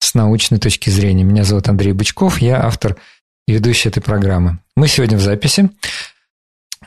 с 0.00 0.14
научной 0.14 0.58
точки 0.58 0.90
зрения. 0.90 1.24
Меня 1.24 1.44
зовут 1.44 1.68
Андрей 1.68 1.92
Бычков, 1.92 2.40
я 2.40 2.64
автор 2.64 2.96
и 3.46 3.52
ведущий 3.52 3.88
этой 3.88 4.00
программы. 4.00 4.58
Мы 4.76 4.88
сегодня 4.88 5.16
в 5.16 5.20
записи. 5.20 5.70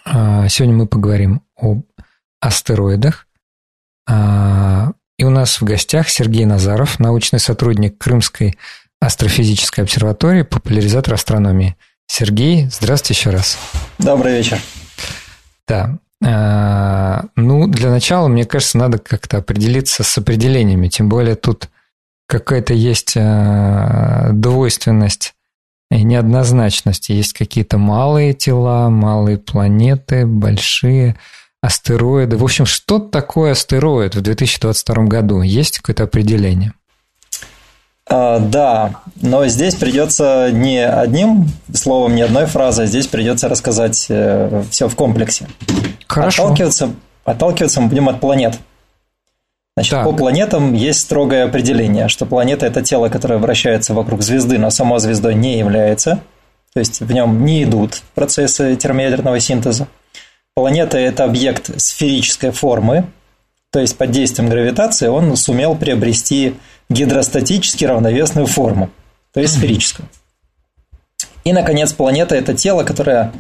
А, 0.04 0.50
сегодня 0.50 0.76
мы 0.76 0.88
поговорим 0.88 1.42
об 1.56 1.84
астероидах. 2.42 3.28
А, 4.10 4.92
и 5.18 5.24
у 5.24 5.30
нас 5.30 5.62
в 5.62 5.64
гостях 5.64 6.10
Сергей 6.10 6.46
Назаров, 6.46 7.00
научный 7.00 7.40
сотрудник 7.40 7.98
Крымской 7.98 8.58
астрофизической 9.00 9.84
обсерватории, 9.84 10.42
популяризатор 10.42 11.14
астрономии. 11.14 11.76
Сергей, 12.08 12.68
здравствуйте 12.70 13.20
еще 13.20 13.30
раз. 13.30 13.58
Добрый 14.00 14.38
вечер. 14.38 14.60
Да. 15.68 15.98
А, 16.26 17.26
ну, 17.36 17.68
для 17.68 17.90
начала, 17.90 18.28
мне 18.28 18.46
кажется, 18.46 18.78
надо 18.78 18.98
как-то 18.98 19.38
определиться 19.38 20.04
с 20.04 20.18
определениями. 20.18 20.88
Тем 20.88 21.10
более 21.10 21.36
тут 21.36 21.70
какая-то 22.28 22.74
есть 22.74 23.14
э, 23.16 24.30
двойственность 24.34 25.34
и 25.92 26.04
неоднозначность. 26.04 27.10
Есть 27.10 27.34
какие-то 27.34 27.78
малые 27.78 28.34
тела, 28.34 28.90
малые 28.90 29.38
планеты, 29.38 30.26
большие 30.26 31.16
астероиды. 31.62 32.38
В 32.38 32.44
общем, 32.44 32.66
что 32.66 33.00
такое 33.00 33.52
астероид 33.52 34.16
в 34.16 34.22
2022 34.22 35.04
году? 35.06 35.42
Есть 35.42 35.80
какое-то 35.80 36.04
определение? 36.04 36.74
А, 38.06 38.40
да, 38.40 38.96
но 39.22 39.48
здесь 39.48 39.76
придется 39.76 40.50
не 40.52 40.86
одним 40.86 41.48
словом, 41.74 42.16
не 42.16 42.22
одной 42.22 42.48
фразой, 42.48 42.88
здесь 42.88 43.08
придется 43.08 43.48
рассказать 43.48 44.08
э, 44.10 44.64
все 44.70 44.90
в 44.90 44.96
комплексе. 44.96 45.48
Хорошо. 46.08 46.44
Отталкиваться, 46.44 46.90
отталкиваться 47.24 47.80
мы 47.80 47.88
будем 47.88 48.10
от 48.10 48.20
планет. 48.20 48.60
Значит, 49.76 49.92
так. 49.92 50.04
по 50.06 50.14
планетам 50.14 50.74
есть 50.74 51.02
строгое 51.02 51.46
определение, 51.46 52.08
что 52.08 52.26
планета– 52.26 52.66
это 52.68 52.84
тело, 52.84 53.10
которое 53.10 53.40
вращается 53.40 53.94
вокруг 53.94 54.22
звезды, 54.22 54.60
но 54.60 54.70
само 54.70 55.00
звездой 55.00 55.34
не 55.34 55.58
является. 55.58 56.22
То 56.74 56.80
есть 56.80 57.02
в 57.02 57.12
нем 57.12 57.44
не 57.46 57.64
идут 57.64 58.02
процессы 58.14 58.76
термоядерного 58.76 59.40
синтеза. 59.40 59.88
Планета– 60.56 60.98
это 61.00 61.24
объект 61.24 61.80
сферической 61.82 62.52
формы, 62.52 63.06
то 63.72 63.80
есть 63.80 63.98
под 63.98 64.12
действием 64.12 64.50
гравитации 64.50 65.08
он 65.08 65.36
сумел 65.36 65.76
приобрести 65.76 66.56
гидростатически 66.90 67.86
равновесную 67.86 68.46
форму, 68.46 68.92
то 69.34 69.40
есть 69.40 69.56
сферическую. 69.56 70.08
И, 71.44 71.52
наконец, 71.52 71.92
планета– 71.94 72.36
это 72.38 72.54
тело, 72.54 72.84
которое 72.84 73.34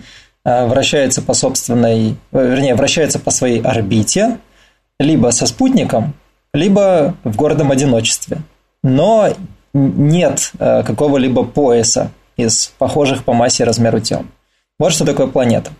э, 0.43 0.65
вращается 0.65 1.21
по 1.21 1.35
собственной, 1.35 2.15
э, 2.31 2.47
вернее, 2.47 2.73
вращается 2.73 3.19
по 3.19 3.29
своей 3.29 3.61
орбите, 3.61 4.39
либо 4.99 5.29
со 5.29 5.45
спутником, 5.45 6.15
либо 6.53 7.15
в 7.23 7.35
гордом 7.35 7.71
одиночестве. 7.71 8.41
Но 8.83 9.29
нет 9.73 10.51
э, 10.59 10.83
какого-либо 10.83 11.43
пояса 11.43 12.11
из 12.37 12.73
похожих 12.77 13.23
по 13.23 13.33
массе 13.33 13.63
и 13.63 13.65
размеру 13.65 13.99
тел. 13.99 14.23
Вот 14.79 14.91
что 14.91 15.05
такое 15.05 15.27
планета. 15.27 15.71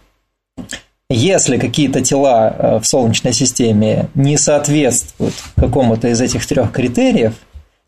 Если 1.10 1.58
какие-то 1.58 2.02
тела 2.02 2.56
э, 2.58 2.80
в 2.80 2.86
Солнечной 2.86 3.34
системе 3.34 4.10
не 4.16 4.38
соответствуют 4.38 5.36
какому-то 5.56 6.08
из 6.08 6.22
этих 6.22 6.46
трех 6.46 6.72
критериев, 6.72 7.34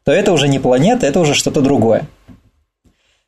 то 0.04 0.12
это 0.12 0.32
уже 0.32 0.48
не 0.48 0.60
планета, 0.60 1.08
это 1.08 1.20
уже 1.20 1.34
что-то 1.34 1.62
другое. 1.62 2.08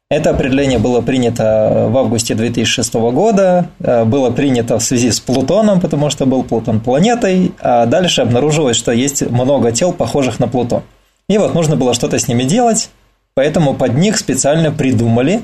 Это 0.10 0.30
определение 0.30 0.80
было 0.80 1.02
принято 1.02 1.44
э, 1.44 1.88
в 1.90 1.98
августе 1.98 2.34
2006 2.34 2.94
года, 2.94 3.70
э, 3.80 4.06
было 4.06 4.32
принято 4.32 4.80
в 4.80 4.84
связи 4.84 5.12
с 5.12 5.20
Плутоном, 5.20 5.82
потому 5.82 6.10
что 6.10 6.26
был 6.26 6.44
Плутон 6.44 6.80
планетой, 6.80 7.52
а 7.60 7.86
дальше 7.86 8.22
обнаружилось, 8.22 8.78
что 8.78 8.94
есть 8.94 9.30
много 9.30 9.74
тел, 9.74 9.92
похожих 9.92 10.40
на 10.40 10.48
Плутон. 10.48 10.84
И 11.28 11.38
вот 11.38 11.54
нужно 11.54 11.76
было 11.76 11.94
что-то 11.94 12.18
с 12.20 12.30
ними 12.30 12.44
делать, 12.44 12.90
поэтому 13.34 13.74
под 13.74 13.96
них 13.96 14.18
специально 14.18 14.72
придумали 14.72 15.42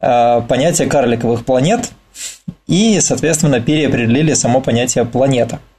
э, 0.00 0.40
понятие 0.48 0.88
карликовых 0.88 1.44
планет 1.44 1.90
и, 2.66 2.98
соответственно, 2.98 3.60
переопределили 3.60 4.34
само 4.34 4.60
понятие 4.60 5.04
планета– 5.04 5.60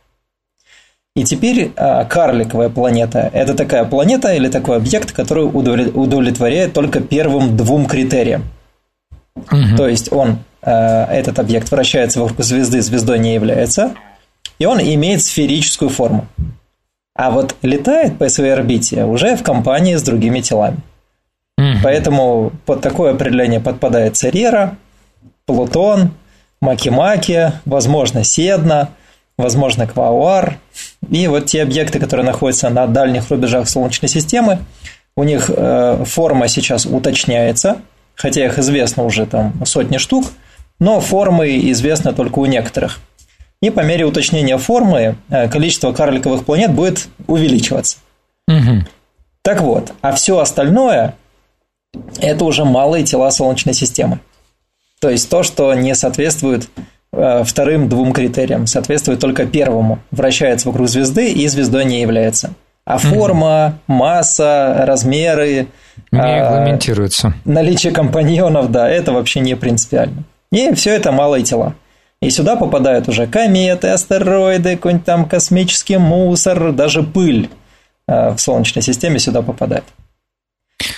и 1.17 1.23
теперь 1.23 1.71
а, 1.77 2.05
карликовая 2.05 2.69
планета– 2.69 3.31
это 3.33 3.55
такая 3.55 3.85
планета 3.85 4.35
или 4.35 4.49
такой 4.49 4.77
объект, 4.77 5.13
который 5.13 5.45
удовлетворяет 5.45 6.73
только 6.73 6.99
первым 6.99 7.57
двум 7.57 7.87
критериям. 7.87 8.43
Угу. 9.35 9.77
То 9.77 9.87
есть 9.87 10.13
он, 10.13 10.37
а, 10.61 11.11
этот 11.11 11.39
объект 11.39 11.71
вращается 11.71 12.21
вокруг 12.21 12.43
звезды, 12.43 12.83
звездой 12.83 13.17
не 13.17 13.33
является, 13.33 13.95
и 14.59 14.67
он 14.67 14.79
имеет 14.79 15.23
сферическую 15.23 15.89
форму. 15.89 16.27
А 17.15 17.31
вот 17.31 17.55
летает 17.63 18.19
по 18.19 18.29
своей 18.29 18.51
орбите 18.51 19.03
уже 19.05 19.35
в 19.35 19.41
компании 19.41 19.95
с 19.95 20.03
другими 20.03 20.41
телами. 20.41 20.77
Угу. 21.57 21.79
Поэтому 21.81 22.51
под 22.67 22.81
такое 22.81 23.15
определение 23.15 23.59
подпадает 23.59 24.15
Церера, 24.15 24.77
Плутон, 25.47 26.11
Макимаки, 26.61 27.53
возможно, 27.65 28.23
Седна– 28.23 28.89
возможно, 29.37 29.87
Квауар. 29.87 30.57
И 31.09 31.27
вот 31.27 31.45
те 31.45 31.61
объекты, 31.61 31.99
которые 31.99 32.25
находятся 32.25 32.69
на 32.69 32.87
дальних 32.87 33.29
рубежах 33.29 33.69
Солнечной 33.69 34.09
системы, 34.09 34.59
у 35.15 35.23
них 35.23 35.49
э, 35.49 36.03
форма 36.05 36.47
сейчас 36.47 36.85
уточняется, 36.85 37.81
хотя 38.15 38.45
их 38.45 38.59
известно 38.59 39.03
уже 39.03 39.25
там 39.25 39.53
сотни 39.65 39.97
штук, 39.97 40.25
но 40.79 40.99
формы 40.99 41.71
известны 41.71 42.13
только 42.13 42.39
у 42.39 42.45
некоторых. 42.45 42.99
И 43.61 43.71
по 43.71 43.79
мере 43.81 44.05
уточнения 44.05 44.57
формы 44.57 45.17
э, 45.29 45.49
количество 45.49 45.91
карликовых 45.91 46.45
планет 46.45 46.71
будет 46.73 47.07
увеличиваться. 47.25 47.97
Угу. 48.47 48.85
Так 49.41 49.61
вот, 49.61 49.93
а 50.01 50.13
все 50.13 50.37
остальное 50.39 51.15
это 52.19 52.45
уже 52.45 52.65
малые 52.65 53.03
тела 53.03 53.31
Солнечной 53.31 53.73
системы. 53.73 54.19
То 54.99 55.09
есть 55.09 55.29
то, 55.29 55.43
что 55.43 55.73
не 55.73 55.95
соответствует 55.95 56.69
вторым 57.45 57.89
двум 57.89 58.13
критериям, 58.13 58.67
соответствует 58.67 59.19
только 59.19 59.45
первому. 59.45 59.99
Вращается 60.11 60.67
вокруг 60.67 60.87
звезды 60.87 61.31
и 61.31 61.47
звездой 61.47 61.85
не 61.85 62.01
является. 62.01 62.51
А 62.85 62.97
форма, 62.99 63.79
масса, 63.87 64.83
размеры... 64.87 65.67
Не 66.11 66.19
а, 66.19 66.37
регламентируются. 66.37 67.33
Наличие 67.43 67.91
компаньонов, 67.91 68.71
да, 68.71 68.89
это 68.89 69.11
вообще 69.11 69.41
не 69.41 69.55
принципиально. 69.55 70.23
И 70.53 70.73
все 70.73 70.91
это 70.91 71.11
малые 71.11 71.43
тела. 71.43 71.73
И 72.21 72.29
сюда 72.29 72.55
попадают 72.55 73.09
уже 73.09 73.27
кометы, 73.27 73.89
астероиды, 73.89 74.77
какой-нибудь 74.77 75.05
там 75.05 75.25
космический 75.25 75.97
мусор, 75.97 76.71
даже 76.71 77.03
пыль 77.03 77.49
э, 78.07 78.29
в 78.29 78.37
Солнечной 78.37 78.81
системе 78.81 79.19
сюда 79.19 79.41
попадает. 79.41 79.83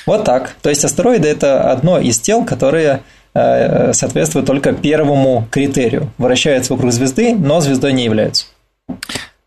Вот 0.06 0.26
так. 0.26 0.56
То 0.62 0.70
есть 0.70 0.86
астероиды– 0.86 1.28
это 1.30 1.72
одно 1.72 1.98
из 1.98 2.20
тел, 2.20 2.46
которые 2.46 3.00
Э, 3.00 3.04
соответствует 3.34 4.46
только 4.46 4.74
первому 4.74 5.48
критерию. 5.52 6.12
Вращается 6.18 6.74
вокруг 6.74 6.92
звезды, 6.92 7.36
но 7.36 7.62
звездой 7.62 7.94
не 7.94 8.04
является. 8.06 8.46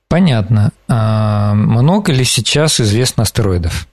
Понятно. 0.08 0.72
А 0.88 1.54
много 1.54 2.12
ли 2.12 2.24
сейчас 2.24 2.80
известно 2.80 3.22
астероидов? 3.22 3.88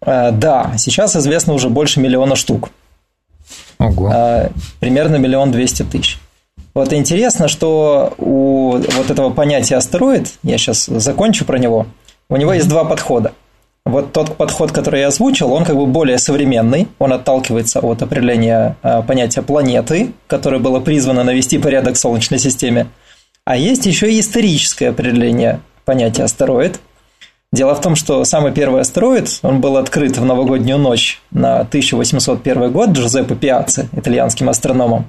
А, 0.00 0.30
да, 0.30 0.74
сейчас 0.78 1.16
известно 1.16 1.52
уже 1.52 1.68
больше 1.68 2.00
миллиона 2.00 2.36
штук. 2.36 2.70
Ого. 3.78 4.10
А, 4.14 4.50
примерно 4.80 5.16
миллион 5.16 5.50
двести 5.50 5.82
тысяч. 5.82 6.18
Вот 6.74 6.92
интересно, 6.92 7.48
что 7.48 8.14
у 8.18 8.72
вот 8.76 9.10
этого 9.10 9.30
понятия 9.30 9.76
астероид, 9.76 10.34
я 10.42 10.58
сейчас 10.58 10.86
закончу 10.86 11.44
про 11.44 11.58
него, 11.58 11.86
у 12.28 12.36
него 12.36 12.52
есть 12.52 12.68
два 12.68 12.84
подхода. 12.84 13.32
Вот 13.86 14.12
тот 14.12 14.36
подход, 14.36 14.72
который 14.72 15.02
я 15.02 15.06
озвучил, 15.06 15.52
он 15.52 15.64
как 15.64 15.76
бы 15.76 15.86
более 15.86 16.18
современный, 16.18 16.88
он 16.98 17.12
отталкивается 17.12 17.78
от 17.78 18.02
определения 18.02 18.76
а, 18.82 19.00
понятия 19.02 19.42
планеты, 19.42 20.12
которое 20.26 20.58
было 20.58 20.80
призвано 20.80 21.22
навести 21.22 21.56
порядок 21.58 21.94
в 21.94 21.98
Солнечной 21.98 22.40
системе. 22.40 22.88
А 23.44 23.56
есть 23.56 23.86
еще 23.86 24.12
и 24.12 24.18
историческое 24.18 24.88
определение 24.88 25.60
понятия 25.84 26.24
астероид. 26.24 26.80
Дело 27.52 27.76
в 27.76 27.80
том, 27.80 27.94
что 27.94 28.24
самый 28.24 28.50
первый 28.50 28.80
астероид, 28.80 29.38
он 29.42 29.60
был 29.60 29.76
открыт 29.76 30.18
в 30.18 30.24
новогоднюю 30.24 30.78
ночь 30.78 31.22
на 31.30 31.60
1801 31.60 32.72
год 32.72 32.90
Джузеппе 32.90 33.36
Пиацци, 33.36 33.88
итальянским 33.92 34.48
астрономом. 34.48 35.08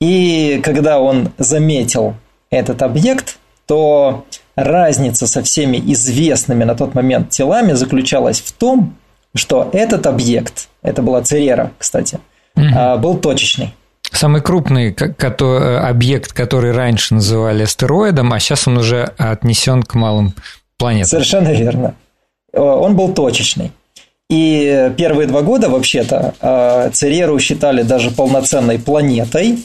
И 0.00 0.60
когда 0.62 1.00
он 1.00 1.32
заметил 1.38 2.14
этот 2.50 2.82
объект, 2.82 3.40
то 3.66 4.24
разница 4.56 5.26
со 5.26 5.42
всеми 5.42 5.76
известными 5.92 6.64
на 6.64 6.74
тот 6.74 6.94
момент 6.94 7.30
телами 7.30 7.72
заключалась 7.72 8.40
в 8.40 8.52
том, 8.52 8.96
что 9.34 9.68
этот 9.72 10.06
объект, 10.06 10.68
это 10.82 11.02
была 11.02 11.22
Церера, 11.22 11.70
кстати, 11.78 12.18
угу. 12.56 12.98
был 12.98 13.18
точечный. 13.18 13.74
Самый 14.10 14.40
крупный 14.40 14.92
объект, 14.92 16.32
который 16.32 16.72
раньше 16.72 17.14
называли 17.14 17.64
астероидом, 17.64 18.32
а 18.32 18.40
сейчас 18.40 18.66
он 18.66 18.78
уже 18.78 19.12
отнесен 19.18 19.82
к 19.82 19.94
малым 19.94 20.32
планетам. 20.78 21.10
Совершенно 21.10 21.52
верно. 21.52 21.94
Он 22.52 22.96
был 22.96 23.12
точечный. 23.12 23.72
И 24.28 24.92
первые 24.96 25.28
два 25.28 25.42
года, 25.42 25.68
вообще-то, 25.68 26.34
э, 26.40 26.90
Цереру 26.92 27.38
считали 27.38 27.82
даже 27.82 28.10
полноценной 28.10 28.78
планетой, 28.78 29.64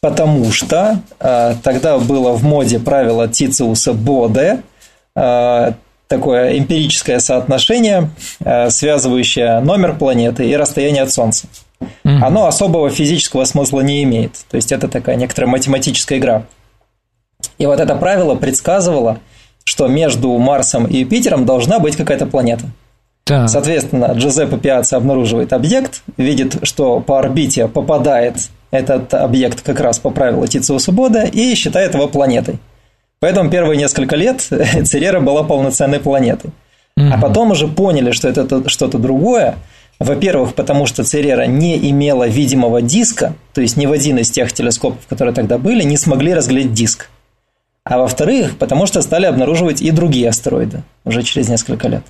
потому 0.00 0.50
что 0.50 1.02
э, 1.18 1.54
тогда 1.62 1.98
было 1.98 2.32
в 2.32 2.42
моде 2.42 2.78
правило 2.78 3.28
Тициуса 3.28 3.92
Боде, 3.92 4.62
э, 5.14 5.72
такое 6.08 6.58
эмпирическое 6.58 7.20
соотношение, 7.20 8.10
связывающее 8.68 9.60
номер 9.60 9.96
планеты 9.96 10.44
и 10.48 10.56
расстояние 10.56 11.04
от 11.04 11.12
Солнца. 11.12 11.46
Оно 12.02 12.46
особого 12.46 12.90
физического 12.90 13.44
смысла 13.44 13.80
не 13.80 14.02
имеет. 14.02 14.32
То 14.50 14.56
есть 14.56 14.72
это 14.72 14.88
такая 14.88 15.14
некоторая 15.14 15.48
математическая 15.48 16.18
игра. 16.18 16.46
И 17.58 17.66
вот 17.66 17.78
это 17.78 17.94
правило 17.94 18.34
предсказывало, 18.34 19.20
что 19.64 19.86
между 19.86 20.36
Марсом 20.38 20.86
и 20.86 20.98
Юпитером 20.98 21.46
должна 21.46 21.78
быть 21.78 21.96
какая-то 21.96 22.26
планета. 22.26 22.64
Да. 23.30 23.46
Соответственно, 23.46 24.12
Джузеппе 24.12 24.56
Пиацци 24.56 24.96
обнаруживает 24.96 25.52
объект, 25.52 26.02
видит, 26.16 26.56
что 26.64 26.98
по 26.98 27.20
орбите 27.20 27.68
попадает 27.68 28.50
этот 28.72 29.14
объект 29.14 29.62
как 29.62 29.78
раз 29.78 30.00
по 30.00 30.10
правилу 30.10 30.48
Тициуса 30.48 30.90
Бода 30.90 31.22
и 31.22 31.54
считает 31.54 31.94
его 31.94 32.08
планетой. 32.08 32.58
Поэтому 33.20 33.48
первые 33.48 33.78
несколько 33.78 34.16
лет 34.16 34.40
Церера 34.84 35.20
была 35.20 35.44
полноценной 35.44 36.00
планетой. 36.00 36.50
А 36.96 37.18
потом 37.20 37.52
уже 37.52 37.68
поняли, 37.68 38.10
что 38.10 38.28
это 38.28 38.68
что-то 38.68 38.98
другое. 38.98 39.54
Во-первых, 40.00 40.54
потому 40.54 40.86
что 40.86 41.04
Церера 41.04 41.46
не 41.46 41.78
имела 41.90 42.26
видимого 42.26 42.82
диска, 42.82 43.34
то 43.54 43.60
есть 43.60 43.76
ни 43.76 43.86
в 43.86 43.92
один 43.92 44.18
из 44.18 44.30
тех 44.32 44.52
телескопов, 44.52 45.06
которые 45.08 45.34
тогда 45.34 45.56
были, 45.56 45.84
не 45.84 45.96
смогли 45.96 46.34
разглядеть 46.34 46.74
диск. 46.74 47.08
А 47.84 47.96
во-вторых, 47.98 48.58
потому 48.58 48.86
что 48.86 49.02
стали 49.02 49.26
обнаруживать 49.26 49.80
и 49.80 49.92
другие 49.92 50.28
астероиды 50.28 50.82
уже 51.04 51.22
через 51.22 51.48
несколько 51.48 51.86
лет. 51.86 52.02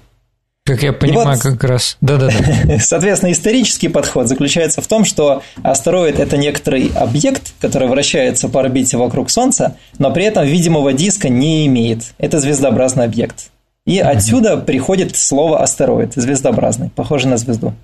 Как 0.70 0.84
я 0.84 0.93
понимаю, 0.93 1.31
вот, 1.31 1.40
как 1.40 1.64
раз. 1.64 1.96
Да-да-да. 2.00 2.78
Соответственно, 2.78 3.32
исторический 3.32 3.88
подход 3.88 4.28
заключается 4.28 4.81
в 4.81 4.87
том, 4.87 5.05
что 5.05 5.43
астероид– 5.64 6.19
это 6.20 6.37
некоторый 6.37 6.93
объект, 6.94 7.55
который 7.61 7.88
вращается 7.88 8.49
по 8.49 8.61
орбите 8.61 8.96
вокруг 8.96 9.31
Солнца, 9.31 9.76
но 9.99 10.12
при 10.12 10.26
этом 10.26 10.46
видимого 10.46 10.93
диска 10.93 11.28
не 11.28 11.67
имеет. 11.67 12.14
Это 12.19 12.38
звездообразный 12.38 13.02
объект. 13.02 13.50
И 13.84 13.99
mm-hmm. 13.99 14.02
отсюда 14.02 14.56
приходит 14.58 15.17
слово 15.17 15.61
астероид, 15.61 16.12
звездообразный, 16.14 16.90
похожий 16.90 17.28
на 17.28 17.37
звезду. 17.37 17.75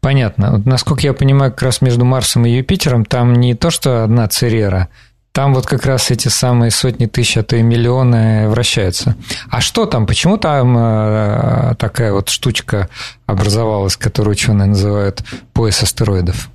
Понятно. 0.00 0.52
Вот, 0.52 0.66
насколько 0.66 1.02
я 1.02 1.14
понимаю, 1.14 1.50
как 1.50 1.62
раз 1.62 1.80
между 1.80 2.04
Марсом 2.04 2.46
и 2.46 2.50
Юпитером 2.50 3.04
там 3.04 3.34
не 3.34 3.54
то, 3.54 3.70
что 3.70 4.04
одна 4.04 4.28
Церера– 4.28 4.88
там 5.36 5.52
вот 5.52 5.66
как 5.66 5.84
раз 5.84 6.10
эти 6.10 6.28
самые 6.28 6.70
сотни 6.70 7.04
тысяч, 7.04 7.36
а 7.36 7.42
то 7.42 7.56
и 7.56 7.62
миллионы 7.62 8.48
вращаются. 8.48 9.16
А 9.50 9.60
что 9.60 9.84
там? 9.84 10.06
Почему 10.06 10.38
там 10.38 10.74
э, 10.78 11.74
такая 11.78 12.14
вот 12.14 12.30
штучка 12.30 12.88
образовалась, 13.26 13.98
которую 13.98 14.32
ученые 14.32 14.68
называют 14.68 15.22
пояс 15.52 15.82
астероидов? 15.82 16.48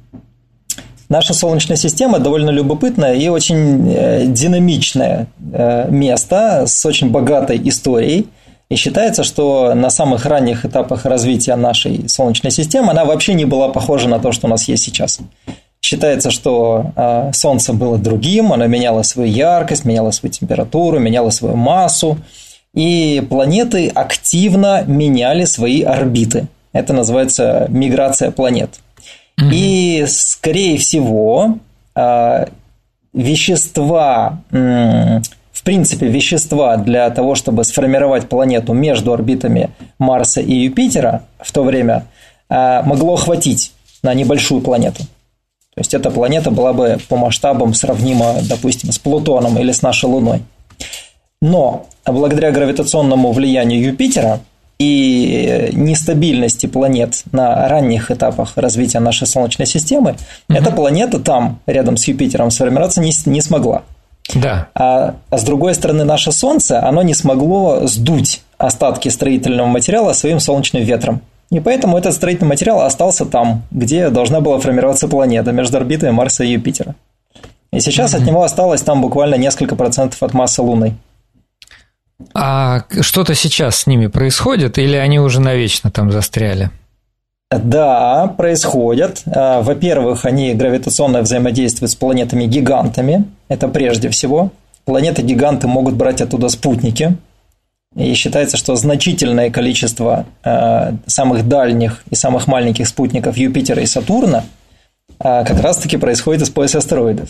Наша 1.10 1.36
Солнечная 1.36 1.78
система 1.78 2.18
довольно 2.18 2.50
любопытное 2.50 3.14
и 3.14 3.28
очень 3.28 3.88
э, 3.88 4.26
динамичное 4.26 5.28
э, 5.54 5.88
место 5.92 6.64
с 6.66 6.84
очень 6.84 7.12
богатой 7.12 7.62
историей. 7.70 8.30
И 8.70 8.76
считается, 8.78 9.24
что 9.24 9.76
на 9.76 9.92
самых 9.92 10.26
ранних 10.26 10.66
этапах 10.66 11.06
развития 11.06 11.56
нашей 11.56 12.10
Солнечной 12.10 12.52
системы 12.52 12.92
она 12.92 13.06
вообще 13.06 13.36
не 13.36 13.46
была 13.46 13.70
похожа 13.70 14.10
на 14.10 14.18
то, 14.18 14.32
что 14.32 14.48
у 14.48 14.50
нас 14.50 14.68
есть 14.68 14.82
сейчас. 14.82 15.20
Считается, 15.84 16.30
что 16.30 16.92
э, 16.96 17.32
Солнце 17.34 17.74
было 17.74 17.98
другим, 17.98 18.54
оно 18.54 18.68
меняло 18.68 19.02
свою 19.02 19.32
яркость, 19.32 19.84
меняло 19.84 20.12
свою 20.12 20.32
температуру, 20.32 21.00
меняло 21.00 21.32
свою 21.32 21.56
массу, 21.56 22.20
и 22.76 23.26
планеты 23.28 23.88
активно 23.88 24.84
меняли 24.86 25.46
свои 25.46 25.82
орбиты. 25.82 26.48
Это 26.72 26.94
называется 26.94 27.66
миграция 27.70 28.30
планет. 28.30 28.80
Mm-hmm. 29.40 29.50
И, 29.54 30.06
скорее 30.08 30.78
всего, 30.78 31.58
э, 31.96 32.46
вещества, 33.14 34.40
в 34.52 35.64
принципе, 35.64 36.08
вещества 36.08 36.78
для 36.78 37.10
того, 37.10 37.34
чтобы 37.34 37.64
сформировать 37.64 38.30
планету 38.30 38.74
между 38.74 39.14
орбитами 39.14 39.72
Марса 39.98 40.42
и 40.42 40.54
Юпитера 40.54 41.24
в 41.40 41.52
то 41.52 41.64
время 41.64 42.06
э, 42.50 42.84
могло 42.84 43.16
хватить 43.16 43.74
на 44.04 44.14
небольшую 44.14 44.62
планету. 44.62 45.04
То 45.74 45.80
есть 45.80 45.94
эта 45.94 46.12
планета 46.12 46.52
была 46.52 46.74
бы 46.74 46.98
по 47.08 47.16
масштабам 47.16 47.74
сравнима, 47.74 48.36
допустим, 48.44 48.92
с 48.92 49.00
Плутоном 49.00 49.58
или 49.58 49.72
с 49.72 49.82
нашей 49.82 50.06
Луной. 50.06 50.42
Но 51.42 51.88
благодаря 52.06 52.52
гравитационному 52.52 53.32
влиянию 53.32 53.82
Юпитера 53.82 54.42
и 54.80 55.70
нестабильности 55.74 56.66
планет 56.66 57.24
на 57.32 57.68
ранних 57.68 58.12
этапах 58.12 58.54
развития 58.58 59.00
нашей 59.00 59.28
Солнечной 59.28 59.68
системы, 59.68 60.12
угу. 60.50 60.58
эта 60.58 60.72
планета 60.72 61.20
там, 61.20 61.60
рядом 61.68 61.98
с 61.98 62.08
Юпитером, 62.08 62.52
сформироваться 62.52 63.00
не, 63.00 63.12
не 63.26 63.42
смогла. 63.42 63.84
Да. 64.34 64.70
А, 64.76 65.16
а 65.30 65.38
с 65.38 65.44
другой 65.44 65.74
стороны, 65.76 66.04
наше 66.04 66.32
Солнце, 66.32 66.84
оно 66.84 67.02
не 67.02 67.14
смогло 67.14 67.86
сдуть 67.88 68.42
остатки 68.58 69.10
строительного 69.10 69.68
материала 69.68 70.14
своим 70.14 70.40
солнечным 70.40 70.84
ветром. 70.84 71.22
И 71.52 71.60
поэтому 71.60 71.98
этот 71.98 72.14
строительный 72.14 72.48
материал 72.48 72.82
остался 72.82 73.26
там, 73.26 73.64
где 73.72 74.10
должна 74.10 74.40
была 74.40 74.60
формироваться 74.60 75.08
планета 75.08 75.52
между 75.52 75.78
орбитой 75.78 76.12
Марса 76.12 76.44
и 76.44 76.54
Юпитера. 76.54 76.96
И 77.74 77.80
сейчас 77.82 78.14
mm-hmm. 78.14 78.18
от 78.18 78.26
него 78.26 78.44
осталось 78.44 78.82
там 78.82 79.02
буквально 79.02 79.36
несколько 79.36 79.76
процентов 79.76 80.24
от 80.24 80.34
массы 80.34 80.62
Луны. 80.62 80.96
А 82.34 82.84
что-то 83.02 83.36
сейчас 83.36 83.78
с 83.78 83.88
ними 83.88 84.08
происходит, 84.08 84.78
или 84.78 84.96
они 84.96 85.20
уже 85.20 85.42
навечно 85.42 85.92
там 85.92 86.12
застряли? 86.12 86.70
Да, 87.50 88.34
происходят. 88.38 89.24
А, 89.26 89.62
во-первых, 89.62 90.26
они 90.26 90.54
гравитационно 90.54 91.22
взаимодействуют 91.22 91.92
с 91.92 91.96
планетами-гигантами. 91.96 93.26
Это 93.50 93.68
прежде 93.68 94.10
всего. 94.10 94.52
Планеты-гиганты 94.86 95.68
могут 95.68 95.96
брать 95.96 96.22
оттуда 96.22 96.48
спутники, 96.48 97.18
и 97.96 98.14
считается, 98.14 98.58
что 98.58 98.76
значительное 98.76 99.50
количество 99.50 100.26
э, 100.44 100.94
самых 101.08 101.48
дальних 101.48 102.04
и 102.10 102.16
самых 102.16 102.48
маленьких 102.48 102.88
спутников 102.88 103.38
Юпитера 103.38 103.82
и 103.82 103.86
Сатурна 103.86 104.46
э, 105.20 105.44
как 105.46 105.60
раз-таки 105.62 105.98
происходит 105.98 106.42
из 106.44 106.50
пояса 106.50 106.78
астероидов. 106.78 107.30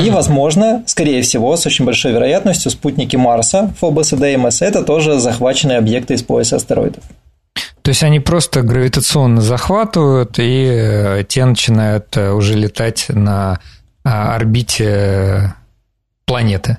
И, 0.00 0.10
возможно, 0.10 0.84
скорее 0.86 1.22
всего, 1.22 1.56
с 1.56 1.66
очень 1.66 1.84
большой 1.84 2.12
вероятностью, 2.12 2.70
спутники 2.70 3.16
Марса, 3.16 3.74
Фобос 3.80 4.12
и 4.12 4.16
Деймос, 4.16 4.62
это 4.62 4.84
тоже 4.84 5.18
захваченные 5.18 5.78
объекты 5.78 6.14
из 6.14 6.22
пояса 6.22 6.56
астероидов. 6.56 7.02
То 7.82 7.88
есть 7.88 8.04
они 8.04 8.20
просто 8.20 8.62
гравитационно 8.62 9.40
захватывают, 9.40 10.38
и 10.38 10.66
э, 10.70 11.24
те 11.26 11.44
начинают 11.44 12.16
уже 12.16 12.54
летать 12.54 13.06
на 13.08 13.58
а, 14.04 14.36
орбите 14.36 15.54
планеты. 16.24 16.78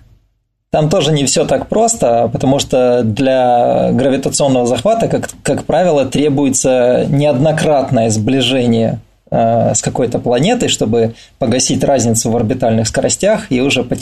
Там 0.72 0.90
тоже 0.90 1.12
не 1.12 1.26
все 1.26 1.46
так 1.46 1.68
просто, 1.68 2.30
потому 2.32 2.60
что 2.60 3.02
для 3.04 3.92
гравитационного 3.92 4.68
захвата, 4.68 5.08
как, 5.08 5.30
как 5.42 5.66
правило, 5.66 6.06
требуется 6.06 7.08
неоднократное 7.10 8.12
сближение 8.12 9.00
э, 9.32 9.74
с 9.74 9.82
какой-то 9.82 10.20
планетой, 10.20 10.70
чтобы 10.70 11.16
погасить 11.40 11.84
разницу 11.84 12.30
в 12.30 12.36
орбитальных 12.38 12.88
скоростях 12.88 13.52
и 13.52 13.62
уже 13.62 13.84
по, 13.84 13.96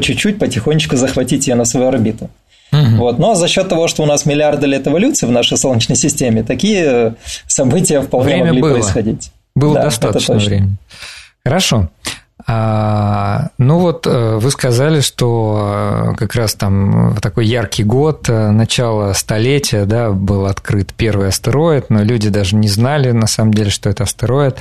чуть-чуть, 0.00 0.38
потихонечку 0.38 0.96
захватить 0.96 1.46
ее 1.46 1.56
на 1.56 1.66
свою 1.66 1.88
орбиту. 1.88 2.30
Угу. 2.72 2.96
Вот. 2.96 3.18
Но 3.18 3.34
за 3.34 3.46
счет 3.46 3.68
того, 3.68 3.86
что 3.86 4.02
у 4.02 4.06
нас 4.06 4.24
миллиарды 4.24 4.66
лет 4.66 4.86
эволюции 4.86 5.26
в 5.26 5.30
нашей 5.30 5.58
Солнечной 5.58 5.96
системе, 5.96 6.42
такие 6.42 7.16
события 7.46 8.00
вполне 8.00 8.32
Время 8.32 8.46
могли 8.46 8.62
было. 8.62 8.72
происходить. 8.72 9.30
Было 9.54 9.74
да, 9.74 9.82
достаточно 9.84 10.36
времени. 10.36 10.76
Хорошо. 11.44 11.90
А, 12.46 13.50
ну 13.56 13.78
вот 13.78 14.06
э, 14.06 14.36
вы 14.36 14.50
сказали, 14.50 15.00
что 15.00 16.12
э, 16.12 16.14
как 16.16 16.34
раз 16.34 16.54
там 16.54 17.16
такой 17.22 17.46
яркий 17.46 17.84
год, 17.84 18.28
э, 18.28 18.50
начало 18.50 19.14
столетия, 19.14 19.86
да, 19.86 20.10
был 20.10 20.44
открыт 20.44 20.92
первый 20.92 21.28
астероид, 21.28 21.88
но 21.88 22.02
люди 22.02 22.28
даже 22.28 22.56
не 22.56 22.68
знали 22.68 23.12
на 23.12 23.26
самом 23.26 23.54
деле, 23.54 23.70
что 23.70 23.88
это 23.88 24.02
астероид. 24.02 24.58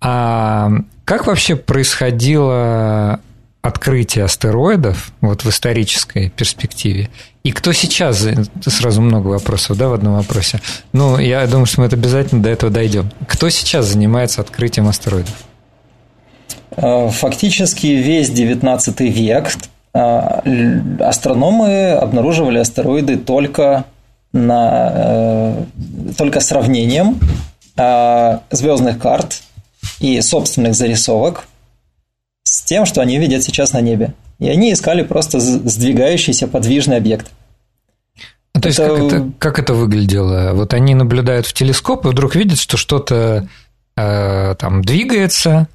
А 0.00 0.70
как 1.04 1.26
вообще 1.26 1.56
происходило 1.56 3.18
открытие 3.60 4.26
астероидов 4.26 5.10
вот 5.20 5.42
в 5.44 5.48
исторической 5.48 6.30
перспективе? 6.30 7.10
И 7.42 7.50
кто 7.50 7.72
сейчас, 7.72 8.24
сразу 8.66 9.02
много 9.02 9.28
вопросов, 9.28 9.76
да, 9.76 9.88
в 9.88 9.94
одном 9.94 10.14
вопросе. 10.14 10.60
Ну, 10.92 11.18
я 11.18 11.44
думаю, 11.46 11.66
что 11.66 11.80
мы 11.80 11.86
это 11.88 11.96
обязательно 11.96 12.42
до 12.42 12.50
этого 12.50 12.70
дойдем. 12.70 13.10
Кто 13.26 13.50
сейчас 13.50 13.86
занимается 13.86 14.42
открытием 14.42 14.86
астероидов? 14.86 15.34
Э, 16.76 17.08
фактически 17.10 17.86
весь 17.86 18.30
XIX 18.30 19.08
век 19.08 19.52
э, 19.92 19.98
астрономы 21.00 21.92
обнаруживали 21.92 22.58
астероиды 22.58 23.16
только 23.16 23.84
на, 24.32 24.92
э, 24.94 25.64
только 26.16 26.40
сравнением 26.40 27.18
звездных 28.52 29.00
карт 29.00 29.42
и 29.98 30.20
собственных 30.20 30.76
зарисовок 30.76 31.48
с 32.44 32.62
тем, 32.62 32.86
что 32.86 33.00
они 33.00 33.18
видят 33.18 33.42
сейчас 33.42 33.72
на 33.72 33.80
небе. 33.80 34.14
И 34.38 34.48
они 34.48 34.72
искали 34.72 35.02
просто 35.02 35.40
сдвигающийся 35.40 36.46
подвижный 36.46 36.98
объект. 36.98 37.32
А 38.52 38.60
то 38.60 38.68
есть, 38.68 38.78
как 38.78 38.98
это, 38.98 39.30
как 39.40 39.58
это 39.58 39.74
выглядело? 39.74 40.52
Вот 40.54 40.72
они 40.72 40.94
наблюдают 40.94 41.46
в 41.46 41.52
телескоп 41.52 42.06
и 42.06 42.10
вдруг 42.10 42.36
видят, 42.36 42.60
что 42.60 42.76
что-то 42.76 43.48
э, 43.96 44.54
там 44.56 44.82
двигается, 44.82 45.66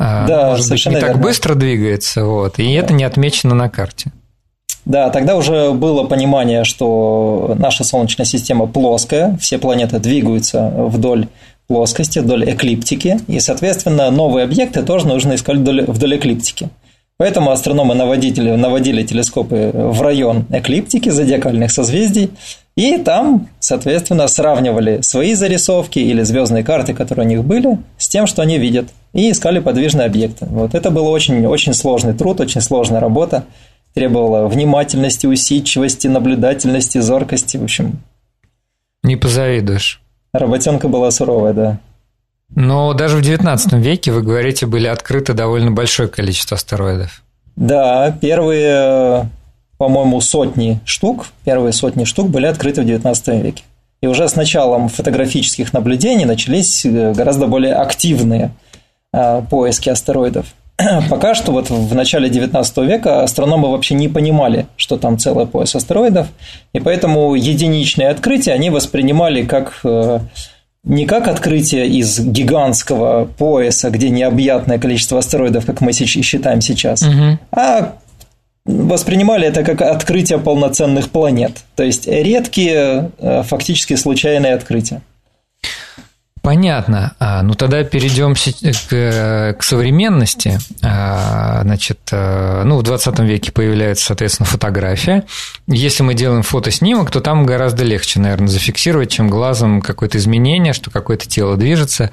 да, 0.00 0.50
может 0.50 0.70
быть, 0.70 0.86
не 0.86 0.94
верно. 0.94 1.08
так 1.08 1.20
быстро 1.20 1.54
двигается, 1.54 2.24
вот, 2.24 2.58
и 2.58 2.64
да. 2.64 2.80
это 2.80 2.94
не 2.94 3.04
отмечено 3.04 3.54
на 3.54 3.68
карте. 3.68 4.12
Да, 4.86 5.10
тогда 5.10 5.36
уже 5.36 5.72
было 5.72 6.04
понимание, 6.04 6.64
что 6.64 7.54
наша 7.58 7.84
Солнечная 7.84 8.24
система 8.24 8.66
плоская, 8.66 9.36
все 9.38 9.58
планеты 9.58 9.98
двигаются 9.98 10.72
вдоль 10.74 11.28
плоскости, 11.66 12.18
вдоль 12.18 12.50
эклиптики, 12.50 13.20
и, 13.28 13.38
соответственно, 13.40 14.10
новые 14.10 14.44
объекты 14.44 14.82
тоже 14.82 15.06
нужно 15.06 15.34
искать 15.34 15.58
вдоль, 15.58 15.84
вдоль 15.84 16.16
эклиптики. 16.16 16.70
Поэтому 17.18 17.50
астрономы 17.50 17.94
наводили, 17.94 18.52
наводили 18.52 19.02
телескопы 19.02 19.70
в 19.74 20.00
район 20.00 20.46
эклиптики, 20.50 21.10
зодиакальных 21.10 21.70
созвездий, 21.70 22.30
и 22.76 22.96
там, 22.96 23.48
соответственно, 23.58 24.26
сравнивали 24.26 25.02
свои 25.02 25.34
зарисовки 25.34 25.98
или 25.98 26.22
звездные 26.22 26.64
карты, 26.64 26.94
которые 26.94 27.26
у 27.26 27.28
них 27.28 27.44
были, 27.44 27.78
с 27.98 28.08
тем, 28.08 28.26
что 28.26 28.40
они 28.40 28.56
видят, 28.56 28.88
и 29.12 29.30
искали 29.30 29.58
подвижные 29.58 30.06
объекты. 30.06 30.46
Вот 30.46 30.74
это 30.74 30.90
был 30.90 31.06
очень, 31.06 31.46
очень 31.46 31.74
сложный 31.74 32.14
труд, 32.14 32.40
очень 32.40 32.60
сложная 32.60 33.00
работа 33.00 33.44
требовала 33.94 34.46
внимательности, 34.46 35.26
усидчивости, 35.26 36.06
наблюдательности, 36.06 36.98
зоркости, 36.98 37.56
в 37.56 37.64
общем. 37.64 37.98
Не 39.02 39.16
позавидуешь. 39.16 40.00
Работенка 40.32 40.88
была 40.88 41.10
суровая, 41.10 41.52
да. 41.52 41.78
Но 42.54 42.94
даже 42.94 43.16
в 43.16 43.20
XIX 43.20 43.58
веке, 43.80 44.12
вы 44.12 44.22
говорите, 44.22 44.66
были 44.66 44.86
открыты 44.86 45.32
довольно 45.32 45.70
большое 45.70 46.08
количество 46.08 46.56
астероидов. 46.56 47.22
Да, 47.56 48.16
первые, 48.20 49.28
по-моему, 49.78 50.20
сотни 50.20 50.80
штук, 50.84 51.26
первые 51.44 51.72
сотни 51.72 52.04
штук 52.04 52.28
были 52.28 52.46
открыты 52.46 52.82
в 52.82 52.86
XIX 52.86 53.42
веке. 53.42 53.64
И 54.00 54.06
уже 54.06 54.28
с 54.28 54.34
началом 54.34 54.88
фотографических 54.88 55.72
наблюдений 55.72 56.24
начались 56.24 56.86
э, 56.86 57.12
гораздо 57.12 57.46
более 57.46 57.74
активные 57.74 58.50
поиски 59.50 59.88
астероидов. 59.88 60.46
пока 61.08 61.34
что 61.34 61.52
вот 61.52 61.70
в 61.70 61.94
начале 61.94 62.28
19 62.28 62.76
века 62.78 63.22
астрономы 63.22 63.70
вообще 63.70 63.94
не 63.94 64.08
понимали, 64.08 64.66
что 64.76 64.96
там 64.96 65.18
целый 65.18 65.46
пояс 65.46 65.74
астероидов, 65.74 66.28
и 66.72 66.80
поэтому 66.80 67.34
единичные 67.34 68.08
открытия 68.08 68.52
они 68.52 68.70
воспринимали 68.70 69.42
как 69.42 69.80
э, 69.84 70.20
не 70.84 71.06
как 71.06 71.28
открытие 71.28 71.88
из 71.88 72.20
гигантского 72.20 73.24
пояса, 73.26 73.90
где 73.90 74.10
необъятное 74.10 74.78
количество 74.78 75.18
астероидов, 75.18 75.66
как 75.66 75.80
мы 75.80 75.92
считаем 75.92 76.60
сейчас, 76.60 77.02
угу. 77.02 77.38
а 77.52 77.96
воспринимали 78.64 79.46
это 79.46 79.64
как 79.64 79.82
открытие 79.82 80.38
полноценных 80.38 81.10
планет, 81.10 81.58
то 81.76 81.82
есть 81.82 82.06
редкие, 82.06 83.10
э, 83.18 83.42
фактически 83.42 83.96
случайные 83.96 84.54
открытия. 84.54 85.02
Понятно. 86.42 87.14
А, 87.18 87.42
ну 87.42 87.54
тогда 87.54 87.84
перейдем 87.84 88.34
к, 88.34 89.56
к 89.58 89.62
современности. 89.62 90.58
А, 90.82 91.60
значит, 91.62 91.98
э, 92.12 92.62
ну 92.64 92.78
в 92.78 92.82
20 92.82 93.18
веке 93.20 93.52
появляется, 93.52 94.06
соответственно, 94.06 94.46
фотография. 94.46 95.24
Если 95.66 96.02
мы 96.02 96.14
делаем 96.14 96.42
фотоснимок, 96.42 97.10
то 97.10 97.20
там 97.20 97.44
гораздо 97.44 97.84
легче, 97.84 98.20
наверное, 98.20 98.48
зафиксировать, 98.48 99.10
чем 99.10 99.28
глазом 99.28 99.82
какое-то 99.82 100.16
изменение, 100.16 100.72
что 100.72 100.90
какое-то 100.90 101.28
тело 101.28 101.56
движется. 101.58 102.10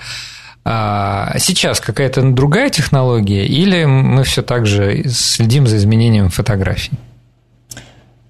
А 0.66 1.36
сейчас 1.40 1.80
какая-то 1.80 2.22
другая 2.22 2.70
технология, 2.70 3.46
или 3.46 3.86
мы 3.86 4.26
все 4.26 4.42
так 4.42 4.66
же 4.66 5.06
следим 5.08 5.66
за 5.66 5.78
изменением 5.78 6.30
фотографий? 6.30 6.92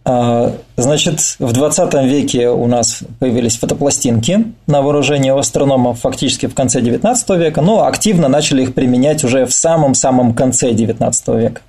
А, 0.09 0.53
значит, 0.77 1.35
в 1.37 1.51
20 1.51 1.93
веке 2.05 2.47
у 2.47 2.65
нас 2.65 3.03
появились 3.19 3.57
фотопластинки 3.57 4.53
на 4.65 4.81
вооружении 4.81 5.31
у 5.31 5.37
астрономов 5.37 5.99
фактически 5.99 6.45
в 6.45 6.55
конце 6.55 6.79
19 6.79 7.29
века, 7.31 7.61
но 7.61 7.85
активно 7.85 8.29
начали 8.29 8.63
их 8.63 8.73
применять 8.73 9.25
уже 9.25 9.45
в 9.45 9.51
самом-самом 9.51 10.33
конце 10.33 10.71
19 10.71 11.27
века. 11.27 11.61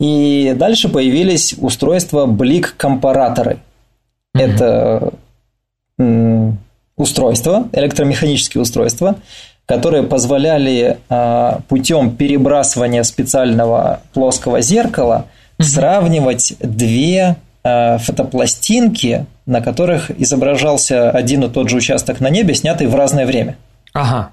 И 0.00 0.54
дальше 0.56 0.88
появились 0.88 1.56
устройства 1.58 2.24
блик-компараторы. 2.24 3.58
Mm-hmm. 4.34 4.40
Это 4.40 5.12
устройства, 6.96 7.68
электромеханические 7.72 8.62
устройства, 8.62 9.16
которые 9.66 10.04
позволяли 10.04 10.96
а, 11.10 11.60
путем 11.68 12.16
перебрасывания 12.16 13.02
специального 13.02 14.00
плоского 14.14 14.62
зеркала 14.62 15.26
mm-hmm. 15.58 15.64
сравнивать 15.64 16.54
две 16.60 17.36
фотопластинки, 17.98 19.26
на 19.46 19.60
которых 19.60 20.10
изображался 20.20 21.10
один 21.10 21.44
и 21.44 21.48
тот 21.48 21.68
же 21.68 21.76
участок 21.76 22.20
на 22.20 22.30
небе, 22.30 22.54
снятый 22.54 22.86
в 22.86 22.94
разное 22.94 23.26
время. 23.26 23.56
Ага. 23.92 24.30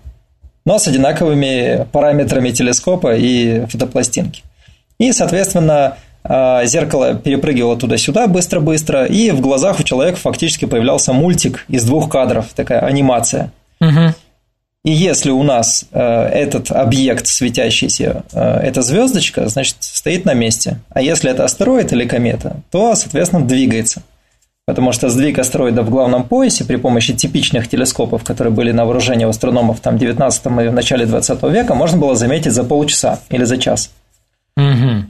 Но 0.65 0.79
с 0.79 0.87
одинаковыми 0.87 1.87
параметрами 1.91 2.49
телескопа 2.49 3.15
и 3.15 3.65
фотопластинки. 3.67 4.43
И, 4.97 5.11
соответственно, 5.11 5.97
э, 6.23 6.65
зеркало 6.65 7.15
перепрыгивало 7.15 7.77
туда-сюда 7.77 8.27
быстро-быстро, 8.27 9.05
и 9.05 9.31
в 9.31 9.41
глазах 9.41 9.79
у 9.79 9.83
человека 9.83 10.17
фактически 10.17 10.65
появлялся 10.65 11.13
мультик 11.13 11.65
из 11.67 11.83
двух 11.83 12.09
кадров, 12.09 12.47
такая 12.55 12.79
анимация. 12.79 13.51
Угу. 13.79 14.13
И 14.85 14.91
если 14.91 15.31
у 15.31 15.41
нас 15.41 15.85
э, 15.91 15.99
этот 15.99 16.71
объект 16.71 17.25
светящийся, 17.25 18.23
э, 18.31 18.39
эта 18.39 18.83
звездочка, 18.83 19.49
значит, 19.49 19.77
стоит 19.79 20.25
на 20.25 20.35
месте. 20.35 20.79
А 20.91 21.01
если 21.01 21.31
это 21.31 21.43
астероид 21.43 21.91
или 21.91 22.05
комета, 22.05 22.57
то, 22.69 22.93
соответственно, 22.93 23.43
двигается. 23.43 24.03
Потому 24.67 24.91
что 24.91 25.09
сдвиг 25.09 25.39
астероида 25.39 25.81
в 25.81 25.89
главном 25.89 26.23
поясе 26.23 26.65
при 26.65 26.75
помощи 26.75 27.15
типичных 27.15 27.67
телескопов, 27.67 28.23
которые 28.23 28.53
были 28.53 28.71
на 28.71 28.85
вооружении 28.85 29.25
у 29.25 29.29
астрономов 29.29 29.79
там, 29.79 29.95
в 29.95 29.99
19 29.99 30.45
и 30.45 30.49
в 30.49 30.73
начале 30.73 31.07
20 31.07 31.41
века, 31.45 31.73
можно 31.73 31.97
было 31.97 32.15
заметить 32.15 32.51
за 32.51 32.63
полчаса 32.63 33.19
или 33.29 33.43
за 33.43 33.57
час. 33.57 33.89
Угу. 34.55 35.05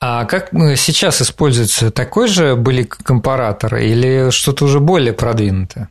А 0.00 0.24
как 0.24 0.48
сейчас 0.76 1.20
используется 1.20 1.90
такой 1.90 2.26
же 2.26 2.56
были 2.56 2.84
компаратор 2.84 3.76
или 3.76 4.30
что-то 4.30 4.64
уже 4.64 4.80
более 4.80 5.12
продвинутое? 5.12 5.90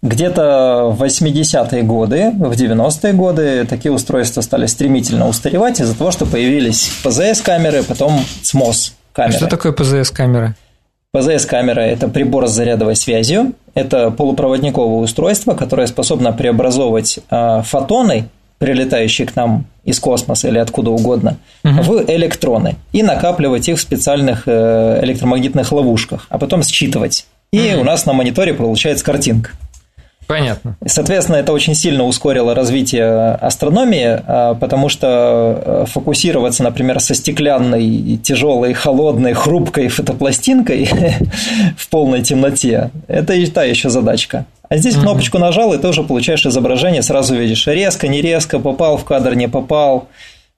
Где-то 0.00 0.94
в 0.96 1.02
80-е 1.02 1.82
годы, 1.82 2.30
в 2.30 2.52
90-е 2.52 3.12
годы 3.14 3.66
такие 3.68 3.90
устройства 3.90 4.42
стали 4.42 4.66
стремительно 4.66 5.26
устаревать 5.28 5.80
из-за 5.80 5.96
того, 5.96 6.12
что 6.12 6.24
появились 6.24 6.92
ПЗС-камеры, 7.02 7.82
потом 7.82 8.20
СМОС-камеры. 8.42 9.36
Что 9.36 9.48
такое 9.48 9.72
ПЗС-камера? 9.72 10.54
ПЗС-камера– 11.12 11.80
это 11.82 12.06
прибор 12.06 12.46
с 12.46 12.52
зарядовой 12.52 12.94
связью. 12.94 13.54
Это 13.74 14.10
полупроводниковое 14.12 15.02
устройство, 15.02 15.54
которое 15.54 15.88
способно 15.88 16.32
преобразовывать 16.32 17.18
а, 17.30 17.62
фотоны, 17.62 18.28
прилетающие 18.58 19.26
к 19.26 19.34
нам 19.34 19.66
из 19.84 19.98
космоса 19.98 20.48
или 20.48 20.58
откуда 20.58 20.90
угодно, 20.90 21.38
угу. 21.64 21.82
в 21.82 22.04
электроны 22.10 22.76
и 22.92 23.02
накапливать 23.02 23.68
их 23.68 23.78
в 23.78 23.80
специальных 23.80 24.42
э, 24.46 25.00
электромагнитных 25.02 25.70
ловушках, 25.72 26.26
а 26.28 26.38
потом 26.38 26.62
считывать. 26.62 27.26
И 27.52 27.72
угу. 27.72 27.80
у 27.80 27.84
нас 27.84 28.04
на 28.04 28.12
мониторе 28.12 28.52
получается 28.52 29.04
картинка. 29.04 29.52
Понятно. 30.28 30.76
Соответственно, 30.86 31.36
это 31.36 31.54
очень 31.54 31.74
сильно 31.74 32.04
ускорило 32.04 32.54
развитие 32.54 33.30
астрономии, 33.32 34.20
а, 34.26 34.54
потому 34.54 34.90
что 34.90 35.62
э, 35.64 35.84
фокусироваться, 35.88 36.62
например, 36.62 37.00
со 37.00 37.14
стеклянной, 37.14 38.18
тяжелой, 38.22 38.74
холодной, 38.74 39.32
хрупкой 39.32 39.88
фотопластинкой 39.88 40.90
в 41.78 41.88
полной 41.88 42.22
темноте, 42.22 42.90
это 43.08 43.32
и 43.32 43.46
та 43.46 43.64
еще 43.64 43.88
задачка. 43.88 44.44
А 44.68 44.76
здесь 44.76 44.96
угу. 44.96 45.04
кнопочку 45.04 45.38
нажал, 45.38 45.72
и 45.72 45.78
ты 45.78 45.88
уже 45.88 46.02
получаешь 46.02 46.44
изображение, 46.44 47.00
сразу 47.00 47.34
видишь 47.34 47.66
резко, 47.66 48.06
не 48.06 48.20
резко, 48.20 48.58
попал 48.58 48.98
в 48.98 49.04
кадр, 49.04 49.34
не 49.34 49.48
попал. 49.48 50.08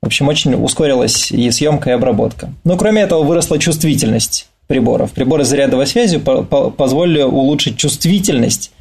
В 0.03 0.07
общем, 0.07 0.27
очень 0.27 0.55
ускорилась 0.55 1.31
и 1.31 1.49
съемка, 1.53 1.91
и 1.91 1.93
обработка. 1.93 2.53
Но 2.65 2.77
кроме 2.77 3.03
этого 3.03 3.23
выросла 3.23 3.61
чувствительность 3.61 4.49
приборов. 4.67 5.13
Приборы 5.13 5.45
зарядовой 5.45 5.87
связи 5.87 6.19
позволили 6.19 7.23
улучшить 7.23 7.77
чувствительность 7.77 8.73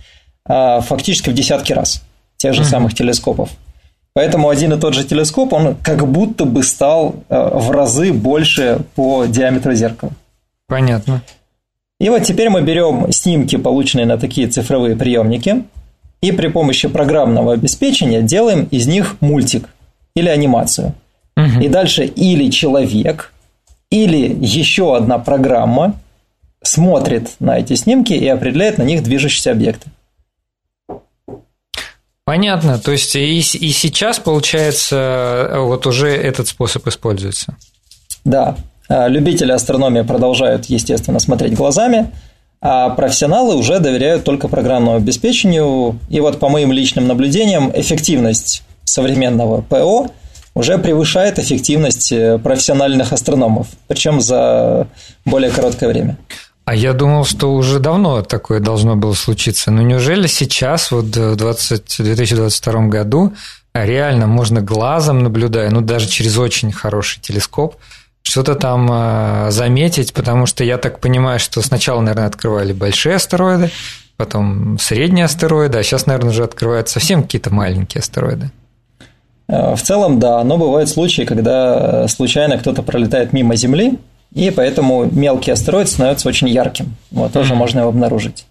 фактически 0.50 1.30
в 1.30 1.34
десятки 1.34 1.74
раз 1.74 2.04
тех 2.38 2.54
же 2.54 2.66
самых 2.66 2.94
телескопов. 2.94 3.50
Поэтому 4.14 4.50
один 4.50 4.74
и 4.74 4.80
тот 4.80 4.96
же 4.96 5.04
телескоп, 5.04 5.54
он 5.54 5.76
как 5.76 6.08
будто 6.08 6.46
бы 6.46 6.64
стал 6.64 7.16
а, 7.30 7.58
в 7.58 7.72
разы 7.72 8.12
больше 8.12 8.82
по 8.96 9.26
диаметру 9.26 9.74
зеркала. 9.74 10.12
Понятно. 10.68 11.22
И 12.00 12.10
вот 12.10 12.24
теперь 12.24 12.50
мы 12.50 12.62
берем 12.62 13.12
снимки, 13.12 13.56
полученные 13.58 14.06
на 14.06 14.18
такие 14.18 14.48
цифровые 14.48 14.96
приемники, 14.96 15.64
и 16.22 16.32
при 16.32 16.48
помощи 16.48 16.88
программного 16.88 17.54
обеспечения 17.54 18.22
делаем 18.22 18.66
из 18.72 18.88
них 18.88 19.18
мультик 19.22 19.70
или 20.16 20.30
анимацию. 20.30 20.94
Угу. 21.38 21.62
И 21.62 21.68
дальше 21.68 22.06
или 22.06 22.50
человек, 22.50 23.34
или 23.90 24.36
еще 24.42 24.96
одна 24.96 25.20
программа 25.20 25.96
смотрит 26.62 27.36
на 27.40 27.58
эти 27.58 27.76
снимки 27.76 28.14
и 28.14 28.28
определяет 28.28 28.78
на 28.78 28.84
них 28.84 29.04
движущиеся 29.04 29.52
объекты. 29.52 29.90
Понятно. 32.30 32.78
То 32.78 32.92
есть 32.92 33.16
и, 33.16 33.40
и 33.40 33.72
сейчас, 33.72 34.20
получается, 34.20 35.50
вот 35.56 35.88
уже 35.88 36.10
этот 36.10 36.48
способ 36.48 36.88
используется. 36.88 37.56
Да. 38.24 38.56
А, 38.88 39.08
любители 39.08 39.52
астрономии 39.52 40.04
продолжают, 40.04 40.66
естественно, 40.66 41.18
смотреть 41.18 41.56
глазами, 41.56 42.12
а 42.62 42.92
профессионалы 42.92 43.56
уже 43.56 43.80
доверяют 43.80 44.26
только 44.26 44.48
программному 44.48 44.98
обеспечению. 44.98 45.98
И 46.08 46.20
вот 46.20 46.38
по 46.38 46.50
моим 46.50 46.72
личным 46.72 47.08
наблюдениям 47.08 47.72
эффективность 47.74 48.62
современного 48.84 49.62
ПО 49.62 50.12
уже 50.54 50.78
превышает 50.78 51.40
эффективность 51.40 52.12
э, 52.12 52.38
профессиональных 52.38 53.12
астрономов, 53.12 53.70
причем 53.88 54.22
за 54.22 54.88
более 55.26 55.50
короткое 55.50 55.90
время. 55.90 56.16
А 56.70 56.76
я 56.76 56.94
думал, 56.94 57.26
что 57.26 57.52
уже 57.56 57.80
давно 57.80 58.22
такое 58.22 58.60
должно 58.60 58.96
было 58.96 59.14
случиться. 59.14 59.72
Но 59.72 59.82
неужели 59.82 60.28
сейчас, 60.28 60.92
вот 60.92 61.06
в 61.06 61.36
20, 61.36 61.96
2022 61.98 62.82
году, 62.90 63.34
реально 63.74 64.28
можно 64.28 64.62
глазом 64.62 65.24
наблюдая, 65.24 65.72
ну 65.72 65.82
даже 65.82 66.08
через 66.08 66.38
очень 66.38 66.72
хороший 66.72 67.22
телескоп, 67.22 67.78
что-то 68.22 68.54
там 68.54 68.88
э, 68.88 69.48
заметить, 69.50 70.14
потому 70.14 70.46
что 70.46 70.64
я 70.64 70.78
так 70.78 71.00
понимаю, 71.00 71.40
что 71.40 71.64
сначала, 71.64 72.02
наверное, 72.02 72.28
открывали 72.28 72.72
большие 72.72 73.16
астероиды, 73.16 73.72
потом 74.16 74.78
средние 74.78 75.26
астероиды, 75.26 75.80
а 75.80 75.82
сейчас, 75.82 76.06
наверное, 76.06 76.30
уже 76.30 76.44
открывают 76.44 76.88
совсем 76.88 77.24
какие-то 77.24 77.52
маленькие 77.52 78.02
астероиды. 78.02 78.52
Э, 79.48 79.74
в 79.76 79.82
целом, 79.82 80.20
да, 80.20 80.44
но 80.44 80.60
бывают 80.60 80.88
случаи, 80.88 81.24
когда 81.24 82.08
случайно 82.08 82.60
кто-то 82.60 82.84
пролетает 82.84 83.34
мимо 83.34 83.56
Земли, 83.56 83.98
и 84.34 84.52
поэтому 84.52 85.06
мелкий 85.06 85.52
астероид 85.52 85.90
становится 85.90 86.30
очень 86.30 86.50
ярким. 86.50 86.96
Вот, 87.12 87.34
тоже 87.34 87.54
mm-hmm. 87.54 87.58
можно 87.58 87.80
его 87.80 87.90
обнаружить. 87.90 88.46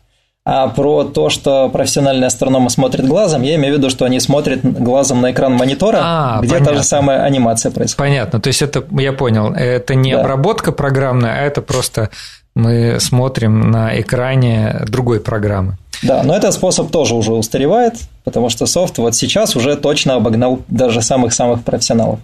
А 0.50 0.68
про 0.68 1.04
то, 1.04 1.28
что 1.28 1.68
профессиональные 1.68 2.26
астрономы 2.26 2.70
смотрят 2.70 3.06
глазом, 3.06 3.42
я 3.42 3.56
имею 3.56 3.74
в 3.74 3.78
виду, 3.78 3.90
что 3.90 4.06
они 4.06 4.18
смотрят 4.18 4.60
глазом 4.62 5.20
на 5.20 5.32
экран 5.32 5.52
монитора, 5.52 6.00
а, 6.02 6.38
где 6.40 6.54
понятно. 6.54 6.72
та 6.72 6.78
же 6.78 6.84
самая 6.84 7.22
анимация 7.22 7.70
происходит. 7.70 7.98
Понятно. 7.98 8.40
То 8.40 8.48
есть 8.48 8.62
это, 8.62 8.82
я 8.92 9.12
понял, 9.12 9.52
это 9.52 9.94
не 9.94 10.14
да. 10.14 10.20
обработка 10.20 10.72
программная, 10.72 11.34
а 11.34 11.42
это 11.42 11.60
просто 11.60 12.08
мы 12.54 12.96
смотрим 12.98 13.70
на 13.70 14.00
экране 14.00 14.84
другой 14.88 15.20
программы. 15.20 15.76
Да, 16.02 16.22
но 16.22 16.34
этот 16.34 16.54
способ 16.54 16.90
тоже 16.90 17.14
уже 17.14 17.32
устаревает, 17.32 17.96
потому 18.24 18.48
что 18.48 18.64
софт 18.64 18.96
вот 18.96 19.14
сейчас 19.14 19.54
уже 19.54 19.76
точно 19.76 20.14
обогнал 20.14 20.60
даже 20.68 21.02
самых-самых 21.02 21.62
профессионалов. 21.62 22.20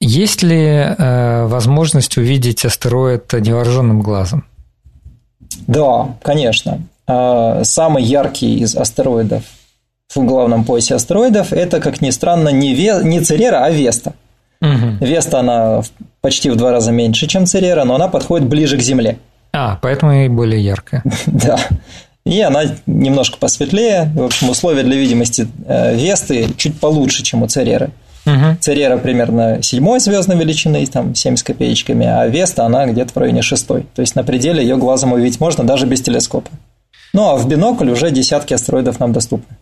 Есть 0.00 0.42
ли 0.42 0.56
э, 0.56 1.46
возможность 1.46 2.16
увидеть 2.16 2.64
астероид 2.64 3.32
невооруженным 3.32 4.00
глазом? 4.00 4.44
Да, 5.66 6.16
конечно. 6.22 6.80
Э, 7.06 7.62
самый 7.64 8.04
яркий 8.04 8.58
из 8.58 8.76
астероидов 8.76 9.42
в 10.14 10.24
главном 10.24 10.64
поясе 10.64 10.94
астероидов 10.94 11.52
это, 11.52 11.80
как 11.80 12.00
ни 12.00 12.10
странно, 12.10 12.48
не, 12.48 12.74
Ве... 12.74 13.00
не 13.02 13.20
Церера, 13.20 13.64
а 13.64 13.70
Веста. 13.70 14.14
Угу. 14.60 15.04
Веста, 15.04 15.40
она 15.40 15.82
почти 16.20 16.50
в 16.50 16.56
два 16.56 16.72
раза 16.72 16.90
меньше, 16.92 17.26
чем 17.26 17.46
Церера, 17.46 17.84
но 17.84 17.94
она 17.94 18.08
подходит 18.08 18.48
ближе 18.48 18.76
к 18.76 18.80
Земле. 18.80 19.18
А, 19.52 19.78
поэтому 19.80 20.12
и 20.12 20.28
более 20.28 20.62
яркая. 20.64 21.02
да. 21.26 21.58
И 22.24 22.40
она 22.40 22.64
немножко 22.86 23.38
посветлее. 23.38 24.10
В 24.14 24.22
общем, 24.22 24.50
условия 24.50 24.82
для 24.82 24.96
видимости 24.96 25.48
э, 25.66 25.94
Весты 25.94 26.48
чуть 26.56 26.78
получше, 26.78 27.22
чем 27.22 27.42
у 27.42 27.46
Цереры. 27.46 27.86
Угу. 27.86 27.92
Церера 28.60 28.98
примерно 28.98 29.62
седьмой 29.62 30.00
звездной 30.00 30.36
величины, 30.38 30.86
там 30.86 31.14
7 31.14 31.36
с 31.36 31.42
копеечками, 31.42 32.06
а 32.06 32.26
Веста 32.26 32.64
она 32.64 32.86
где-то 32.86 33.12
в 33.12 33.16
районе 33.16 33.42
шестой. 33.42 33.86
То 33.94 34.02
есть 34.02 34.14
на 34.14 34.24
пределе 34.24 34.62
ее 34.62 34.76
глазом 34.76 35.12
увидеть 35.12 35.40
можно 35.40 35.64
даже 35.64 35.86
без 35.86 36.02
телескопа. 36.02 36.50
Ну 37.12 37.28
а 37.28 37.36
в 37.36 37.48
бинокль 37.48 37.90
уже 37.90 38.10
десятки 38.10 38.54
астероидов 38.54 39.00
нам 39.00 39.12
доступны. 39.12 39.56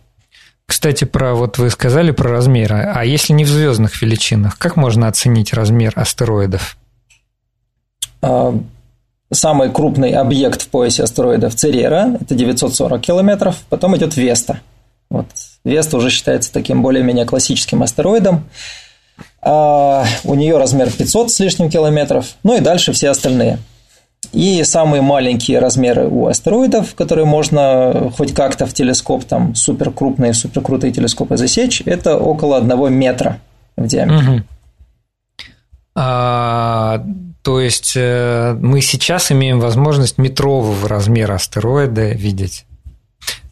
Кстати, 0.65 1.05
про 1.05 1.33
вот 1.33 1.57
вы 1.57 1.69
сказали 1.69 2.11
про 2.11 2.29
размеры. 2.29 2.75
А 2.93 3.05
если 3.05 3.33
не 3.33 3.45
в 3.45 3.49
звездных 3.49 4.01
величинах, 4.01 4.57
как 4.57 4.75
можно 4.75 5.07
оценить 5.07 5.53
размер 5.53 5.93
астероидов? 5.95 6.77
А, 8.21 8.53
самый 9.31 9.71
крупный 9.71 10.11
объект 10.11 10.61
в 10.61 10.67
поясе 10.67 11.03
астероидов 11.03 11.55
Церера– 11.55 12.17
это 12.21 12.35
940 12.35 13.01
километров, 13.01 13.57
потом 13.69 13.95
идет 13.95 14.17
Веста. 14.17 14.59
Вот. 15.09 15.27
Веста 15.67 15.97
уже 15.97 16.09
считается 16.09 16.51
таким 16.51 16.81
более-менее 16.81 17.25
классическим 17.25 17.83
астероидом. 17.83 18.45
А 19.41 20.05
у 20.23 20.35
нее 20.35 20.57
размер 20.57 20.91
500 20.91 21.31
с 21.31 21.39
лишним 21.39 21.69
километров, 21.69 22.35
ну 22.43 22.57
и 22.57 22.59
дальше 22.59 22.91
все 22.93 23.09
остальные. 23.09 23.59
И 24.33 24.63
самые 24.63 25.01
маленькие 25.01 25.59
размеры 25.59 26.07
у 26.07 26.27
астероидов, 26.27 26.95
которые 26.95 27.25
можно 27.25 28.11
хоть 28.15 28.33
как-то 28.33 28.65
в 28.65 28.73
телескоп, 28.73 29.23
там 29.23 29.55
супер 29.55 29.91
крупные, 29.91 30.33
супер 30.33 30.61
крутые 30.61 30.91
телескопы 30.91 31.37
засечь, 31.37 31.81
это 31.85 32.17
около 32.17 32.57
одного 32.57 32.89
метра 32.89 33.39
в 33.75 33.87
диаметре. 33.87 34.29
Угу. 34.29 34.41
А, 35.95 37.03
то 37.41 37.59
есть 37.59 37.93
э, 37.95 38.55
мы 38.59 38.81
сейчас 38.81 39.31
имеем 39.31 39.59
возможность 39.59 40.17
метрового 40.17 40.87
размера 40.87 41.35
астероида 41.35 42.09
видеть. 42.09 42.66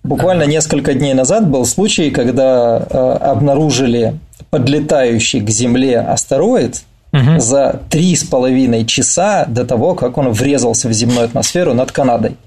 Буквально 0.06 0.44
несколько 0.44 0.94
дней 0.94 1.14
назад 1.14 1.50
был 1.50 1.66
случай, 1.66 2.12
когда 2.12 2.78
э, 2.78 2.98
обнаружили 3.22 4.20
подлетающий 4.52 5.42
к 5.42 5.50
Земле 5.50 6.00
астероид 6.00 6.84
угу. 7.12 7.40
за 7.40 7.82
три 7.90 8.16
с 8.16 8.24
половиной 8.24 8.86
часа 8.86 9.46
до 9.48 9.66
того, 9.66 9.96
как 9.96 10.18
он 10.18 10.32
врезался 10.32 10.90
в 10.90 10.94
земную 10.94 11.26
атмосферу 11.26 11.74
над 11.74 11.92
Канадой. 11.92 12.38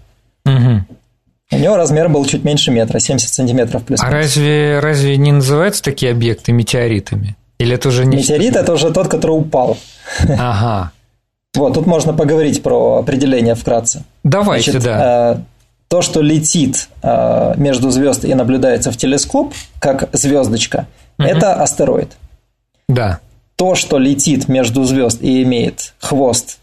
Угу. 0.47 0.85
У 1.51 1.57
него 1.57 1.77
размер 1.77 2.09
был 2.09 2.25
чуть 2.27 2.45
меньше 2.45 2.71
метра, 2.71 3.01
70 3.01 3.29
сантиметров 3.29 3.83
плюс. 3.83 4.01
А 4.03 4.11
разве, 4.11 4.79
разве 4.81 5.17
не 5.17 5.33
называются 5.33 5.83
такие 5.83 6.13
объекты 6.13 6.53
метеоритами? 6.53 7.37
Или 7.59 7.75
это 7.75 7.89
уже 7.89 8.05
не 8.05 8.19
Метеорит– 8.19 8.55
это 8.57 8.73
уже 8.73 8.93
тот, 8.93 9.09
который 9.09 9.33
упал. 9.33 9.77
Ага. 10.29 10.93
Вот, 11.57 11.75
тут 11.75 11.87
можно 11.87 12.13
поговорить 12.13 12.63
про 12.63 12.99
определение 12.99 13.55
вкратце. 13.55 14.05
Давайте, 14.23 14.73
Значит, 14.73 14.87
да. 14.87 15.41
То, 15.89 16.03
что 16.03 16.21
летит 16.21 16.89
э, 17.03 17.55
между 17.57 17.91
звезд 17.91 18.25
и 18.25 18.35
наблюдается 18.35 18.93
в 18.93 18.97
телескоп, 18.97 19.55
как 19.81 20.09
звездочка, 20.13 20.87
угу. 21.19 21.27
это 21.27 21.55
астероид. 21.55 22.17
Да. 22.89 23.21
То, 23.57 23.75
что 23.75 23.99
летит 23.99 24.49
между 24.49 24.85
звезд 24.85 25.23
и 25.23 25.43
имеет 25.43 25.95
хвост 25.99 26.59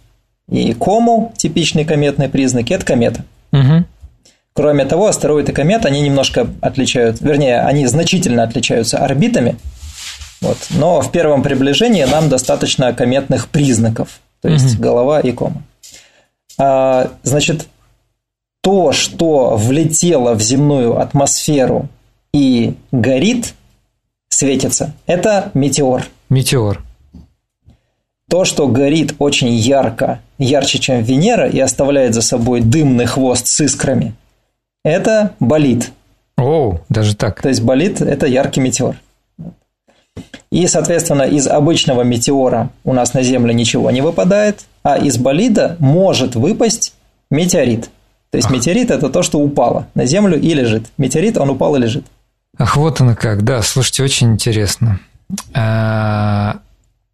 и 0.50 0.74
кому, 0.74 1.34
типичные 1.38 1.86
кометные 1.86 2.30
признаки, 2.30 2.74
это 2.74 2.86
комета. 2.86 3.26
Угу. 3.52 3.86
Кроме 4.54 4.86
того, 4.86 5.08
астероид 5.08 5.50
и 5.50 5.54
комета, 5.54 5.88
они 5.88 6.02
немножко 6.02 6.48
отличаются, 6.62 7.26
вернее, 7.26 7.62
они 7.62 7.88
значительно 7.88 8.44
отличаются 8.44 9.00
орбитами, 9.00 9.58
вот, 10.42 10.58
но 10.70 11.02
в 11.02 11.12
первом 11.12 11.44
приближении 11.44 12.04
нам 12.04 12.30
достаточно 12.30 12.94
кометных 12.94 13.50
признаков, 13.50 14.20
то 14.42 14.50
есть 14.50 14.76
угу. 14.76 14.84
голова 14.84 15.20
и 15.20 15.32
кома. 15.32 15.64
А, 16.58 17.12
значит, 17.24 17.68
то, 18.66 18.94
что 18.94 19.56
влетело 19.58 20.34
в 20.34 20.42
земную 20.42 21.00
атмосферу 21.00 21.88
и 22.34 22.74
горит, 22.92 23.54
светится, 24.28 24.94
это 25.06 25.52
метеор. 25.54 26.08
Метеор. 26.30 26.82
То, 28.28 28.44
что 28.44 28.68
горит 28.68 29.14
очень 29.20 29.54
ярко, 29.54 30.20
ярче, 30.40 30.80
чем 30.80 31.04
Венера, 31.04 31.48
и 31.48 31.60
оставляет 31.60 32.16
за 32.16 32.24
собой 32.24 32.62
дымный 32.62 33.06
хвост 33.06 33.46
с 33.46 33.62
искрами, 33.62 34.16
это 34.84 35.36
болид. 35.40 35.92
О, 36.36 36.80
даже 36.90 37.16
так. 37.16 37.44
То 37.44 37.50
есть 37.50 37.62
болид– 37.62 38.02
это 38.02 38.26
яркий 38.26 38.62
метеор. 38.62 39.00
И, 40.50 40.66
соответственно, 40.66 41.22
из 41.22 41.46
обычного 41.46 42.02
метеора 42.02 42.72
у 42.84 42.94
нас 42.94 43.14
на 43.14 43.22
Землю 43.22 43.54
ничего 43.54 43.92
не 43.92 44.02
выпадает, 44.02 44.66
а 44.82 44.98
из 44.98 45.18
болида 45.20 45.76
может 45.78 46.34
выпасть 46.34 46.96
метеорит. 47.30 47.92
То 48.36 48.40
есть 48.40 48.50
метеорит– 48.50 48.92
это 48.92 49.10
то, 49.10 49.24
что 49.24 49.40
упало 49.40 49.88
на 49.96 50.06
Землю 50.06 50.38
и 50.38 50.54
лежит. 50.54 50.88
Метеорит, 50.98 51.38
он 51.38 51.52
упал 51.52 51.78
и 51.78 51.80
лежит. 51.80 52.06
Ах, 52.58 52.76
вот 52.76 53.00
оно 53.00 53.16
как. 53.16 53.44
Да, 53.44 53.62
слушайте, 53.62 54.04
очень 54.04 54.34
интересно. 54.34 55.00
А, 55.54 56.58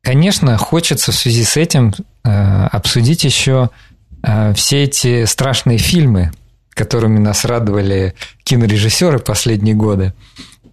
конечно, 0.02 0.58
хочется 0.58 1.12
в 1.12 1.16
связи 1.16 1.44
с 1.44 1.58
этим 1.58 1.94
а, 2.24 2.70
обсудить 2.72 3.24
еще 3.24 3.70
а, 4.24 4.54
все 4.56 4.86
эти 4.86 5.26
страшные 5.26 5.78
фильмы, 5.78 6.32
которыми 6.72 7.20
нас 7.20 7.46
радовали 7.46 8.16
кинорежиссеры 8.44 9.20
последние 9.20 9.76
годы. 9.76 10.14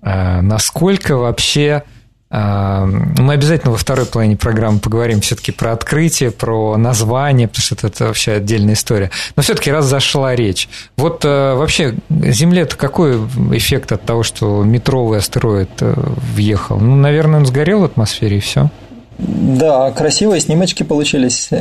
Насколько 0.01 1.17
вообще 1.17 1.83
мы 2.31 3.33
обязательно 3.33 3.73
во 3.73 3.79
второй 3.79 4.05
половине 4.05 4.37
программы 4.37 4.81
поговорим 4.81 5.21
все-таки 5.23 5.51
про 5.51 5.73
открытие, 5.73 6.31
про 6.31 6.77
название, 6.77 7.49
потому 7.49 7.63
что 7.63 7.87
это 7.87 8.07
вообще 8.07 8.33
отдельная 8.33 8.75
история. 8.75 9.11
Но 9.37 9.43
все-таки 9.43 9.71
раз 9.71 9.87
зашла 9.87 10.37
речь. 10.37 10.69
Вот 10.97 11.25
э, 11.25 11.55
вообще 11.55 11.95
Земле-то 12.11 12.77
какой 12.77 13.17
эффект 13.53 13.93
от 13.93 14.03
того, 14.03 14.23
что 14.23 14.63
метровый 14.63 15.19
астероид 15.19 15.71
э, 15.81 15.95
въехал? 16.35 16.79
Ну, 16.79 16.97
наверное, 16.97 17.41
он 17.41 17.47
сгорел 17.47 17.81
в 17.81 17.85
атмосфере 17.85 18.39
и 18.39 18.41
все. 18.41 18.71
Да, 19.19 19.91
красивые 19.91 20.41
снимочки 20.41 20.83
получились. 20.83 21.51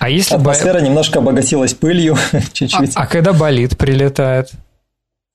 А 0.00 0.08
если 0.08 0.34
атмосфера 0.34 0.80
бо... 0.80 0.84
немножко 0.84 1.20
обогатилась 1.20 1.74
пылью 1.74 2.16
чуть-чуть. 2.52 2.96
А, 2.96 3.02
а 3.02 3.06
когда 3.06 3.32
болит 3.32 3.78
прилетает? 3.78 4.50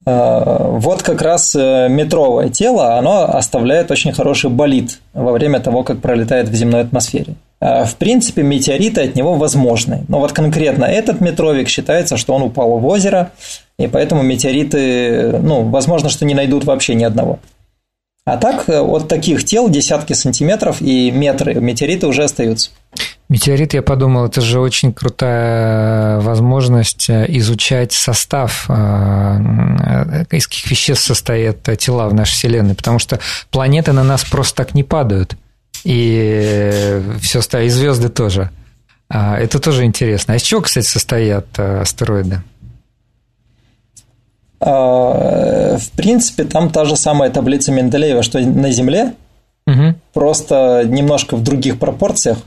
А, 0.09 0.69
вот 0.69 1.03
как 1.03 1.21
раз 1.21 1.53
э, 1.53 1.89
метровое 1.89 2.47
тело, 2.47 2.95
оно 2.95 3.25
оставляет 3.25 3.91
очень 3.91 4.13
хороший 4.13 4.49
болит 4.49 5.01
во 5.13 5.33
время 5.33 5.59
того, 5.59 5.83
как 5.83 5.99
пролетает 5.99 6.47
в 6.47 6.55
земной 6.55 6.81
атмосфере. 6.83 7.35
А, 7.59 7.83
в 7.83 7.95
принципе, 7.95 8.41
метеориты 8.41 9.01
от 9.01 9.15
него 9.15 9.33
возможны. 9.33 10.05
Но 10.07 10.19
вот 10.19 10.31
конкретно 10.31 10.85
этот 10.85 11.19
метровик 11.19 11.67
считается, 11.67 12.15
что 12.15 12.33
он 12.33 12.43
упал 12.43 12.79
в 12.79 12.85
озеро, 12.87 13.31
и 13.77 13.87
поэтому 13.87 14.21
метеориты, 14.21 15.39
ну, 15.43 15.63
возможно, 15.63 16.07
что 16.07 16.23
не 16.23 16.35
найдут 16.35 16.63
вообще 16.63 16.95
ни 16.95 17.03
одного. 17.03 17.39
А 18.23 18.37
так 18.37 18.69
э, 18.69 18.79
от 18.79 19.09
таких 19.09 19.43
тел 19.43 19.67
десятки 19.67 20.13
сантиметров 20.13 20.81
и 20.81 21.11
метры 21.11 21.55
метеориты 21.55 22.07
уже 22.07 22.23
остаются. 22.23 22.71
Метеорит, 23.29 23.73
я 23.73 23.81
подумал, 23.81 24.27
это 24.27 24.39
же 24.39 24.59
очень 24.61 24.93
крутая 24.93 26.21
возможность 26.21 27.09
э, 27.09 27.25
изучать 27.27 27.91
состав, 27.91 28.65
э, 28.69 30.25
из 30.31 30.47
каких 30.47 30.71
веществ 30.71 31.05
состоят 31.05 31.63
тела 31.77 32.07
в 32.07 32.13
нашей 32.13 32.31
Вселенной, 32.31 32.73
потому 32.73 32.99
что 32.99 33.19
планеты 33.51 33.91
на 33.91 34.03
нас 34.03 34.23
просто 34.23 34.55
так 34.55 34.75
не 34.75 34.83
падают, 34.83 35.35
и 35.83 37.01
все 37.21 37.39
и 37.39 37.69
звезды 37.69 38.07
тоже. 38.07 38.49
А, 39.09 39.37
это 39.37 39.59
тоже 39.59 39.83
интересно. 39.83 40.33
А 40.33 40.37
из 40.37 40.41
чего, 40.43 40.61
кстати, 40.61 40.85
состоят 40.85 41.59
астероиды? 41.59 42.41
А, 44.59 45.77
в 45.77 45.91
принципе, 45.91 46.45
там 46.45 46.69
та 46.69 46.85
же 46.85 46.95
самая 46.95 47.29
таблица 47.29 47.71
Менделеева, 47.71 48.23
что 48.23 48.39
на 48.39 48.71
Земле, 48.71 49.13
угу. 49.65 49.95
просто 50.13 50.83
немножко 50.85 51.35
в 51.35 51.43
других 51.43 51.77
пропорциях. 51.79 52.39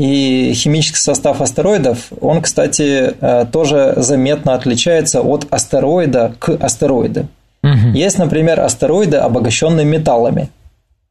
И 0.00 0.54
химический 0.54 0.98
состав 0.98 1.42
астероидов, 1.42 2.10
он, 2.22 2.40
кстати, 2.40 3.14
э, 3.20 3.44
тоже 3.52 3.92
заметно 3.98 4.54
отличается 4.54 5.20
от 5.20 5.46
астероида 5.50 6.32
к 6.38 6.56
астероиду. 6.58 7.28
Угу. 7.62 7.92
Есть, 7.92 8.16
например, 8.16 8.60
астероиды, 8.60 9.18
обогащенные 9.18 9.84
металлами. 9.84 10.48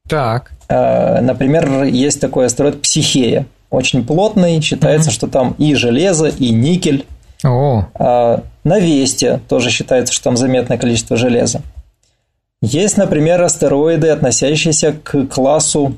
Так. 0.09 0.53
Э, 0.69 1.21
например, 1.21 1.83
есть 1.83 2.19
такой 2.19 2.47
астероид 2.47 2.81
Психея. 2.81 3.45
Очень 3.69 4.03
плотный, 4.03 4.59
считается, 4.59 5.11
угу. 5.11 5.13
что 5.13 5.27
там 5.27 5.55
и 5.59 5.75
железо, 5.75 6.29
и 6.29 6.49
никель. 6.49 7.05
О. 7.45 7.85
А, 7.93 8.41
на 8.63 8.79
Весте 8.79 9.39
тоже 9.47 9.69
считается, 9.69 10.11
что 10.11 10.23
там 10.23 10.35
заметное 10.35 10.79
количество 10.79 11.15
железа. 11.15 11.61
Есть, 12.63 12.97
например, 12.97 13.39
астероиды, 13.39 14.09
относящиеся 14.09 14.93
к 14.93 15.27
классу 15.27 15.93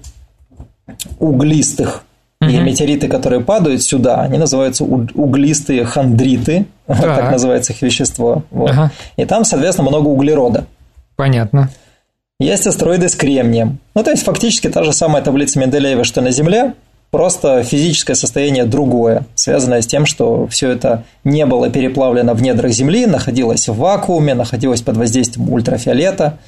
углистых. 1.20 2.04
И 2.42 2.58
метеориты, 2.60 3.08
которые 3.08 3.42
падают 3.42 3.84
сюда, 3.84 4.22
они 4.22 4.40
называются 4.40 4.84
углистые 4.84 5.86
хондриты, 5.86 6.66
так, 6.88 7.02
так 7.02 7.32
называется 7.32 7.74
их 7.74 7.82
вещество. 7.82 8.44
Вот. 8.50 8.72
Ага. 8.72 8.92
И 9.16 9.26
там, 9.26 9.44
соответственно, 9.46 9.90
много 9.90 10.08
углерода. 10.08 10.66
Понятно. 11.16 11.70
Есть 12.40 12.66
астероиды 12.66 13.10
с 13.10 13.16
кремнием. 13.16 13.78
Ну, 13.94 14.04
то 14.04 14.10
есть, 14.10 14.24
фактически 14.24 14.70
та 14.70 14.84
же 14.84 14.92
самая 14.92 15.22
таблица 15.22 15.60
Менделеева, 15.60 16.04
что 16.04 16.22
на 16.22 16.32
Земле, 16.32 16.74
Просто 17.12 17.62
физическое 17.64 18.16
состояние 18.16 18.64
другое, 18.64 19.26
связанное 19.36 19.82
с 19.82 19.86
тем, 19.86 20.06
что 20.06 20.48
все 20.48 20.70
это 20.70 21.04
не 21.26 21.46
было 21.46 21.70
переплавлено 21.70 22.34
в 22.34 22.42
недрах 22.42 22.72
Земли, 22.72 23.06
находилось 23.06 23.68
в 23.68 23.76
вакууме, 23.76 24.34
находилось 24.34 24.82
под 24.82 24.96
воздействием 24.96 25.52
ультрафиолета, 25.52 26.40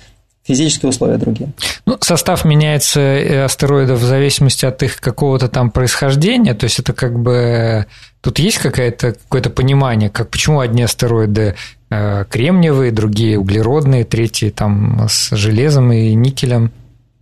физические 0.44 0.90
условия 0.90 1.18
другие. 1.18 1.52
Ну, 1.86 1.98
состав 2.02 2.46
меняется 2.46 3.00
э, 3.00 3.44
астероидов 3.46 4.00
в 4.00 4.04
зависимости 4.04 4.66
от 4.66 4.84
их 4.84 5.00
какого-то 5.00 5.48
там 5.48 5.72
происхождения, 5.72 6.54
то 6.54 6.66
есть 6.66 6.80
это 6.80 6.94
как 6.94 7.18
бы 7.18 7.86
тут 8.22 8.40
есть 8.40 8.58
какое-то 8.58 9.14
какое-то 9.14 9.50
понимание, 9.50 10.10
как 10.10 10.30
почему 10.30 10.60
одни 10.60 10.84
астероиды 10.84 11.56
э, 11.90 12.26
кремниевые, 12.30 12.92
другие 12.92 13.40
углеродные, 13.40 14.04
третьи 14.04 14.50
там 14.50 15.08
с 15.10 15.36
железом 15.36 15.92
и 15.92 16.14
никелем 16.14 16.72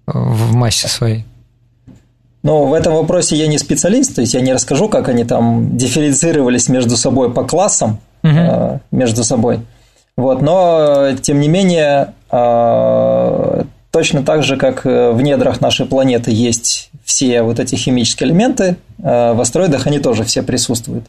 э, 0.08 0.12
в 0.14 0.54
массе 0.54 0.88
своей. 0.88 1.26
Но 2.44 2.66
в 2.66 2.74
этом 2.74 2.96
вопросе 2.96 3.36
я 3.36 3.46
не 3.46 3.60
специалист, 3.60 4.16
то 4.16 4.22
есть 4.22 4.34
я 4.34 4.42
не 4.42 4.52
расскажу, 4.52 4.90
как 4.90 5.10
они 5.10 5.26
там 5.26 5.78
дифференцировались 5.78 6.70
между 6.70 6.98
собой 6.98 7.32
по 7.32 7.44
классам, 7.44 8.00
угу. 8.24 8.82
между 8.90 9.24
собой. 9.24 9.60
Вот, 10.18 10.42
но, 10.42 11.12
тем 11.22 11.40
не 11.40 11.48
менее, 11.48 12.14
точно 12.32 14.24
так 14.24 14.44
же, 14.44 14.58
как 14.58 14.86
в 14.86 15.22
недрах 15.22 15.60
нашей 15.60 15.86
планеты 15.86 16.32
есть 16.32 16.92
все 17.12 17.42
вот 17.42 17.60
эти 17.60 17.76
химические 17.76 18.30
элементы, 18.30 18.78
э, 19.00 19.34
в 19.34 19.42
астероидах 19.42 19.86
они 19.88 20.00
тоже 20.00 20.24
все 20.24 20.44
присутствуют. 20.44 21.06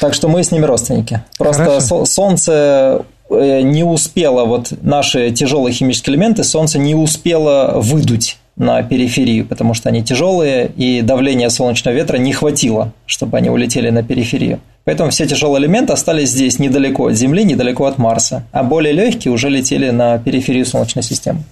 Так 0.00 0.14
что 0.14 0.28
мы 0.28 0.44
с 0.44 0.52
ними 0.52 0.64
родственники. 0.64 1.22
Просто 1.38 1.64
Хорошо. 1.64 2.04
Солнце 2.04 3.04
э, 3.30 3.60
не 3.62 3.84
успело, 3.84 4.44
вот 4.44 4.72
наши 4.82 5.30
тяжелые 5.32 5.74
химические 5.74 6.14
элементы, 6.14 6.44
Солнце 6.44 6.78
не 6.78 6.94
успело 6.94 7.80
выдуть 7.80 8.38
на 8.56 8.82
периферию, 8.82 9.46
потому 9.46 9.74
что 9.74 9.88
они 9.88 10.02
тяжелые, 10.02 10.70
и 10.76 11.02
давление 11.02 11.48
солнечного 11.48 11.94
ветра 11.94 12.16
не 12.16 12.32
хватило, 12.32 12.92
чтобы 13.06 13.38
они 13.38 13.50
улетели 13.50 13.90
на 13.90 14.02
периферию. 14.02 14.60
Поэтому 14.88 15.10
все 15.10 15.26
тяжелые 15.26 15.62
элементы 15.62 15.92
остались 15.92 16.30
здесь, 16.30 16.58
недалеко 16.58 17.08
от 17.08 17.14
Земли, 17.14 17.44
недалеко 17.44 17.84
от 17.84 17.98
Марса, 17.98 18.46
а 18.52 18.62
более 18.62 18.94
легкие 18.94 19.34
уже 19.34 19.50
летели 19.50 19.90
на 19.90 20.18
периферию 20.18 20.64
Солнечной 20.64 21.02
системы. 21.02 21.44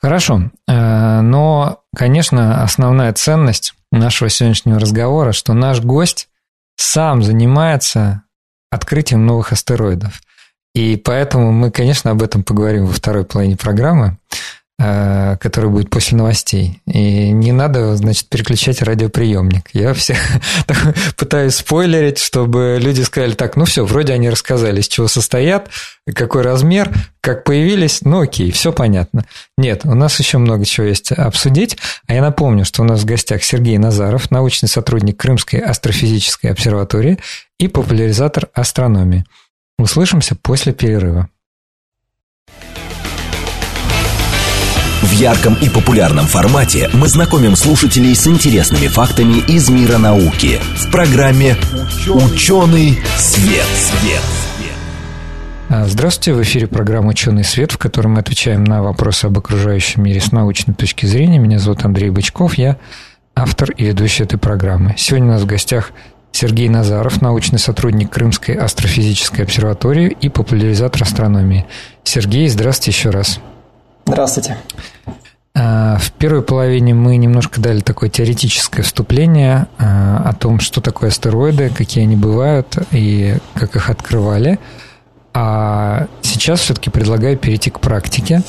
Хорошо, 0.00 0.52
э, 0.68 1.20
но, 1.22 1.80
конечно, 1.96 2.62
основная 2.62 3.12
ценность 3.14 3.74
нашего 3.90 4.30
сегодняшнего 4.30 4.78
разговора, 4.78 5.32
что 5.32 5.54
наш 5.54 5.80
гость 5.80 6.28
сам 6.76 7.20
занимается 7.20 8.22
открытием 8.70 9.26
новых 9.26 9.50
астероидов. 9.50 10.20
И 10.72 10.94
поэтому 10.94 11.50
мы, 11.50 11.72
конечно, 11.72 12.12
об 12.12 12.22
этом 12.22 12.44
поговорим 12.44 12.86
во 12.86 12.92
второй 12.92 13.24
половине 13.24 13.56
программы. 13.56 14.18
Э, 14.78 15.38
который 15.40 15.70
будет 15.70 15.88
после 15.88 16.18
новостей. 16.18 16.82
И 16.84 17.30
не 17.30 17.52
надо, 17.52 17.96
значит, 17.96 18.28
переключать 18.28 18.82
радиоприемник. 18.82 19.70
Я 19.72 19.94
всех 19.94 20.18
пытаюсь 21.16 21.54
спойлерить, 21.54 22.18
чтобы 22.18 22.76
люди 22.78 23.00
сказали, 23.00 23.32
так, 23.32 23.56
ну 23.56 23.64
все, 23.64 23.86
вроде 23.86 24.12
они 24.12 24.28
рассказали, 24.28 24.80
из 24.80 24.88
чего 24.88 25.08
состоят, 25.08 25.70
какой 26.14 26.42
размер, 26.42 26.92
как 27.22 27.44
появились, 27.44 28.02
ну 28.02 28.20
окей, 28.20 28.50
все 28.50 28.70
понятно. 28.70 29.24
Нет, 29.56 29.86
у 29.86 29.94
нас 29.94 30.18
еще 30.18 30.36
много 30.36 30.66
чего 30.66 30.86
есть 30.86 31.10
обсудить. 31.10 31.78
А 32.06 32.12
я 32.12 32.20
напомню, 32.20 32.66
что 32.66 32.82
у 32.82 32.84
нас 32.84 33.00
в 33.00 33.06
гостях 33.06 33.42
Сергей 33.44 33.78
Назаров, 33.78 34.30
научный 34.30 34.68
сотрудник 34.68 35.16
Крымской 35.18 35.58
астрофизической 35.58 36.50
обсерватории 36.50 37.18
и 37.58 37.68
популяризатор 37.68 38.50
астрономии. 38.52 39.24
Услышимся 39.78 40.34
после 40.34 40.74
перерыва. 40.74 41.30
В 45.06 45.12
ярком 45.12 45.54
и 45.54 45.68
популярном 45.68 46.26
формате 46.26 46.90
мы 46.92 47.06
знакомим 47.06 47.54
слушателей 47.54 48.16
с 48.16 48.26
интересными 48.26 48.88
фактами 48.88 49.38
из 49.38 49.70
мира 49.70 49.98
науки 49.98 50.58
в 50.74 50.90
программе 50.90 51.56
«Ученый 52.08 52.98
свет». 53.16 53.64
свет. 53.76 54.22
А, 55.68 55.86
здравствуйте, 55.86 56.32
в 56.32 56.42
эфире 56.42 56.66
программа 56.66 57.10
«Ученый 57.10 57.44
свет», 57.44 57.70
в 57.70 57.78
которой 57.78 58.08
мы 58.08 58.18
отвечаем 58.18 58.64
на 58.64 58.82
вопросы 58.82 59.26
об 59.26 59.38
окружающем 59.38 60.02
мире 60.02 60.20
с 60.20 60.32
научной 60.32 60.74
точки 60.74 61.06
зрения. 61.06 61.38
Меня 61.38 61.60
зовут 61.60 61.84
Андрей 61.84 62.10
Бычков, 62.10 62.58
я 62.58 62.76
автор 63.36 63.70
и 63.70 63.84
ведущий 63.84 64.24
этой 64.24 64.40
программы. 64.40 64.96
Сегодня 64.98 65.28
у 65.28 65.32
нас 65.32 65.42
в 65.42 65.46
гостях 65.46 65.92
Сергей 66.32 66.68
Назаров, 66.68 67.22
научный 67.22 67.60
сотрудник 67.60 68.10
Крымской 68.10 68.56
астрофизической 68.56 69.44
обсерватории 69.44 70.16
и 70.20 70.28
популяризатор 70.28 71.04
астрономии. 71.04 71.64
Сергей, 72.02 72.48
здравствуйте 72.48 72.90
еще 72.90 73.10
раз. 73.10 73.40
Здравствуйте. 74.06 74.56
А, 75.54 75.98
в 75.98 76.12
первой 76.12 76.42
половине 76.42 76.94
мы 76.94 77.16
немножко 77.16 77.60
дали 77.60 77.80
такое 77.80 78.08
теоретическое 78.08 78.82
вступление 78.82 79.66
а, 79.78 80.22
о 80.24 80.32
том, 80.32 80.60
что 80.60 80.80
такое 80.80 81.10
астероиды, 81.10 81.70
какие 81.70 82.04
они 82.04 82.14
бывают 82.14 82.78
и 82.92 83.38
как 83.54 83.74
их 83.74 83.90
открывали. 83.90 84.60
А 85.34 86.06
сейчас 86.22 86.60
все-таки 86.60 86.88
предлагаю 86.88 87.36
перейти 87.36 87.70
к 87.70 87.80
практике, 87.80 88.42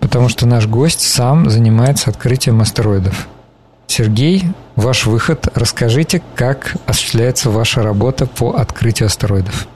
потому 0.00 0.28
что 0.28 0.46
наш 0.46 0.66
гость 0.66 1.00
сам 1.00 1.50
занимается 1.50 2.10
открытием 2.10 2.60
астероидов. 2.60 3.28
Сергей, 3.86 4.44
ваш 4.74 5.06
выход. 5.06 5.48
Расскажите, 5.54 6.22
как 6.34 6.76
осуществляется 6.86 7.50
ваша 7.50 7.82
работа 7.82 8.26
по 8.26 8.54
открытию 8.54 9.06
астероидов. 9.06 9.68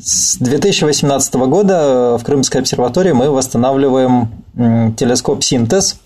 С 0.00 0.36
2018 0.36 1.34
года 1.34 2.18
в 2.18 2.24
Крымской 2.24 2.60
обсерватории 2.60 3.10
мы 3.10 3.30
восстанавливаем 3.30 4.30
телескоп 4.96 5.42
«Синтез». 5.42 5.98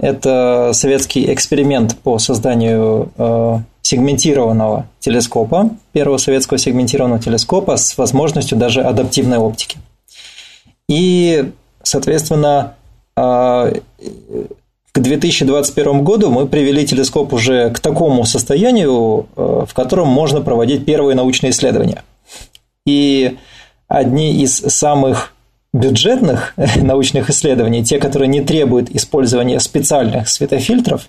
Это 0.00 0.72
советский 0.74 1.32
эксперимент 1.32 1.96
по 1.98 2.18
созданию 2.18 3.12
э, 3.16 3.58
сегментированного 3.82 4.88
телескопа, 4.98 5.70
первого 5.92 6.16
советского 6.16 6.58
сегментированного 6.58 7.22
телескопа 7.22 7.76
с 7.76 7.96
возможностью 7.96 8.58
даже 8.58 8.82
адаптивной 8.82 9.38
оптики. 9.38 9.78
И, 10.88 11.52
соответственно, 11.84 12.74
к 13.14 13.72
2021 14.92 16.02
году 16.02 16.30
мы 16.30 16.46
привели 16.46 16.84
телескоп 16.84 17.32
уже 17.32 17.70
к 17.70 17.78
такому 17.78 18.24
состоянию, 18.24 19.26
в 19.36 19.72
котором 19.72 20.08
можно 20.08 20.40
проводить 20.40 20.84
первые 20.84 21.14
научные 21.14 21.50
исследования. 21.50 22.02
И 22.86 23.36
одни 23.88 24.42
из 24.42 24.56
самых 24.56 25.34
бюджетных 25.72 26.54
научных 26.76 27.30
исследований, 27.30 27.84
те, 27.84 27.98
которые 27.98 28.28
не 28.28 28.40
требуют 28.40 28.90
использования 28.90 29.60
специальных 29.60 30.28
светофильтров, 30.28 31.08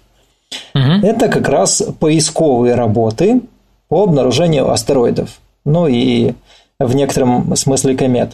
угу. 0.76 1.06
это 1.06 1.28
как 1.28 1.48
раз 1.48 1.84
поисковые 2.00 2.76
работы 2.76 3.42
по 3.88 4.04
обнаружению 4.04 4.72
астероидов, 4.72 5.40
ну 5.66 5.88
и 5.88 6.34
в 6.80 6.96
некотором 6.96 7.56
смысле 7.56 7.96
комет. 7.96 8.32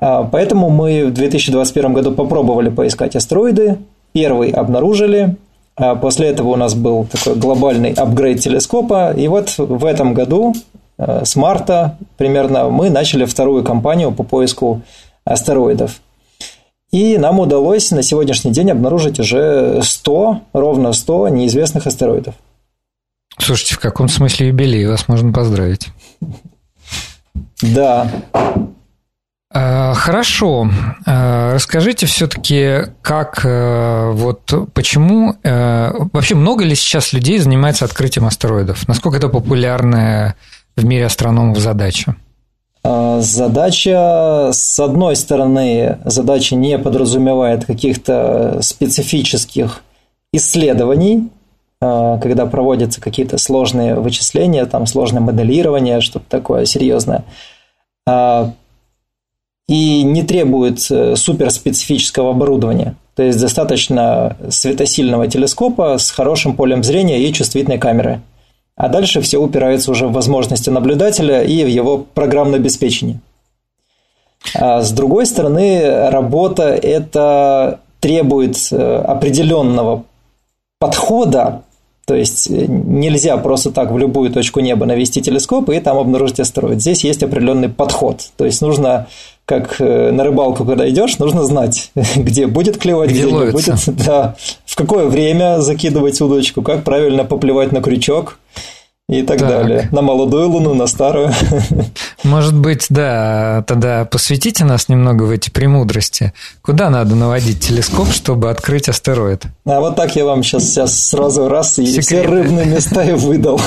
А, 0.00 0.24
поэтому 0.24 0.70
мы 0.70 1.06
в 1.06 1.12
2021 1.12 1.92
году 1.92 2.12
попробовали 2.12 2.70
поискать 2.70 3.16
астероиды, 3.16 3.78
первый 4.12 4.50
обнаружили, 4.50 5.36
а 5.76 5.94
после 5.94 6.28
этого 6.28 6.48
у 6.48 6.56
нас 6.56 6.74
был 6.74 7.06
такой 7.06 7.36
глобальный 7.36 7.92
апгрейд 7.92 8.40
телескопа, 8.40 9.12
и 9.12 9.28
вот 9.28 9.54
в 9.58 9.84
этом 9.84 10.14
году 10.14 10.54
Э, 10.54 10.77
с 10.98 11.36
марта 11.36 11.96
примерно 12.16 12.68
мы 12.70 12.90
начали 12.90 13.24
вторую 13.24 13.62
кампанию 13.62 14.12
по 14.12 14.24
поиску 14.24 14.82
астероидов. 15.24 16.00
И 16.90 17.18
нам 17.18 17.38
удалось 17.38 17.90
на 17.90 18.02
сегодняшний 18.02 18.50
день 18.50 18.70
обнаружить 18.70 19.20
уже 19.20 19.80
100, 19.82 20.42
ровно 20.54 20.92
100 20.92 21.28
неизвестных 21.28 21.86
астероидов. 21.86 22.34
Слушайте, 23.38 23.74
в 23.74 23.78
каком 23.78 24.08
смысле 24.08 24.48
юбилей? 24.48 24.86
Вас 24.86 25.06
можно 25.06 25.32
поздравить. 25.32 25.88
Да. 27.60 28.10
Э, 29.52 29.92
хорошо. 29.94 30.70
Э, 31.06 31.52
расскажите 31.54 32.06
все-таки, 32.06 32.90
как 33.02 33.44
вот 33.44 34.52
почему 34.72 35.36
вообще 35.42 36.34
много 36.34 36.64
ли 36.64 36.74
сейчас 36.74 37.12
людей 37.12 37.38
занимается 37.38 37.84
открытием 37.84 38.26
астероидов? 38.26 38.88
Насколько 38.88 39.18
это 39.18 39.28
популярная 39.28 40.36
в 40.78 40.84
мире 40.84 41.06
астрономов 41.06 41.58
задача? 41.58 42.16
А, 42.82 43.20
задача, 43.20 44.50
с 44.52 44.78
одной 44.78 45.16
стороны, 45.16 45.98
задача 46.04 46.56
не 46.56 46.78
подразумевает 46.78 47.64
каких-то 47.64 48.60
специфических 48.62 49.82
исследований, 50.32 51.28
а, 51.80 52.18
когда 52.18 52.46
проводятся 52.46 53.00
какие-то 53.00 53.38
сложные 53.38 53.96
вычисления, 53.96 54.64
там 54.66 54.86
сложное 54.86 55.20
моделирование, 55.20 56.00
что-то 56.00 56.26
такое 56.28 56.64
серьезное. 56.64 57.24
А, 58.06 58.52
и 59.68 60.02
не 60.02 60.22
требует 60.22 60.90
э, 60.90 61.14
суперспецифического 61.14 62.30
оборудования. 62.30 62.94
То 63.14 63.22
есть 63.22 63.38
достаточно 63.38 64.36
светосильного 64.48 65.28
телескопа 65.28 65.98
с 65.98 66.10
хорошим 66.10 66.56
полем 66.56 66.82
зрения 66.82 67.22
и 67.22 67.32
чувствительной 67.32 67.78
камерой. 67.78 68.20
А 68.78 68.88
дальше 68.88 69.20
все 69.20 69.38
упирается 69.38 69.90
уже 69.90 70.06
в 70.06 70.12
возможности 70.12 70.70
наблюдателя 70.70 71.42
и 71.42 71.64
в 71.64 71.66
его 71.66 71.98
программное 71.98 72.60
обеспечение. 72.60 73.18
А 74.54 74.82
с 74.82 74.92
другой 74.92 75.26
стороны, 75.26 76.08
работа 76.10 76.62
это 76.68 77.80
требует 77.98 78.56
э, 78.70 78.96
определенного 79.04 80.04
подхода, 80.78 81.62
то 82.06 82.14
есть 82.14 82.48
э, 82.48 82.66
нельзя 82.68 83.36
просто 83.38 83.72
так 83.72 83.90
в 83.90 83.98
любую 83.98 84.30
точку 84.30 84.60
неба 84.60 84.86
навести 84.86 85.20
телескоп 85.20 85.70
и 85.70 85.80
там 85.80 85.98
обнаружить 85.98 86.38
астероид. 86.38 86.80
Здесь 86.80 87.02
есть 87.02 87.24
определенный 87.24 87.68
подход. 87.68 88.30
То 88.36 88.44
есть 88.44 88.62
нужно, 88.62 89.08
как 89.48 89.76
э, 89.80 90.10
на 90.10 90.24
рыбалку, 90.24 90.66
когда 90.66 90.86
идешь, 90.90 91.18
нужно 91.18 91.42
знать, 91.44 91.90
где 92.16 92.46
будет 92.46 92.76
клевать, 92.76 93.08
где, 93.08 93.22
где 93.22 93.32
не 93.32 93.50
будет, 93.50 93.76
да, 94.04 94.36
в 94.66 94.76
какое 94.76 95.06
время 95.06 95.62
закидывать 95.62 96.20
удочку, 96.20 96.60
как 96.60 96.84
правильно 96.84 97.24
поплевать 97.24 97.72
на 97.72 97.80
крючок 97.80 98.38
и 99.08 99.22
так, 99.22 99.38
так 99.38 99.48
далее. 99.48 99.88
На 99.90 100.02
молодую 100.02 100.50
луну, 100.50 100.74
на 100.74 100.86
старую. 100.86 101.32
Может 102.24 102.54
быть, 102.54 102.88
да, 102.90 103.64
тогда 103.66 104.04
посвятите 104.04 104.66
нас 104.66 104.90
немного 104.90 105.22
в 105.22 105.30
эти 105.30 105.48
премудрости. 105.48 106.34
Куда 106.60 106.90
надо 106.90 107.14
наводить 107.14 107.60
телескоп, 107.60 108.10
чтобы 108.10 108.50
открыть 108.50 108.90
астероид? 108.90 109.44
А 109.64 109.80
вот 109.80 109.96
так 109.96 110.14
я 110.14 110.26
вам 110.26 110.42
сейчас, 110.42 110.64
сейчас 110.64 111.08
сразу 111.08 111.48
раз 111.48 111.78
и 111.78 111.86
Секреты. 111.86 112.02
все 112.02 112.20
рыбные 112.20 112.66
места 112.66 113.02
и 113.02 113.12
выдал. 113.12 113.58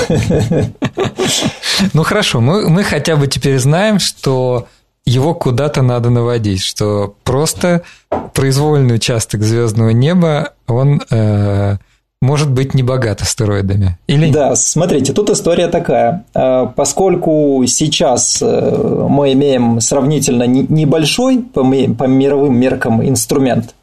Ну 1.92 2.04
хорошо, 2.04 2.40
мы, 2.40 2.68
мы 2.68 2.84
хотя 2.84 3.16
бы 3.16 3.26
теперь 3.26 3.58
знаем, 3.58 3.98
что 3.98 4.68
его 5.04 5.34
куда-то 5.34 5.82
надо 5.82 6.10
наводить, 6.10 6.62
что 6.62 7.14
просто 7.24 7.82
произвольный 8.34 8.96
участок 8.96 9.42
звездного 9.42 9.90
неба, 9.90 10.52
он 10.66 11.02
э, 11.10 11.76
может 12.22 12.50
быть 12.50 12.72
не 12.72 12.84
богат 12.84 13.20
астероидами. 13.20 13.98
Или 14.06 14.30
Да, 14.30 14.54
смотрите, 14.54 15.12
тут 15.12 15.28
история 15.30 15.66
такая. 15.66 16.24
А, 16.34 16.66
поскольку 16.66 17.64
сейчас 17.66 18.38
э, 18.40 19.06
мы 19.08 19.32
имеем 19.32 19.80
сравнительно 19.80 20.44
небольшой 20.46 21.40
по 21.40 21.62
мировым 21.62 22.56
меркам 22.56 23.06
инструмент, 23.06 23.74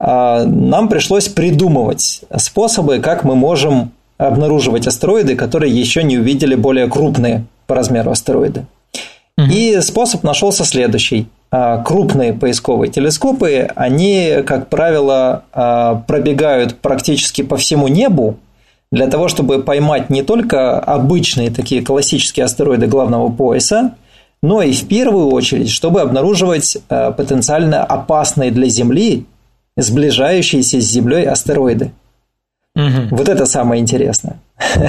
а, 0.00 0.44
нам 0.44 0.88
пришлось 0.88 1.28
придумывать 1.28 2.22
способы, 2.36 3.00
как 3.00 3.22
мы 3.22 3.36
можем 3.36 3.92
обнаруживать 4.16 4.86
астероиды, 4.86 5.36
которые 5.36 5.78
еще 5.78 6.02
не 6.02 6.18
увидели 6.18 6.54
более 6.54 6.88
крупные 6.88 7.44
по 7.66 7.74
размеру 7.74 8.10
астероиды. 8.10 8.64
И 9.38 9.80
способ 9.80 10.22
нашелся 10.22 10.64
следующий. 10.64 11.28
А, 11.50 11.82
крупные 11.82 12.32
поисковые 12.32 12.90
телескопы, 12.90 13.68
они, 13.74 14.38
как 14.46 14.68
правило, 14.68 15.44
а, 15.52 15.96
пробегают 16.06 16.76
практически 16.76 17.42
по 17.42 17.58
всему 17.58 17.88
небу 17.88 18.38
для 18.90 19.06
того, 19.06 19.28
чтобы 19.28 19.62
поймать 19.62 20.08
не 20.08 20.22
только 20.22 20.78
обычные 20.78 21.50
такие 21.50 21.82
классические 21.82 22.44
астероиды 22.44 22.86
главного 22.86 23.30
пояса, 23.30 23.94
но 24.42 24.62
и 24.62 24.72
в 24.72 24.88
первую 24.88 25.28
очередь, 25.28 25.70
чтобы 25.70 26.00
обнаруживать 26.00 26.78
а, 26.88 27.12
потенциально 27.12 27.84
опасные 27.84 28.50
для 28.50 28.68
Земли, 28.68 29.26
сближающиеся 29.76 30.80
с 30.80 30.84
Землей 30.84 31.26
астероиды. 31.26 31.92
Угу. 32.74 33.16
Вот 33.16 33.28
это 33.28 33.44
самое 33.44 33.82
интересное. 33.82 34.40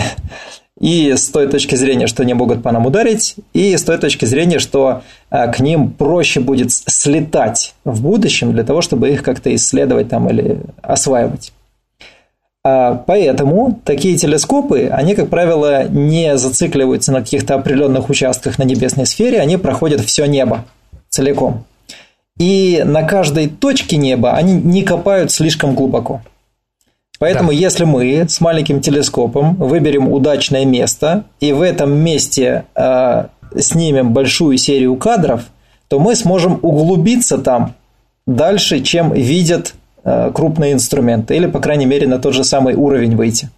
И 0.79 1.13
с 1.15 1.29
той 1.29 1.47
точки 1.47 1.75
зрения, 1.75 2.07
что 2.07 2.23
они 2.23 2.33
могут 2.33 2.63
по 2.63 2.71
нам 2.71 2.85
ударить, 2.85 3.35
и 3.53 3.77
с 3.77 3.83
той 3.83 3.97
точки 3.99 4.25
зрения, 4.25 4.59
что 4.59 5.03
а, 5.29 5.47
к 5.47 5.59
ним 5.59 5.91
проще 5.91 6.39
будет 6.39 6.71
слетать 6.71 7.75
в 7.85 8.01
будущем 8.01 8.53
для 8.53 8.63
того, 8.63 8.81
чтобы 8.81 9.11
их 9.11 9.21
как-то 9.21 9.53
исследовать 9.53 10.09
там 10.09 10.29
или 10.29 10.61
осваивать. 10.81 11.53
А, 12.65 12.95
поэтому 12.95 13.79
такие 13.83 14.17
телескопы, 14.17 14.87
они, 14.91 15.15
как 15.15 15.29
правило, 15.29 15.87
не 15.87 16.37
зацикливаются 16.37 17.11
на 17.11 17.21
каких-то 17.21 17.55
определенных 17.55 18.09
участках 18.09 18.57
на 18.57 18.63
небесной 18.63 19.05
сфере, 19.05 19.41
они 19.41 19.57
проходят 19.57 20.01
все 20.01 20.25
небо 20.25 20.65
целиком. 21.09 21.65
И 22.39 22.81
на 22.83 23.03
каждой 23.03 23.47
точке 23.47 23.97
неба 23.97 24.33
они 24.33 24.53
не 24.53 24.83
копают 24.83 25.31
слишком 25.31 25.75
глубоко. 25.75 26.21
Поэтому, 27.23 27.51
да. 27.51 27.55
если 27.55 27.85
мы 27.85 28.25
с 28.27 28.41
маленьким 28.41 28.81
телескопом 28.81 29.55
выберем 29.55 30.11
удачное 30.11 30.65
место 30.65 31.23
и 31.39 31.53
в 31.53 31.61
этом 31.61 31.93
месте 31.93 32.65
э, 32.75 33.27
снимем 33.57 34.11
большую 34.11 34.57
серию 34.57 34.97
кадров, 34.97 35.43
то 35.87 35.99
мы 35.99 36.17
сможем 36.17 36.59
углубиться 36.61 37.37
там 37.37 37.75
дальше, 38.27 38.81
чем 38.81 39.13
видят 39.13 39.73
э, 40.03 40.31
крупные 40.33 40.73
инструменты, 40.73 41.37
или, 41.37 41.45
по 41.45 41.61
крайней 41.61 41.85
мере, 41.85 42.09
на 42.09 42.19
тот 42.19 42.33
же 42.33 42.43
самый 42.43 42.73
уровень 42.73 43.15
выйти. 43.15 43.49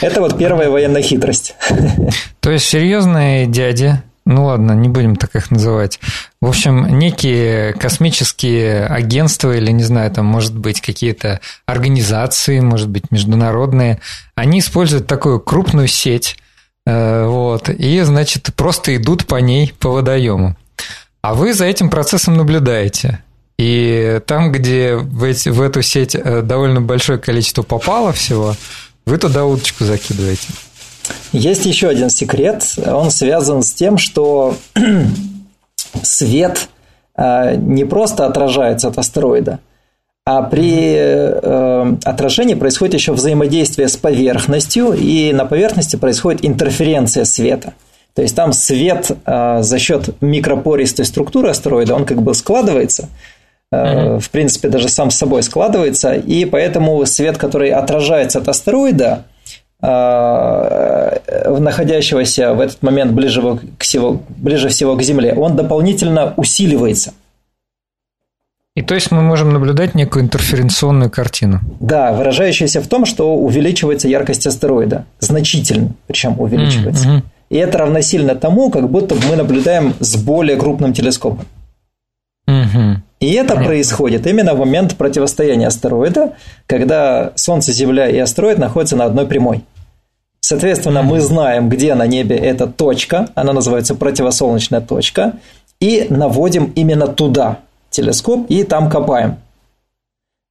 Это 0.00 0.20
вот 0.20 0.38
первая 0.38 0.70
военная 0.70 1.02
хитрость. 1.02 1.56
То 2.38 2.52
есть 2.52 2.66
серьезные 2.66 3.46
дяди 3.46 4.00
ну 4.26 4.46
ладно, 4.46 4.72
не 4.72 4.88
будем 4.88 5.16
так 5.16 5.34
их 5.36 5.50
называть. 5.50 6.00
В 6.40 6.48
общем, 6.48 6.98
некие 6.98 7.72
космические 7.74 8.84
агентства 8.86 9.56
или, 9.56 9.70
не 9.70 9.84
знаю, 9.84 10.10
там, 10.10 10.26
может 10.26 10.56
быть, 10.56 10.80
какие-то 10.80 11.40
организации, 11.64 12.58
может 12.58 12.88
быть, 12.88 13.10
международные, 13.12 14.00
они 14.34 14.58
используют 14.58 15.06
такую 15.06 15.40
крупную 15.40 15.86
сеть, 15.86 16.36
э, 16.86 17.24
вот, 17.24 17.68
и, 17.70 18.00
значит, 18.00 18.52
просто 18.56 18.96
идут 18.96 19.26
по 19.26 19.36
ней 19.36 19.72
по 19.78 19.90
водоему. 19.90 20.56
А 21.22 21.34
вы 21.34 21.54
за 21.54 21.64
этим 21.64 21.88
процессом 21.88 22.36
наблюдаете. 22.36 23.22
И 23.58 24.20
там, 24.26 24.50
где 24.52 24.96
в, 24.96 25.22
эти, 25.22 25.48
в 25.48 25.62
эту 25.62 25.82
сеть 25.82 26.16
э, 26.16 26.42
довольно 26.42 26.80
большое 26.80 27.18
количество 27.18 27.62
попало 27.62 28.12
всего, 28.12 28.56
вы 29.06 29.18
туда 29.18 29.44
удочку 29.44 29.84
закидываете. 29.84 30.48
Есть 31.32 31.66
еще 31.66 31.88
один 31.88 32.10
секрет. 32.10 32.64
Он 32.86 33.10
связан 33.10 33.62
с 33.62 33.72
тем, 33.72 33.98
что 33.98 34.56
свет 36.02 36.68
э, 37.16 37.56
не 37.56 37.84
просто 37.84 38.26
отражается 38.26 38.88
от 38.88 38.98
астероида, 38.98 39.60
а 40.24 40.42
при 40.42 40.94
э, 40.96 41.96
отражении 42.04 42.54
происходит 42.54 42.94
еще 42.94 43.12
взаимодействие 43.12 43.88
с 43.88 43.96
поверхностью, 43.96 44.92
и 44.92 45.32
на 45.32 45.44
поверхности 45.44 45.96
происходит 45.96 46.44
интерференция 46.44 47.24
света. 47.24 47.74
То 48.14 48.22
есть 48.22 48.34
там 48.34 48.52
свет 48.52 49.10
э, 49.24 49.58
за 49.62 49.78
счет 49.78 50.20
микропористой 50.20 51.04
структуры 51.04 51.50
астероида, 51.50 51.94
он 51.94 52.04
как 52.04 52.22
бы 52.22 52.34
складывается 52.34 53.08
mm-hmm. 53.72 54.20
в 54.20 54.30
принципе, 54.30 54.68
даже 54.68 54.88
сам 54.88 55.10
с 55.10 55.16
собой 55.16 55.42
складывается, 55.42 56.14
и 56.14 56.44
поэтому 56.44 57.04
свет, 57.06 57.38
который 57.38 57.70
отражается 57.70 58.38
от 58.38 58.48
астероида, 58.48 59.24
находящегося 61.60 62.54
в 62.54 62.60
этот 62.60 62.82
момент 62.82 63.12
ближе, 63.12 63.42
к 63.78 63.82
всего, 63.82 64.20
ближе 64.28 64.68
всего 64.68 64.96
к 64.96 65.02
Земле, 65.02 65.34
он 65.34 65.56
дополнительно 65.56 66.34
усиливается– 66.36 67.12
и 68.76 68.82
то 68.82 68.94
есть 68.94 69.10
мы 69.10 69.22
можем 69.22 69.54
наблюдать 69.54 69.94
некую 69.94 70.26
интерференционную 70.26 71.10
картину. 71.10 71.60
Да, 71.80 72.12
выражающуюся 72.12 72.82
в 72.82 72.86
том, 72.86 73.06
что 73.06 73.34
увеличивается 73.34 74.06
яркость 74.06 74.46
астероида. 74.46 75.06
Значительно, 75.18 75.94
причем 76.06 76.38
увеличивается. 76.38 77.08
Mm-hmm. 77.08 77.22
И 77.48 77.56
это 77.56 77.78
равносильно 77.78 78.34
тому, 78.34 78.70
как 78.70 78.90
будто 78.90 79.14
мы 79.30 79.36
наблюдаем 79.36 79.94
с 80.00 80.16
более 80.16 80.58
крупным 80.58 80.92
телескопом. 80.92 81.46
Mm-hmm. 82.50 82.96
И 83.20 83.32
это 83.32 83.54
Понятно. 83.54 83.64
происходит 83.64 84.26
именно 84.26 84.52
в 84.52 84.58
момент 84.58 84.94
противостояния 84.96 85.68
астероида, 85.68 86.34
когда 86.66 87.32
Солнце, 87.34 87.72
Земля 87.72 88.10
и 88.10 88.18
астероид 88.18 88.58
находятся 88.58 88.96
на 88.96 89.06
одной 89.06 89.26
прямой. 89.26 89.64
Соответственно, 90.48 91.02
мы 91.02 91.20
знаем, 91.20 91.68
где 91.68 91.96
на 91.96 92.06
небе 92.06 92.36
эта 92.36 92.68
точка, 92.68 93.30
она 93.34 93.52
называется 93.52 93.96
противосолнечная 93.96 94.80
точка, 94.80 95.32
и 95.80 96.06
наводим 96.08 96.72
именно 96.76 97.08
туда, 97.08 97.58
телескоп 97.90 98.46
и 98.48 98.62
там 98.62 98.88
копаем. 98.88 99.38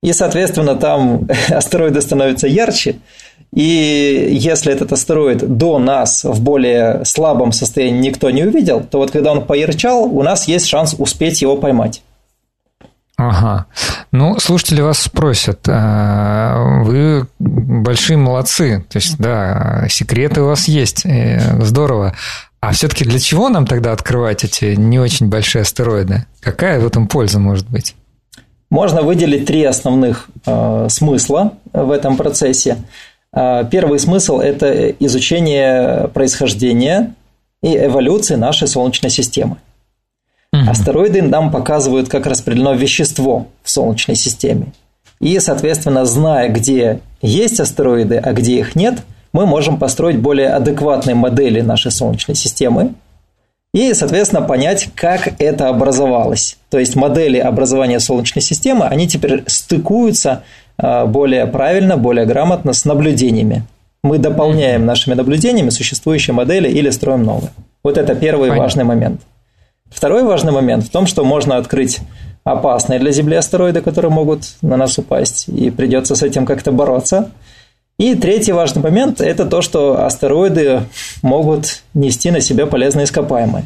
И, 0.03 0.12
соответственно, 0.12 0.75
там 0.75 1.29
астероиды 1.49 2.01
становятся 2.01 2.45
ярче. 2.45 2.97
И 3.53 4.27
если 4.34 4.73
этот 4.73 4.91
астероид 4.91 5.58
до 5.58 5.79
нас 5.79 6.25
в 6.25 6.43
более 6.43 7.05
слабом 7.05 7.53
состоянии 7.53 8.10
никто 8.10 8.29
не 8.31 8.43
увидел, 8.43 8.81
то 8.81 8.97
вот 8.97 9.12
когда 9.12 9.31
он 9.31 9.45
поярчал, 9.45 10.03
у 10.13 10.21
нас 10.23 10.49
есть 10.49 10.65
шанс 10.65 10.95
успеть 10.99 11.41
его 11.41 11.55
поймать. 11.55 12.01
Ага. 13.17 13.67
Ну, 14.12 14.39
слушатели 14.39 14.82
вас 14.82 14.99
спросят, 14.99 15.62
а, 15.67 16.82
вы 16.84 17.28
большие 17.39 18.17
молодцы, 18.17 18.86
то 18.89 18.97
есть, 18.97 19.17
да, 19.17 19.86
секреты 19.89 20.41
у 20.41 20.47
вас 20.47 20.67
есть, 20.67 21.06
э, 21.06 21.63
здорово. 21.63 22.13
А 22.60 22.71
все-таки 22.71 23.06
для 23.06 23.19
чего 23.19 23.47
нам 23.49 23.67
тогда 23.67 23.93
открывать 23.93 24.43
эти 24.43 24.75
не 24.75 24.99
очень 24.99 25.30
большие 25.30 25.62
астероиды? 25.62 26.25
Какая 26.41 26.80
в 26.80 26.86
этом 26.86 27.08
польза 27.08 27.39
может 27.39 27.69
быть? 27.69 27.95
Можно 28.69 29.04
выделить 29.04 29.45
три 29.45 29.63
основных 29.63 30.28
э, 30.45 30.88
смысла 30.89 31.54
в 31.71 31.91
этом 31.91 32.17
процессе. 32.17 32.78
Э, 33.32 33.63
первый 33.69 33.99
смысл– 33.99 34.39
это 34.41 34.89
изучение 34.89 36.10
происхождения 36.10 37.13
и 37.62 37.78
эволюции 37.78 38.36
нашей 38.36 38.67
Солнечной 38.67 39.12
системы. 39.12 39.58
Угу. 40.61 40.71
Астероиды 40.71 41.21
нам 41.21 41.51
показывают, 41.51 42.09
как 42.09 42.25
распределено 42.25 42.73
вещество 42.73 43.47
в 43.63 43.69
Солнечной 43.69 44.15
системе. 44.15 44.67
И, 45.19 45.39
соответственно, 45.39 46.05
зная, 46.05 46.49
где 46.49 46.99
есть 47.21 47.59
астероиды, 47.59 48.17
а 48.17 48.33
где 48.33 48.59
их 48.59 48.75
нет– 48.75 48.99
мы 49.35 49.45
можем 49.45 49.77
построить 49.77 50.17
более 50.17 50.47
адекватные 50.47 51.13
модели 51.13 51.59
нашей 51.59 51.91
Солнечной 51.91 52.35
системы 52.35 52.93
и, 53.73 53.93
соответственно, 53.93 54.41
понять, 54.41 54.87
как 54.95 55.41
это 55.41 55.67
образовалось. 55.67 56.55
То 56.69 56.79
есть 56.79 56.95
модели 56.95 57.37
образования 57.37 57.99
Солнечной 57.99 58.41
системы, 58.41 58.85
они 58.85 59.09
теперь 59.09 59.43
стыкуются 59.47 60.43
а, 60.77 61.05
более 61.05 61.47
правильно, 61.47 61.97
более 61.97 62.25
грамотно 62.25 62.71
с 62.71 62.85
наблюдениями. 62.85 63.65
Мы 64.05 64.19
дополняем 64.19 64.85
нашими 64.85 65.15
наблюдениями 65.15 65.69
существующие 65.69 66.33
модели 66.33 66.69
или 66.69 66.89
строим 66.89 67.23
новые. 67.23 67.49
Вот 67.83 67.97
это 67.97 68.15
первый 68.15 68.47
Понятно. 68.47 68.63
важный 68.63 68.83
момент. 68.85 69.21
Второй 69.95 70.23
важный 70.23 70.51
момент 70.51 70.84
в 70.86 70.89
том, 70.91 71.08
что 71.08 71.25
можно 71.25 71.58
открыть 71.58 71.99
опасные 72.43 72.99
для 72.99 73.12
Земли 73.12 73.36
астероиды, 73.38 73.81
которые 73.81 74.12
могут 74.12 74.43
на 74.62 74.77
нас 74.77 74.99
упасть, 74.99 75.47
и 75.47 75.71
придется 75.71 76.15
с 76.15 76.21
этим 76.21 76.45
как-то 76.45 76.71
бороться– 76.71 77.31
и 77.97 78.13
третий 78.15 78.51
важный 78.51 78.81
момент– 78.81 79.21
это 79.21 79.45
то, 79.45 79.62
что 79.62 80.05
астероиды 80.05 80.81
могут 81.21 81.81
нести 81.93 82.29
на 82.29 82.41
себе 82.41 82.65
полезные 82.65 83.05
ископаемые. 83.05 83.65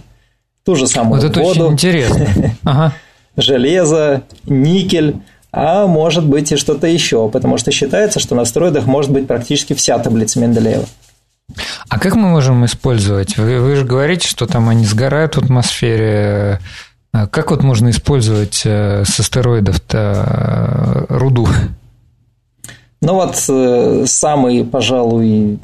Ту 0.64 0.76
же 0.76 0.86
самую 0.86 1.20
вот 1.20 1.32
это 1.32 1.40
воду, 1.40 1.64
очень 1.64 1.74
интересно. 1.74 2.28
Ага. 2.64 2.94
железо, 3.36 4.22
никель, 4.46 5.16
а 5.52 5.88
может 5.88 6.26
быть 6.28 6.52
и 6.52 6.58
что-то 6.58 6.86
еще, 6.86 7.28
потому 7.30 7.58
что 7.58 7.72
считается, 7.72 8.20
что 8.20 8.36
на 8.36 8.44
астероидах 8.44 8.86
может 8.86 9.10
быть 9.10 9.26
практически 9.26 9.74
вся 9.74 9.98
таблица 9.98 10.40
Менделеева. 10.40 10.86
А 11.90 12.00
как 12.00 12.16
мы 12.16 12.30
можем 12.30 12.66
использовать? 12.66 13.38
Вы, 13.38 13.60
вы 13.60 13.76
же 13.76 13.86
говорите, 13.86 14.28
что 14.28 14.46
там 14.46 14.70
они 14.70 14.86
сгорают 14.86 15.36
в 15.36 15.40
атмосфере. 15.40 16.60
А 17.12 17.28
как 17.28 17.52
вот 17.52 17.64
можно 17.64 17.90
использовать 17.90 18.62
э, 18.66 19.04
с 19.06 19.20
астероидов-то 19.20 21.08
э, 21.10 21.18
руду? 21.18 21.48
Ну 23.02 23.14
вот 23.16 23.44
э, 23.48 24.06
самый, 24.06 24.64
пожалуй, 24.64 25.60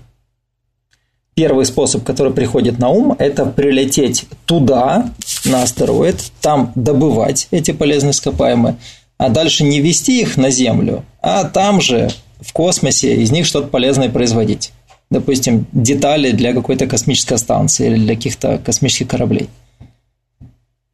первый 1.36 1.65
способ, 1.65 2.03
который 2.03 2.34
приходит 2.34 2.79
на 2.79 2.89
ум, 2.89 3.15
это 3.19 3.45
прилететь 3.45 4.25
туда, 4.45 5.12
на 5.43 5.63
астероид, 5.63 6.31
там 6.41 6.71
добывать 6.75 7.47
эти 7.51 7.71
полезные 7.71 8.12
ископаемые, 8.12 8.77
а 9.17 9.29
дальше 9.29 9.63
не 9.63 9.81
вести 9.81 10.21
их 10.21 10.38
на 10.38 10.49
Землю, 10.49 11.03
а 11.21 11.43
там 11.43 11.81
же, 11.81 12.10
в 12.39 12.53
космосе, 12.53 13.15
из 13.15 13.31
них 13.31 13.45
что-то 13.45 13.67
полезное 13.67 14.10
производить. 14.10 14.71
Допустим, 15.09 15.67
детали 15.71 16.31
для 16.31 16.53
какой-то 16.53 16.87
космической 16.87 17.37
станции 17.37 17.87
или 17.87 17.97
для 17.97 18.15
каких-то 18.15 18.57
космических 18.57 19.07
кораблей. 19.07 19.49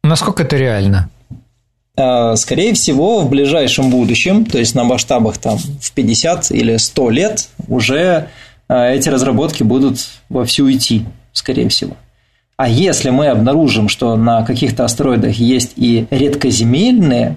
Насколько 0.04 0.42
это 0.42 0.56
реально? 0.56 1.08
А, 1.96 2.36
скорее 2.36 2.74
всего, 2.74 3.20
в 3.20 3.28
ближайшем 3.28 3.90
будущем, 3.90 4.44
то 4.44 4.58
есть 4.58 4.74
на 4.74 4.84
масштабах 4.84 5.38
там 5.38 5.58
в 5.58 5.92
50 5.92 6.50
или 6.50 6.76
100 6.76 7.10
лет, 7.10 7.48
уже 7.68 8.28
а, 8.68 8.88
эти 8.88 9.08
разработки 9.08 9.62
будут 9.62 9.98
вовсю 10.28 10.70
идти, 10.70 11.04
скорее 11.32 11.68
всего. 11.68 11.96
А 12.56 12.68
если 12.68 13.10
мы 13.10 13.28
обнаружим, 13.28 13.88
что 13.88 14.16
на 14.16 14.44
каких-то 14.44 14.84
астероидах 14.84 15.34
есть 15.34 15.72
и 15.76 16.06
редкоземельные 16.10 17.36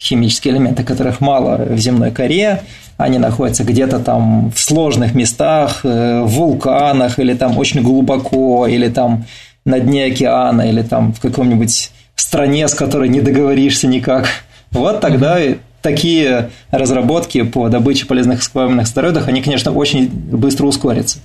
химические 0.00 0.54
элементы, 0.54 0.84
которых 0.84 1.20
мало 1.20 1.56
в 1.56 1.78
земной 1.78 2.10
коре, 2.10 2.62
они 2.96 3.18
находятся 3.18 3.64
где-то 3.64 3.98
там 3.98 4.50
в 4.50 4.58
сложных 4.60 5.14
местах, 5.14 5.80
э, 5.84 6.22
в 6.22 6.28
вулканах, 6.28 7.18
или 7.18 7.34
там 7.34 7.58
очень 7.58 7.82
глубоко, 7.82 8.66
или 8.66 8.88
там 8.88 9.24
на 9.64 9.80
дне 9.80 10.06
океана, 10.06 10.62
или 10.62 10.82
там 10.82 11.12
в 11.12 11.20
каком-нибудь 11.20 11.90
стране, 12.16 12.66
с 12.66 12.74
которой 12.74 13.08
не 13.08 13.20
договоришься 13.20 13.86
никак. 13.86 14.28
Вот 14.70 15.00
тогда 15.00 15.38
такие 15.82 16.50
разработки 16.70 17.42
по 17.42 17.68
добыче 17.68 18.06
полезных 18.06 18.40
ископаемых 18.40 18.84
астероидов, 18.84 19.28
они, 19.28 19.42
конечно, 19.42 19.72
очень 19.72 20.08
быстро 20.08 20.66
ускорятся. 20.66 21.18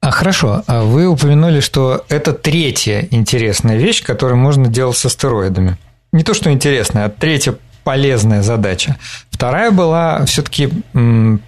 А 0.00 0.10
хорошо, 0.10 0.64
а 0.66 0.82
вы 0.82 1.06
упомянули, 1.06 1.60
что 1.60 2.04
это 2.08 2.32
третья 2.32 3.06
интересная 3.12 3.76
вещь, 3.76 4.02
которую 4.02 4.36
можно 4.36 4.66
делать 4.66 4.96
с 4.96 5.06
астероидами. 5.06 5.78
Не 6.12 6.24
то, 6.24 6.34
что 6.34 6.52
интересная, 6.52 7.06
а 7.06 7.08
третья 7.08 7.54
полезная 7.84 8.42
задача. 8.42 8.96
Вторая 9.30 9.70
была 9.70 10.24
все-таки 10.26 10.68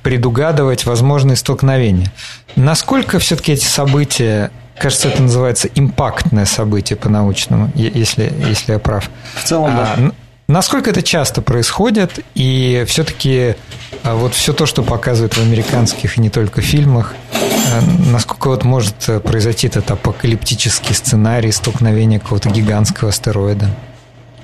предугадывать 0.03 0.87
возможные 0.87 1.37
столкновения. 1.37 2.11
Насколько 2.57 3.19
все-таки 3.19 3.53
эти 3.53 3.65
события 3.65 4.51
Кажется, 4.79 5.09
это 5.09 5.23
называется 5.23 5.69
импактное 5.75 6.47
событие 6.47 6.97
по-научному, 6.97 7.71
если, 7.77 8.33
если 8.49 8.73
я 8.73 8.79
прав. 8.81 9.09
В 9.37 9.45
целом, 9.45 9.71
а, 9.73 9.95
да. 9.97 10.13
Насколько 10.49 10.91
это 10.91 11.01
часто 11.03 11.43
происходит, 11.43 12.25
и 12.35 12.85
все-таки 12.89 13.55
а, 14.03 14.17
вот 14.17 14.35
все 14.35 14.53
то, 14.53 14.67
что 14.67 14.83
показывают 14.83 15.35
в 15.35 15.41
американских 15.41 16.19
и 16.19 16.21
не 16.21 16.29
только 16.29 16.61
фильмах, 16.61 17.15
а, 17.33 18.11
насколько 18.11 18.49
вот 18.49 18.65
может 18.65 18.97
произойти 19.23 19.69
этот 19.69 19.91
апокалиптический 19.93 20.95
сценарий 20.95 21.53
столкновения 21.53 22.19
какого-то 22.19 22.51
гигантского 22.51 23.11
астероида? 23.11 23.71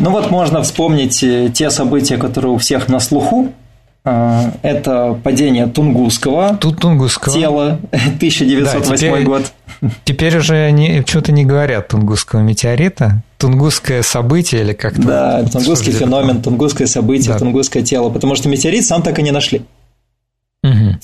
Ну 0.00 0.10
вот 0.10 0.30
можно 0.30 0.62
вспомнить 0.62 1.22
э, 1.22 1.50
те 1.52 1.70
события, 1.70 2.16
которые 2.16 2.52
у 2.52 2.56
всех 2.56 2.88
на 2.88 3.00
слуху, 3.00 3.52
а, 4.02 4.54
это 4.62 5.18
падение 5.22 5.66
Тунгусского, 5.66 6.56
Тут 6.58 6.80
Тунгусского. 6.80 7.35
тела 7.35 7.79
1908 7.92 8.88
да, 8.88 8.96
теперь, 8.96 9.25
год. 9.25 9.52
Теперь 10.04 10.38
уже 10.38 10.56
они 10.56 11.02
что-то 11.06 11.33
не 11.33 11.44
говорят 11.44 11.88
Тунгусского 11.88 12.40
метеорита. 12.40 13.22
Тунгусское 13.37 14.02
событие 14.02 14.62
или 14.62 14.72
как-то. 14.72 15.02
Да, 15.02 15.44
тунгусский 15.44 15.92
феномен, 15.92 16.37
это? 16.37 16.44
тунгусское 16.44 16.87
событие, 16.87 17.35
да. 17.35 17.38
тунгусское 17.38 17.83
тело. 17.83 18.08
Потому 18.08 18.37
что 18.37 18.48
метеорит 18.48 18.87
сам 18.87 19.02
так 19.02 19.18
и 19.18 19.22
не 19.22 19.33
нашли. 19.33 19.62
Угу. 20.62 20.96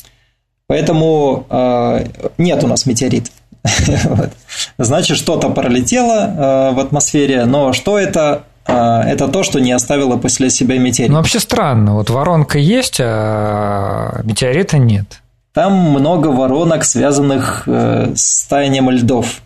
Поэтому 0.69 1.47
э, 1.51 2.07
нет 2.39 2.65
у 2.65 2.67
нас 2.67 2.87
метеоритов. 2.87 3.33
вот. 4.05 4.31
Значит, 4.79 5.19
что-то 5.19 5.51
пролетело 5.51 6.15
э, 6.15 6.75
в 6.75 6.81
атмосфере, 6.81 7.45
но 7.45 7.75
что 7.75 7.99
это 7.99 8.45
это 8.73 9.29
то, 9.29 9.43
что 9.43 9.61
не 9.61 9.73
оставило 9.73 10.17
после 10.17 10.51
себя 10.51 10.79
метеорит. 10.79 11.11
Ну, 11.11 11.19
вообще 11.19 11.41
странно. 11.41 11.95
Вот 11.95 12.11
воронка 12.11 12.59
есть, 12.59 13.01
а 13.01 14.21
метеорита 14.25 14.79
нет. 14.79 15.23
Там 15.53 15.73
много 15.73 16.29
воронок, 16.29 16.85
связанных 16.85 17.63
э, 17.67 18.13
с 18.15 18.47
таянием 18.47 18.91
льдов. 18.91 19.41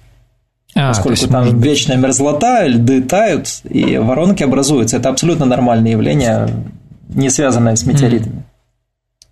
а, 0.74 0.88
поскольку 0.88 1.28
там 1.28 1.44
может... 1.44 1.62
вечная 1.62 1.96
мерзлота, 1.96 2.66
льды 2.66 3.02
тают, 3.02 3.46
и 3.62 3.96
воронки 3.96 4.42
образуются. 4.42 4.96
Это 4.96 5.10
абсолютно 5.10 5.46
нормальное 5.46 5.92
явление, 5.92 6.48
не 7.08 7.30
связанное 7.30 7.76
с 7.76 7.84
метеоритами. 7.86 8.42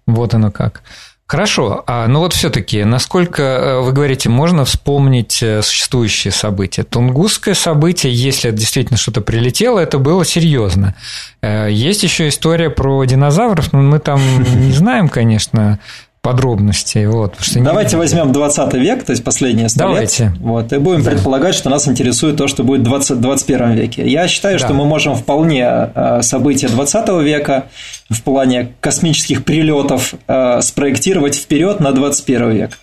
Вот 0.06 0.34
оно 0.34 0.52
как. 0.52 0.82
Хорошо, 1.28 1.84
а 1.86 2.08
ну 2.08 2.20
вот 2.20 2.32
все-таки, 2.32 2.84
насколько 2.84 3.42
э, 3.42 3.80
вы 3.80 3.92
говорите, 3.92 4.30
можно 4.30 4.64
вспомнить 4.64 5.42
э, 5.42 5.60
существующие 5.60 6.32
события? 6.32 6.84
Тунгусское 6.84 7.52
событие, 7.52 8.10
если 8.14 8.48
это 8.48 8.58
действительно 8.58 8.96
что-то 8.96 9.20
прилетело, 9.20 9.78
это 9.78 9.98
было 9.98 10.24
серьезно. 10.24 10.94
Э, 11.42 11.68
есть 11.70 12.02
еще 12.02 12.28
история 12.28 12.70
про 12.70 13.04
динозавров, 13.04 13.74
но 13.74 13.82
мы 13.82 13.98
там 13.98 14.22
не 14.68 14.72
знаем, 14.72 15.10
конечно, 15.10 15.78
подробностей. 16.22 17.06
Вот, 17.06 17.36
что 17.40 17.60
Давайте 17.60 17.96
не... 17.96 18.00
возьмем 18.00 18.32
20 18.32 18.74
век, 18.74 19.04
то 19.04 19.12
есть 19.12 19.24
последние 19.24 19.68
100 19.68 19.78
Давайте. 19.78 20.24
лет. 20.24 20.32
Вот, 20.38 20.72
и 20.72 20.78
будем 20.78 21.02
да. 21.02 21.10
предполагать, 21.10 21.54
что 21.54 21.70
нас 21.70 21.88
интересует 21.88 22.36
то, 22.36 22.48
что 22.48 22.64
будет 22.64 22.80
в 22.80 22.84
20, 22.84 23.20
21 23.20 23.72
веке. 23.72 24.06
Я 24.06 24.28
считаю, 24.28 24.58
да. 24.58 24.64
что 24.64 24.74
мы 24.74 24.84
можем 24.84 25.14
вполне 25.14 25.90
э, 25.94 26.22
события 26.22 26.68
20 26.68 27.08
века 27.22 27.66
в 28.10 28.22
плане 28.22 28.72
космических 28.80 29.44
прилетов 29.44 30.14
э, 30.26 30.60
спроектировать 30.60 31.36
вперед 31.36 31.80
на 31.80 31.92
21 31.92 32.50
век. 32.50 32.78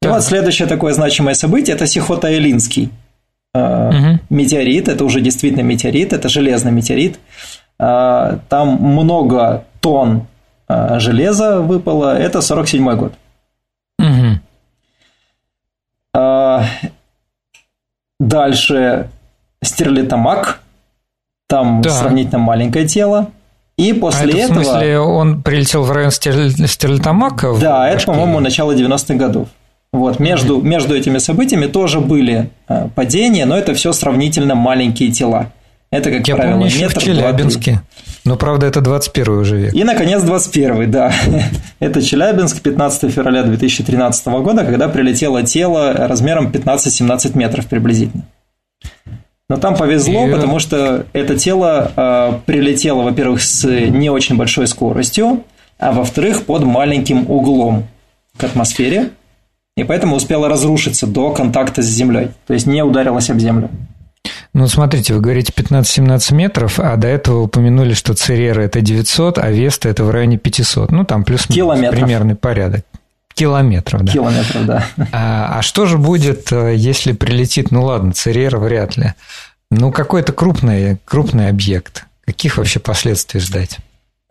Да. 0.00 0.08
И 0.08 0.12
вот 0.12 0.22
следующее 0.22 0.68
такое 0.68 0.92
значимое 0.94 1.34
событие– 1.34 1.74
это 1.76 1.86
Сихота-Элинский 1.86 2.90
угу. 3.52 4.20
метеорит. 4.30 4.88
Это 4.88 5.04
уже 5.04 5.20
действительно 5.20 5.62
метеорит, 5.62 6.12
это 6.12 6.28
железный 6.28 6.70
метеорит. 6.70 7.18
Там 7.78 8.78
много 8.80 9.64
тонн 9.80 10.26
железа 10.68 11.60
выпало, 11.60 12.18
это 12.18 12.40
47 12.40 12.96
год. 12.96 13.12
Угу. 13.98 14.40
Дальше 18.20 19.10
стерлитамак, 19.62 20.60
там 21.48 21.80
да. 21.82 21.90
сравнительно 21.90 22.38
маленькое 22.38 22.86
тело. 22.86 23.30
И 23.76 23.92
после 23.92 24.26
а 24.26 24.28
это, 24.28 24.36
этого... 24.38 24.60
В 24.60 24.64
смысле, 24.64 24.98
он 24.98 25.42
прилетел 25.42 25.84
в 25.84 25.92
район 25.92 26.10
Стерлитамака? 26.10 27.54
Да, 27.60 27.88
это, 27.88 28.06
по-моему, 28.06 28.40
начало 28.40 28.72
90-х 28.72 29.14
годов. 29.14 29.48
Вот, 29.92 30.18
между, 30.18 30.60
между 30.60 30.96
этими 30.96 31.18
событиями 31.18 31.66
тоже 31.66 32.00
были 32.00 32.50
а, 32.66 32.88
падения, 32.88 33.46
но 33.46 33.56
это 33.56 33.72
все 33.74 33.92
сравнительно 33.92 34.54
маленькие 34.54 35.12
тела. 35.12 35.52
Это, 35.90 36.10
как 36.10 36.28
Я 36.28 36.36
правило, 36.36 36.60
помню, 36.60 36.78
метр, 36.78 37.00
в 37.00 37.02
Челябинске. 37.02 37.72
2, 37.72 37.82
но, 38.24 38.36
правда, 38.36 38.66
это 38.66 38.82
21 38.82 39.32
уже 39.32 39.56
век. 39.56 39.74
И, 39.74 39.84
наконец, 39.84 40.22
21 40.22 40.90
да. 40.90 41.12
это 41.80 42.02
Челябинск, 42.02 42.60
15 42.60 43.10
февраля 43.10 43.42
2013 43.42 44.26
года, 44.26 44.64
когда 44.64 44.88
прилетело 44.88 45.42
тело 45.44 45.94
размером 45.94 46.48
15-17 46.48 47.38
метров 47.38 47.66
приблизительно. 47.66 48.24
Но 49.48 49.56
там 49.56 49.76
повезло, 49.76 50.28
и... 50.28 50.30
потому 50.30 50.58
что 50.58 51.06
это 51.14 51.38
тело 51.38 51.90
э, 51.96 52.32
прилетело, 52.44 53.02
во-первых, 53.02 53.40
с 53.40 53.64
не 53.66 54.10
очень 54.10 54.36
большой 54.36 54.66
скоростью, 54.66 55.42
а 55.78 55.92
во-вторых, 55.92 56.44
под 56.44 56.64
маленьким 56.64 57.30
углом 57.30 57.86
к 58.36 58.44
атмосфере, 58.44 59.10
и 59.74 59.84
поэтому 59.84 60.16
успело 60.16 60.50
разрушиться 60.50 61.06
до 61.06 61.30
контакта 61.30 61.80
с 61.80 61.86
Землей, 61.86 62.28
то 62.46 62.52
есть 62.52 62.66
не 62.66 62.82
ударилось 62.84 63.30
об 63.30 63.38
Землю. 63.38 63.70
Ну, 64.54 64.66
смотрите, 64.68 65.14
вы 65.14 65.20
говорите 65.20 65.52
15-17 65.54 66.34
метров, 66.34 66.78
а 66.80 66.96
до 66.96 67.08
этого 67.08 67.42
упомянули, 67.42 67.94
что 67.94 68.14
Церера– 68.14 68.60
это 68.62 68.80
900, 68.80 69.38
а 69.38 69.50
Веста– 69.50 69.88
это 69.90 70.04
в 70.04 70.10
районе 70.10 70.38
500. 70.38 70.90
Ну, 70.90 71.04
там 71.04 71.24
плюс-минус 71.24 71.78
примерный 71.90 72.34
порядок. 72.34 72.84
Километров, 73.34 74.02
да. 74.02 74.12
Километров, 74.12 74.66
да. 74.66 74.86
А, 75.12 75.58
а 75.58 75.62
что 75.62 75.86
же 75.86 75.96
будет, 75.96 76.50
э, 76.50 76.74
если 76.74 77.12
прилетит, 77.12 77.70
ну 77.70 77.84
ладно, 77.84 78.12
Церера 78.12 78.58
вряд 78.58 78.96
ли, 78.96 79.14
ну 79.70 79.92
какой-то 79.92 80.32
крупный, 80.32 80.98
крупный 81.04 81.48
объект? 81.48 82.04
Каких 82.24 82.58
вообще 82.58 82.80
последствий 82.80 83.38
ждать? 83.38 83.78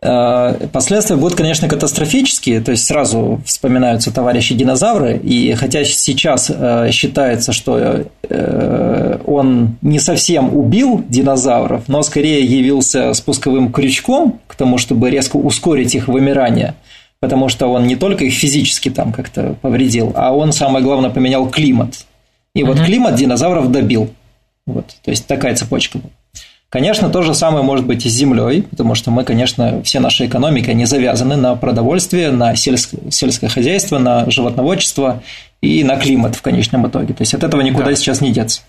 Э, 0.00 0.68
последствия 0.72 1.16
будут, 1.16 1.36
конечно, 1.36 1.68
катастрофические, 1.68 2.60
то 2.60 2.70
есть 2.70 2.86
сразу 2.86 3.40
вспоминаются 3.44 4.12
товарищи 4.12 4.54
динозавры, 4.54 5.16
и 5.16 5.52
хотя 5.54 5.84
сейчас 5.84 6.52
э, 6.54 6.90
считается, 6.92 7.52
что 7.52 8.06
э, 8.28 9.18
он 9.26 9.76
не 9.82 9.98
совсем 9.98 10.56
убил 10.56 11.04
динозавров, 11.08 11.88
но 11.88 12.02
скорее 12.02 12.44
явился 12.44 13.12
спусковым 13.12 13.72
крючком 13.72 14.40
к 14.46 14.54
тому, 14.54 14.78
чтобы 14.78 15.10
резко 15.10 15.36
ускорить 15.36 15.96
их 15.96 16.06
вымирание, 16.06 16.76
потому 17.18 17.48
что 17.48 17.66
он 17.66 17.88
не 17.88 17.96
только 17.96 18.24
их 18.24 18.34
физически 18.34 18.90
там 18.90 19.12
как-то 19.12 19.56
повредил, 19.62 20.12
а 20.14 20.32
он, 20.32 20.52
самое 20.52 20.84
главное, 20.84 21.10
поменял 21.10 21.48
климат. 21.48 22.06
И 22.54 22.62
вот 22.62 22.80
климат 22.80 23.16
динозавров 23.16 23.72
добил. 23.72 24.10
Вот, 24.64 24.86
то 25.02 25.10
есть 25.10 25.26
такая 25.26 25.56
цепочка 25.56 25.98
была. 25.98 26.10
Конечно, 26.70 27.08
то 27.08 27.22
же 27.22 27.34
самое 27.34 27.64
может 27.64 27.86
быть 27.86 28.04
и 28.04 28.10
с 28.10 28.12
землей, 28.12 28.62
потому 28.62 28.94
что 28.94 29.10
мы, 29.10 29.24
конечно, 29.24 29.82
все 29.84 30.00
наши 30.00 30.26
экономики, 30.26 30.68
они 30.68 30.84
завязаны 30.84 31.36
на 31.36 31.54
продовольствие, 31.56 32.30
на 32.30 32.54
сельское, 32.56 33.10
сельское 33.10 33.48
хозяйство, 33.48 33.98
на 33.98 34.30
животноводчество 34.30 35.22
и 35.62 35.82
на 35.82 35.96
климат 35.96 36.34
в 36.34 36.42
конечном 36.42 36.86
итоге. 36.86 37.14
То 37.14 37.22
есть 37.22 37.32
от 37.32 37.42
этого 37.42 37.62
никуда 37.62 37.86
да. 37.86 37.96
сейчас 37.96 38.20
не 38.20 38.32
деться. 38.32 38.60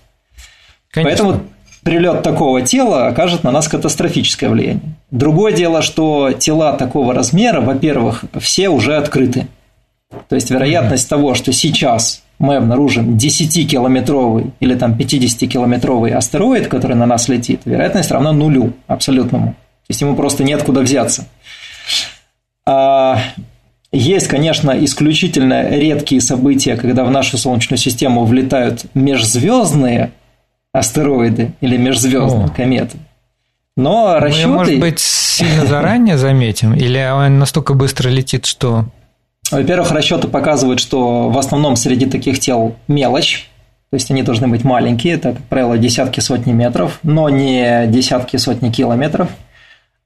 Конечно. 0.90 1.10
Поэтому 1.24 1.44
прилет 1.82 2.22
такого 2.22 2.62
тела 2.62 3.06
окажет 3.08 3.44
на 3.44 3.50
нас 3.50 3.68
катастрофическое 3.68 4.48
влияние. 4.48 4.96
Другое 5.10 5.52
дело, 5.52 5.82
что 5.82 6.32
тела 6.32 6.72
такого 6.72 7.12
размера, 7.12 7.60
во-первых, 7.60 8.24
все 8.40 8.70
уже 8.70 8.96
открыты. 8.96 9.46
То 10.28 10.36
есть 10.36 10.50
вероятность 10.50 11.06
mm-hmm. 11.06 11.10
того, 11.10 11.34
что 11.34 11.52
сейчас 11.52 12.22
мы 12.40 12.56
обнаружим 12.56 13.16
10-километровый 13.16 14.52
или 14.60 14.74
там 14.74 14.94
50-километровый 14.94 16.12
астероид, 16.12 16.68
который 16.68 16.96
на 16.96 17.06
нас 17.06 17.28
летит, 17.28 17.60
вероятность 17.66 18.10
равна 18.10 18.32
нулю 18.32 18.72
абсолютному. 18.86 19.48
То 19.50 19.90
есть 19.90 20.00
ему 20.00 20.16
просто 20.16 20.42
нет 20.42 20.62
куда 20.62 20.80
взяться. 20.80 21.26
А 22.66 23.18
есть, 23.92 24.26
конечно, 24.28 24.72
исключительно 24.84 25.68
редкие 25.68 26.22
события, 26.22 26.76
когда 26.76 27.04
в 27.04 27.10
нашу 27.10 27.36
Солнечную 27.36 27.78
систему 27.78 28.24
влетают 28.24 28.86
межзвездные 28.94 30.12
астероиды 30.72 31.52
или 31.60 31.76
межзвездные 31.76 32.46
О. 32.46 32.48
кометы. 32.48 32.96
Но 33.76 34.18
расчеты... 34.18 34.46
Мы, 34.46 34.54
может 34.54 34.80
быть, 34.80 34.98
сильно 34.98 35.66
заранее 35.66 36.16
заметим? 36.16 36.72
Или 36.72 37.06
он 37.12 37.38
настолько 37.38 37.74
быстро 37.74 38.08
летит, 38.08 38.46
что 38.46 38.86
во-первых, 39.50 39.90
расчеты 39.92 40.28
показывают, 40.28 40.80
что 40.80 41.28
в 41.30 41.38
основном 41.38 41.76
среди 41.76 42.06
таких 42.06 42.38
тел 42.38 42.76
мелочь, 42.88 43.48
то 43.90 43.94
есть 43.94 44.10
они 44.10 44.22
должны 44.22 44.48
быть 44.48 44.64
маленькие, 44.64 45.14
это, 45.14 45.32
как 45.32 45.42
правило, 45.44 45.76
десятки 45.76 46.20
сотни 46.20 46.52
метров, 46.52 47.00
но 47.02 47.28
не 47.28 47.86
десятки 47.88 48.36
сотни 48.36 48.70
километров. 48.70 49.28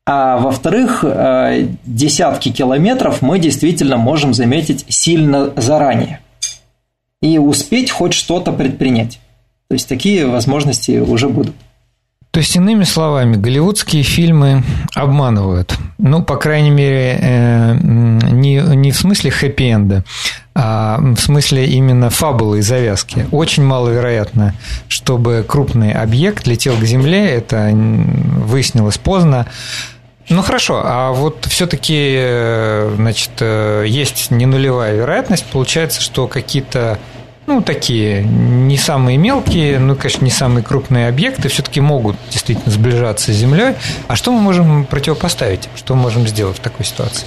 А 0.07 0.37
во-вторых, 0.37 1.03
э, 1.03 1.69
десятки 1.85 2.51
километров 2.51 3.23
мы 3.23 3.39
действительно 3.39 3.97
можем 3.97 4.35
заметить 4.35 4.85
сильно 4.89 5.51
заранее 5.57 6.21
и 7.23 7.39
успеть 7.39 7.91
хоть 7.91 8.13
что-то 8.13 8.53
предпринять. 8.53 9.19
То 9.69 9.75
есть 9.75 9.89
такие 9.89 10.27
возможности 10.27 10.99
уже 10.99 11.29
будут. 11.29 11.55
То 12.35 12.41
есть, 12.41 12.57
иными 12.57 12.83
словами, 12.83 13.37
голливудские 13.37 14.03
фильмы 14.03 14.65
обманывают. 14.93 15.79
Ну, 15.99 16.21
по 16.25 16.35
крайней 16.35 16.71
мере, 16.71 17.17
э, 17.21 17.75
не, 17.81 18.57
не 18.57 18.91
в 18.91 18.97
смысле 18.97 19.31
хэппи-энда, 19.31 20.03
а 20.53 20.99
в 21.01 21.17
смысле 21.21 21.67
именно 21.67 22.11
фабулы 22.11 22.59
и 22.59 22.63
завязки. 22.63 23.29
Очень 23.31 23.63
маловероятно, 23.63 24.53
чтобы 24.89 25.45
крупный 25.47 25.93
объект 25.93 26.49
летел 26.49 26.77
к 26.77 26.83
Земле, 26.83 27.25
это 27.29 27.71
выяснилось 27.73 28.99
поздно. 28.99 29.47
Ну 30.29 30.43
хорошо, 30.43 30.83
а 30.85 31.13
вот 31.13 31.47
все-таки, 31.49 32.17
э, 32.19 32.95
значит, 32.97 33.31
э, 33.39 33.85
есть 33.87 34.33
не 34.33 34.47
нулевая 34.47 34.97
вероятность, 34.97 35.45
получается, 35.53 36.01
что 36.01 36.27
какие-то 36.27 36.99
ну, 37.47 37.63
такие 37.63 38.23
не 38.23 38.77
самые 38.77 39.19
мелкие, 39.19 39.79
ну, 39.79 39.97
конечно, 39.97 40.25
не 40.25 40.31
самые 40.31 40.63
крупные 40.63 41.09
объекты 41.09 41.49
все-таки 41.49 41.81
могут 41.81 42.17
действительно 42.31 42.73
сближаться 42.73 43.33
с 43.33 43.37
Землей. 43.37 43.75
А 44.09 44.17
что 44.17 44.33
мы 44.33 44.41
можем 44.41 44.87
противопоставить? 44.87 45.69
Что 45.77 45.95
мы 45.95 46.03
можем 46.03 46.27
сделать 46.27 46.57
в 46.57 46.61
такой 46.61 46.87
ситуации? 46.87 47.27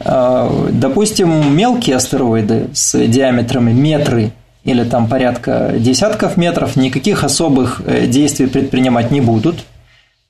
А, 0.00 0.68
допустим, 0.70 1.54
мелкие 1.54 1.96
астероиды 1.96 2.68
с 2.72 2.98
диаметрами 3.06 3.72
метры 3.72 4.32
или 4.64 4.82
там 4.84 5.08
порядка 5.08 5.74
десятков 5.76 6.36
метров 6.36 6.76
никаких 6.76 7.22
особых 7.22 7.82
э, 7.84 8.06
действий 8.06 8.46
предпринимать 8.46 9.10
не 9.10 9.20
будут. 9.20 9.64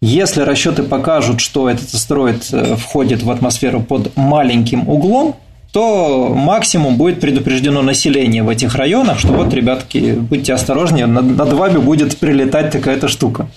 Если 0.01 0.43
расчеты 0.43 0.83
покажут, 0.83 1.41
что 1.41 1.71
этот 1.71 1.95
астероид 1.95 2.49
э, 2.53 2.77
входит 2.77 3.23
в 3.23 3.31
атмосферу 3.31 3.81
под 3.81 4.17
маленьким 4.17 4.89
углом, 4.89 5.37
то 5.75 6.29
максимум 6.33 6.97
будет 6.97 7.21
предупреждено 7.21 7.83
население 7.83 8.45
в 8.45 8.49
этих 8.49 8.77
районах, 8.77 9.19
что 9.19 9.33
вот, 9.33 9.53
ребятки, 9.53 10.13
будьте 10.13 10.55
осторожнее, 10.55 11.07
над, 11.07 11.25
над 11.25 11.53
вами 11.53 11.79
будет 11.79 12.17
прилетать 12.17 12.71
такая-то 12.71 13.09
штука. 13.09 13.49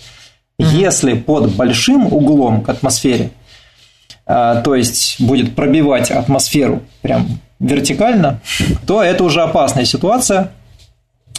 Если 0.57 1.13
под 1.13 1.51
большим 1.51 2.11
углом 2.11 2.61
к 2.61 2.69
атмосфере, 2.69 3.29
а, 4.25 4.61
то 4.61 4.73
есть 4.73 5.21
будет 5.21 5.55
пробивать 5.55 6.09
атмосферу 6.09 6.81
прям 7.03 7.39
вертикально, 7.59 8.41
то 8.87 9.03
это 9.03 9.23
уже 9.23 9.43
опасная 9.43 9.85
ситуация. 9.85 10.49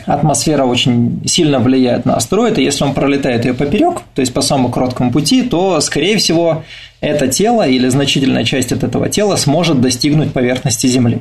атмосфера 0.07 0.64
очень 0.64 1.20
сильно 1.26 1.59
влияет 1.59 2.05
на 2.05 2.14
астероид, 2.14 2.57
и 2.57 2.62
если 2.62 2.85
он 2.85 2.95
пролетает 2.95 3.45
ее 3.45 3.55
поперек, 3.55 4.03
то 4.14 4.20
есть 4.20 4.33
по 4.33 4.43
самому 4.43 4.68
короткому 4.68 5.11
пути, 5.11 5.43
то, 5.43 5.81
скорее 5.81 6.18
всего, 6.18 6.62
это 7.01 7.29
тело 7.29 7.67
или 7.67 7.89
значительная 7.89 8.45
часть 8.45 8.73
от 8.73 8.83
этого 8.83 9.09
тела 9.09 9.37
сможет 9.37 9.81
достигнуть 9.81 10.33
поверхности 10.33 10.87
Земли. 10.87 11.21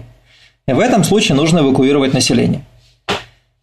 И 0.68 0.74
в 0.74 0.80
этом 0.80 1.04
случае 1.04 1.36
нужно 1.36 1.60
эвакуировать 1.60 2.14
население. 2.14 2.64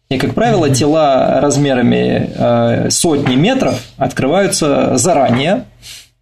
И, 0.09 0.17
как 0.17 0.33
правило, 0.35 0.69
тела 0.69 1.39
размерами 1.41 2.29
э, 2.35 2.89
сотни 2.91 3.35
метров 3.35 3.81
открываются 3.97 4.97
заранее, 4.97 5.65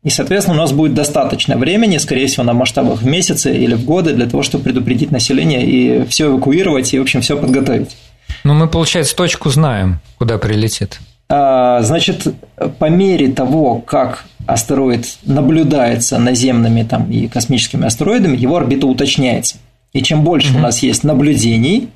и, 0.04 0.10
соответственно, 0.10 0.58
у 0.58 0.60
нас 0.62 0.74
будет 0.74 0.94
достаточно 0.94 1.58
времени, 1.58 1.98
скорее 1.98 2.28
всего, 2.28 2.44
на 2.44 2.54
масштабах 2.54 3.02
в 3.02 3.06
месяцы 3.06 3.56
или 3.56 3.74
в 3.74 3.86
годы 3.86 4.14
для 4.14 4.26
того, 4.26 4.44
чтобы 4.44 4.66
предупредить 4.66 5.12
население 5.12 5.66
и 5.66 6.06
все 6.08 6.28
эвакуировать 6.28 6.94
и, 6.94 7.00
в 7.00 7.02
общем, 7.02 7.22
все 7.22 7.38
подготовить. 7.38 7.96
Но 8.44 8.54
мы, 8.54 8.68
получается, 8.68 9.16
точку 9.16 9.50
знаем, 9.50 10.00
куда 10.18 10.38
прилетит. 10.38 11.00
А, 11.30 11.82
значит, 11.82 12.28
по 12.80 12.90
мере 12.90 13.30
того, 13.30 13.80
как 13.80 14.26
астероид 14.46 15.18
наблюдается 15.24 16.20
наземными 16.20 16.84
там, 16.84 17.10
и 17.10 17.28
космическими 17.28 17.86
астероидами, 17.86 18.38
его 18.38 18.58
орбита 18.58 18.88
уточняется. 18.88 19.58
И 19.94 20.02
чем 20.02 20.24
больше 20.24 20.54
mm-hmm. 20.54 20.58
у 20.58 20.62
нас 20.62 20.84
есть 20.84 21.04
наблюдений, 21.04 21.90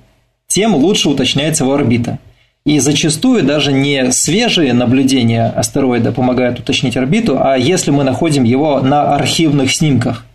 тем 0.48 0.76
лучше 0.76 1.10
уточняется 1.10 1.64
его 1.64 1.74
орбита. 1.74 2.20
И 2.66 2.80
зачастую 2.80 3.44
даже 3.44 3.72
не 3.72 4.12
свежие 4.12 4.74
наблюдения 4.74 5.48
астероида 5.48 6.12
помогают 6.12 6.60
уточнить 6.60 6.98
орбиту, 6.98 7.38
а 7.40 7.56
если 7.56 7.92
мы 7.92 8.04
находим 8.04 8.44
его 8.44 8.82
на 8.82 9.16
архивных 9.16 9.74
снимках. 9.74 10.26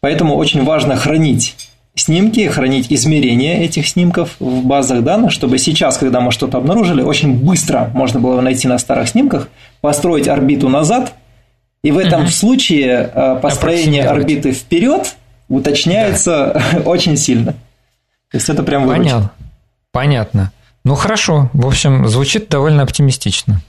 Поэтому 0.00 0.36
очень 0.36 0.64
важно 0.64 0.96
хранить 0.96 1.69
снимки, 1.94 2.46
хранить 2.48 2.92
измерения 2.92 3.60
этих 3.60 3.88
снимков 3.88 4.36
в 4.38 4.64
базах 4.64 5.02
данных, 5.02 5.32
чтобы 5.32 5.58
сейчас, 5.58 5.98
когда 5.98 6.20
мы 6.20 6.32
что-то 6.32 6.58
обнаружили, 6.58 7.02
очень 7.02 7.34
быстро 7.34 7.90
можно 7.94 8.20
было 8.20 8.40
найти 8.40 8.68
на 8.68 8.78
старых 8.78 9.08
снимках, 9.08 9.48
построить 9.80 10.28
орбиту 10.28 10.68
назад, 10.68 11.12
и 11.82 11.90
в 11.92 11.98
этом 11.98 12.22
угу. 12.22 12.30
случае 12.30 13.10
э, 13.12 13.38
построение 13.40 14.04
орбиты 14.04 14.52
вперед 14.52 15.16
уточняется 15.48 16.62
да. 16.72 16.80
очень 16.84 17.16
сильно. 17.16 17.52
То 18.30 18.36
есть 18.36 18.48
это 18.48 18.62
прям 18.62 18.86
выручка. 18.86 19.02
Понятно. 19.10 19.30
Понятно. 19.92 20.52
Ну 20.84 20.94
хорошо, 20.94 21.50
в 21.52 21.66
общем, 21.66 22.06
звучит 22.08 22.48
довольно 22.48 22.82
оптимистично. 22.82 23.60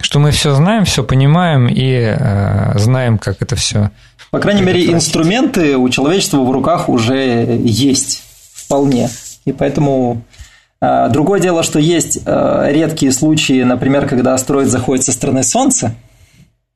Что 0.00 0.20
мы 0.20 0.30
все 0.30 0.54
знаем, 0.54 0.84
все 0.84 1.02
понимаем 1.02 1.68
и 1.68 2.14
э, 2.16 2.78
знаем, 2.78 3.18
как 3.18 3.42
это 3.42 3.56
все. 3.56 3.90
По 4.30 4.40
крайней 4.40 4.62
мере, 4.62 4.92
инструменты 4.92 5.76
у 5.76 5.88
человечества 5.88 6.38
в 6.38 6.50
руках 6.50 6.88
уже 6.88 7.58
есть 7.62 8.22
вполне. 8.54 9.08
И 9.44 9.52
поэтому 9.52 10.22
э, 10.80 11.08
другое 11.10 11.40
дело, 11.40 11.62
что 11.62 11.78
есть 11.78 12.20
э, 12.26 12.66
редкие 12.70 13.12
случаи, 13.12 13.62
например, 13.62 14.06
когда 14.06 14.34
астероид 14.34 14.68
заходит 14.68 15.04
со 15.04 15.12
стороны 15.12 15.42
Солнца, 15.42 15.94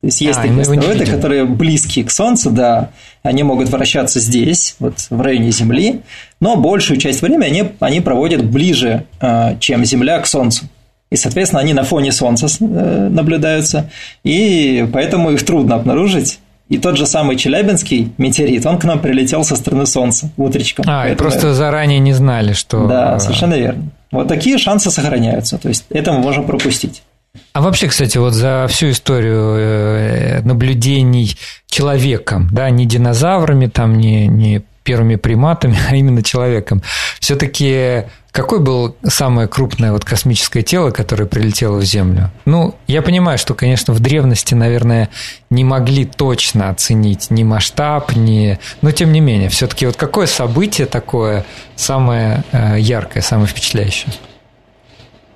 то 0.03 0.07
есть 0.07 0.19
есть 0.19 0.37
а, 0.37 0.41
такие 0.41 0.59
астероиды, 0.59 1.05
которые 1.05 1.45
близкие 1.45 2.03
к 2.03 2.11
Солнцу, 2.11 2.51
да, 2.51 2.89
они 3.21 3.43
могут 3.43 3.69
вращаться 3.69 4.19
здесь, 4.19 4.75
вот 4.79 4.95
в 5.09 5.21
районе 5.21 5.49
Земли, 5.51 6.01
но 6.41 6.57
большую 6.57 6.97
часть 6.97 7.21
времени 7.21 7.45
они, 7.45 7.63
они 7.79 8.01
проводят 8.01 8.43
ближе, 8.43 9.05
э, 9.21 9.55
чем 9.61 9.85
Земля 9.85 10.19
к 10.19 10.27
Солнцу. 10.27 10.65
И, 11.09 11.15
соответственно, 11.15 11.61
они 11.61 11.73
на 11.73 11.83
фоне 11.83 12.11
Солнца 12.11 12.47
э, 12.47 13.07
наблюдаются, 13.09 13.89
и 14.25 14.85
поэтому 14.91 15.31
их 15.31 15.45
трудно 15.45 15.75
обнаружить. 15.75 16.39
И 16.69 16.77
тот 16.77 16.97
же 16.97 17.05
самый 17.05 17.35
Челябинский 17.35 18.13
метеорит, 18.17 18.65
он 18.65 18.79
к 18.79 18.85
нам 18.85 18.99
прилетел 18.99 19.43
со 19.43 19.55
стороны 19.55 19.85
Солнца 19.85 20.31
утречком. 20.37 20.85
А, 20.87 21.03
Поэтому... 21.03 21.13
и 21.13 21.31
просто 21.31 21.53
заранее 21.53 21.99
не 21.99 22.13
знали, 22.13 22.53
что... 22.53 22.87
Да, 22.87 23.19
совершенно 23.19 23.55
верно. 23.55 23.89
Вот 24.11 24.27
такие 24.27 24.57
шансы 24.57 24.89
сохраняются, 24.89 25.57
то 25.57 25.67
есть 25.67 25.85
это 25.89 26.11
мы 26.11 26.19
можем 26.19 26.45
пропустить. 26.45 27.03
А 27.51 27.61
вообще, 27.61 27.87
кстати, 27.87 28.17
вот 28.17 28.33
за 28.33 28.67
всю 28.69 28.91
историю 28.91 29.55
э, 29.57 30.41
наблюдений 30.41 31.35
человеком, 31.67 32.47
да, 32.51 32.69
не 32.69 32.85
динозаврами, 32.85 33.67
там, 33.67 33.97
не, 33.97 34.27
не 34.27 34.63
первыми 34.83 35.15
приматами, 35.15 35.77
а 35.89 35.95
именно 35.95 36.23
человеком, 36.23 36.81
все-таки 37.19 38.03
какое 38.33 38.59
было 38.59 38.95
самое 39.03 39.47
крупное 39.47 39.93
вот 39.93 40.03
космическое 40.03 40.63
тело, 40.63 40.91
которое 40.91 41.25
прилетело 41.25 41.77
в 41.77 41.83
Землю? 41.83 42.31
Ну, 42.45 42.75
я 42.87 43.01
понимаю, 43.01 43.37
что, 43.37 43.53
конечно, 43.53 43.93
в 43.93 43.99
древности, 43.99 44.55
наверное, 44.55 45.09
не 45.49 45.63
могли 45.63 46.03
точно 46.05 46.69
оценить 46.69 47.31
ни 47.31 47.43
масштаб, 47.43 48.13
ни... 48.15 48.59
Но, 48.81 48.91
тем 48.91 49.13
не 49.13 49.21
менее, 49.21 49.49
все-таки 49.49 49.85
вот 49.85 49.95
какое 49.95 50.25
событие 50.25 50.87
такое 50.87 51.45
самое 51.75 52.43
э, 52.51 52.77
яркое, 52.79 53.21
самое 53.21 53.47
впечатляющее? 53.47 54.11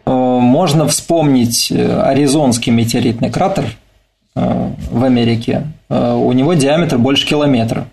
Э, 0.05 0.11
можно 0.11 0.87
вспомнить 0.87 1.71
э, 1.71 2.01
Аризонский 2.01 2.71
метеоритный 2.71 3.29
кратер 3.29 3.65
в 4.35 5.03
Америке. 5.03 5.65
У 5.89 6.31
него 6.31 6.53
диаметр 6.53 6.99
больше 6.99 7.25
километра. 7.25 7.87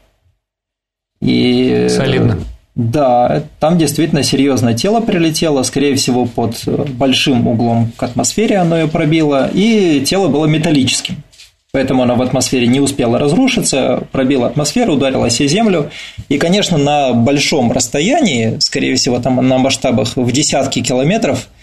И, 1.25 1.89
Солидно. 1.89 2.39
Да, 2.75 3.45
там 3.61 3.79
действительно 3.79 4.23
серьезное 4.23 4.75
тело 4.75 5.01
прилетело, 5.01 5.63
скорее 5.63 5.95
всего, 5.95 6.27
под 6.27 6.63
большим 6.67 7.47
углом 7.47 7.93
к 7.97 8.03
атмосфере 8.03 8.57
оно 8.57 8.79
ее 8.79 8.89
пробило, 8.89 9.49
и 9.53 10.03
тело 10.05 10.29
было 10.29 10.47
металлическим. 10.47 11.23
Поэтому 11.73 12.03
оно 12.03 12.15
в 12.15 12.23
атмосфере 12.23 12.67
не 12.69 12.81
успело 12.81 13.19
разрушиться, 13.19 14.07
пробило 14.13 14.47
атмосферу, 14.47 14.95
ударилось 14.95 15.41
о 15.41 15.47
землю. 15.47 15.91
И, 16.29 16.39
конечно, 16.39 16.79
на 16.79 17.13
большом 17.13 17.73
расстоянии, 17.73 18.59
скорее 18.61 18.95
всего, 18.95 19.19
там 19.19 19.37
на 19.37 19.59
масштабах 19.59 20.17
в 20.17 20.31
десятки 20.31 20.83
километров– 20.83 21.49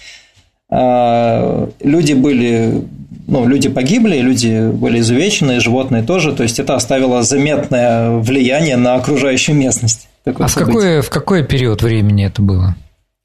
а, 0.71 1.69
люди 1.81 2.13
были, 2.13 2.81
ну, 3.31 3.47
люди 3.47 3.69
погибли, 3.69 4.17
люди 4.17 4.69
были 4.69 4.99
изувечены, 4.99 5.61
животные 5.61 6.03
тоже, 6.03 6.33
то 6.33 6.43
есть 6.43 6.59
это 6.59 6.75
оставило 6.75 7.23
заметное 7.23 8.17
влияние 8.17 8.75
на 8.75 8.95
окружающую 8.95 9.55
местность. 9.55 10.09
А 10.25 10.47
в 10.47 10.53
какой, 10.53 11.01
в 11.01 11.09
какой 11.09 11.43
период 11.43 11.81
времени 11.81 12.25
это 12.25 12.41
было? 12.41 12.75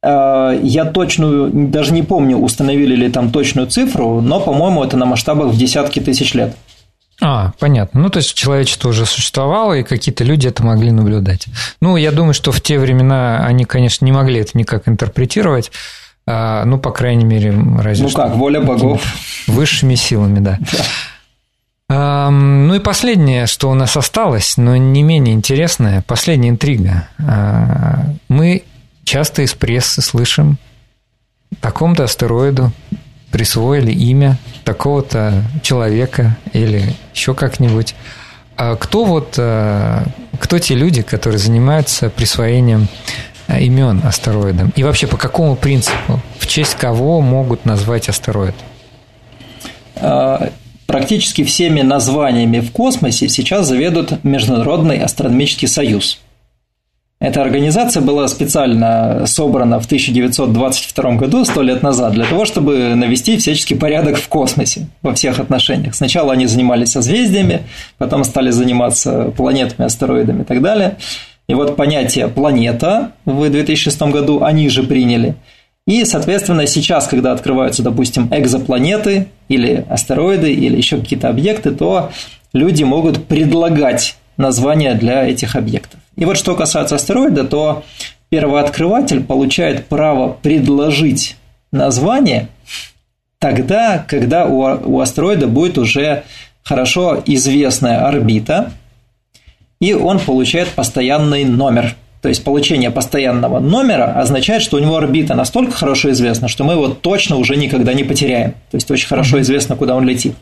А, 0.05 0.53
я 0.63 0.85
точную, 0.85 1.51
даже 1.53 1.93
не 1.93 2.05
помню, 2.05 2.39
установили 2.39 2.95
ли 2.95 3.11
там 3.11 3.33
точную 3.33 3.67
цифру, 3.67 4.21
но, 4.21 4.41
по-моему, 4.41 4.85
это 4.85 4.97
на 4.97 5.07
масштабах 5.07 5.49
в 5.49 5.59
десятки 5.59 5.99
тысяч 5.99 6.35
лет. 6.35 6.55
А, 7.21 7.53
понятно. 7.59 8.01
Ну, 8.01 8.09
то 8.09 8.19
есть 8.19 8.35
человечество 8.35 8.91
уже 8.91 9.07
существовало, 9.07 9.73
и 9.73 9.83
какие-то 9.83 10.23
люди 10.23 10.47
это 10.47 10.63
могли 10.63 10.93
наблюдать. 10.93 11.47
Ну, 11.81 11.97
я 11.97 12.13
думаю, 12.13 12.35
что 12.35 12.53
в 12.53 12.61
те 12.61 12.79
времена 12.79 13.45
они, 13.45 13.65
конечно, 13.65 14.05
не 14.05 14.13
могли 14.13 14.41
это 14.41 14.57
никак 14.57 14.87
интерпретировать. 14.89 15.73
А, 16.29 16.65
ну, 16.65 16.79
по 16.79 16.91
крайней 16.91 17.25
мере, 17.25 17.55
разве 17.79 18.05
Ну 18.05 18.11
что 18.11 18.23
как, 18.23 18.35
воля 18.35 18.61
богов. 18.61 19.03
Высшими 19.47 19.95
силами, 19.95 20.41
да. 20.41 20.59
да. 21.89 22.31
Ну 22.31 22.75
и 22.75 22.81
последнее, 22.81 23.47
что 23.47 23.71
у 23.71 23.75
нас 23.75 23.97
осталось, 23.97 24.57
но 24.57 24.77
не 24.77 25.05
менее 25.05 25.35
интересное, 25.37 26.03
последняя 26.03 26.49
интрига. 26.51 27.09
А, 27.25 28.07
мы 28.29 28.65
часто 29.05 29.43
из 29.43 29.55
прессы 29.55 30.03
слышим, 30.03 30.59
такому-то 31.61 32.05
астероиду 32.05 32.73
присвоили 33.31 33.93
имя 33.93 34.37
такого-то 34.65 35.45
человека 35.63 36.37
или 36.53 36.93
еще 37.15 37.35
как-нибудь. 37.35 37.95
А 38.57 38.75
кто 38.75 39.05
вот, 39.05 39.33
кто 39.33 40.59
те 40.59 40.75
люди, 40.75 41.03
которые 41.03 41.39
занимаются 41.39 42.09
присвоением 42.11 42.89
имен 43.49 44.01
астероидам? 44.05 44.73
И 44.77 44.83
вообще 44.83 45.07
по 45.07 45.17
какому 45.17 45.57
принципу? 45.57 46.21
В 46.39 46.47
честь 46.47 46.75
кого 46.75 47.21
могут 47.21 47.65
назвать 47.65 48.09
астероид? 48.09 48.55
А, 49.97 50.51
практически 50.87 51.45
всеми 51.45 51.83
названиями 51.83 52.61
в 52.61 52.73
космосе 52.73 53.29
сейчас 53.29 53.67
заведует 53.67 54.25
Международный 54.25 54.99
астрономический 54.99 55.69
союз. 55.69 56.21
Эта 57.19 57.41
организация 57.41 58.03
была 58.03 58.29
специально 58.29 59.25
собрана 59.27 59.81
в 59.81 59.87
1922 59.87 61.13
году, 61.13 61.47
сто 61.47 61.63
лет 61.63 61.83
назад, 61.83 62.13
для 62.13 62.27
того, 62.27 62.45
чтобы 62.45 62.95
навести 62.95 63.39
всяческий 63.39 63.75
порядок 63.75 64.19
в 64.19 64.29
космосе 64.29 64.89
во 65.01 65.15
всех 65.15 65.41
отношениях. 65.41 65.95
Сначала 65.95 66.35
они 66.35 66.47
занимались 66.47 66.93
созвездиями, 66.93 67.63
потом 67.97 68.23
стали 68.23 68.51
заниматься 68.51 69.33
планетами, 69.35 69.87
астероидами 69.87 70.43
и 70.43 70.45
так 70.45 70.61
далее. 70.61 70.99
И 71.49 71.55
вот 71.55 71.77
понятие 71.77 72.29
планета 72.29 73.13
в 73.25 73.49
2006 73.49 74.03
году 74.03 74.43
они 74.43 74.69
же 74.69 74.83
приняли. 74.83 75.37
И, 75.87 76.05
соответственно, 76.05 76.67
сейчас, 76.67 77.07
когда 77.07 77.33
открываются, 77.33 77.83
допустим, 77.83 78.29
экзопланеты 78.33 79.29
или 79.49 79.85
астероиды 79.89 80.53
или 80.53 80.77
еще 80.77 80.99
какие-то 80.99 81.29
объекты, 81.29 81.71
то 81.71 82.11
люди 82.53 82.83
могут 82.83 83.27
предлагать 83.27 84.17
названия 84.37 84.95
для 84.95 85.25
этих 85.29 85.55
объектов. 85.55 86.01
И 86.17 86.25
вот 86.25 86.37
что 86.37 86.57
касается 86.57 86.97
астероида, 86.97 87.45
то 87.45 87.85
первооткрыватель 88.31 89.23
получает 89.23 89.87
право 89.87 90.37
предложить 90.43 91.37
название 91.71 92.49
тогда, 93.39 94.05
когда 94.09 94.47
у 94.47 95.01
астероида 95.01 95.47
будет 95.47 95.79
уже 95.79 96.25
хорошо 96.65 97.23
известная 97.25 98.09
орбита– 98.09 98.73
и 99.81 99.93
он 99.93 100.19
получает 100.19 100.69
постоянный 100.69 101.45
номер. 101.45 101.97
то 102.23 102.29
есть 102.29 102.43
получение 102.43 102.91
постоянного 102.91 103.61
номера, 103.61 104.21
означает, 104.21 104.63
что 104.63 104.79
у 104.79 104.81
него 104.81 104.97
орбита 104.97 105.35
настолько 105.35 105.73
хорошо 105.73 106.11
известна, 106.11 106.49
что 106.49 106.65
мы 106.65 106.73
его 106.73 106.89
точно 106.89 107.37
уже 107.37 107.57
никогда 107.57 107.93
не 107.95 108.03
потеряем. 108.03 108.53
То 108.71 108.77
есть 108.79 108.91
очень 108.91 109.07
хорошо 109.07 109.41
известно, 109.43 109.77
куда 109.77 109.95
он 109.95 110.05
летит. 110.09 110.35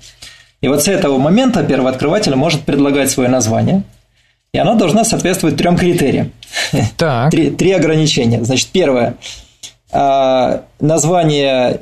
И 0.62 0.68
вот 0.68 0.82
с 0.82 0.88
этого 0.88 1.18
момента 1.18 1.62
первооткрыватель 1.62 2.34
может 2.36 2.62
предлагать 2.62 3.10
свое 3.10 3.28
название, 3.28 3.82
и 4.54 4.58
оно 4.58 4.76
должно 4.76 5.04
соответствовать 5.04 5.56
трем 5.56 5.76
критериям. 5.76 6.32
Так. 6.96 7.30
Три, 7.32 7.50
три 7.50 7.72
ограничения. 7.72 8.42
Значит, 8.44 8.68
первое. 8.68 9.16
А, 9.92 10.62
название 10.80 11.80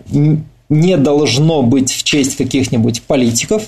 не 0.69 0.97
должно 0.97 1.63
быть 1.63 1.93
в 1.93 2.03
честь 2.03 2.37
каких-нибудь 2.37 3.03
политиков, 3.03 3.63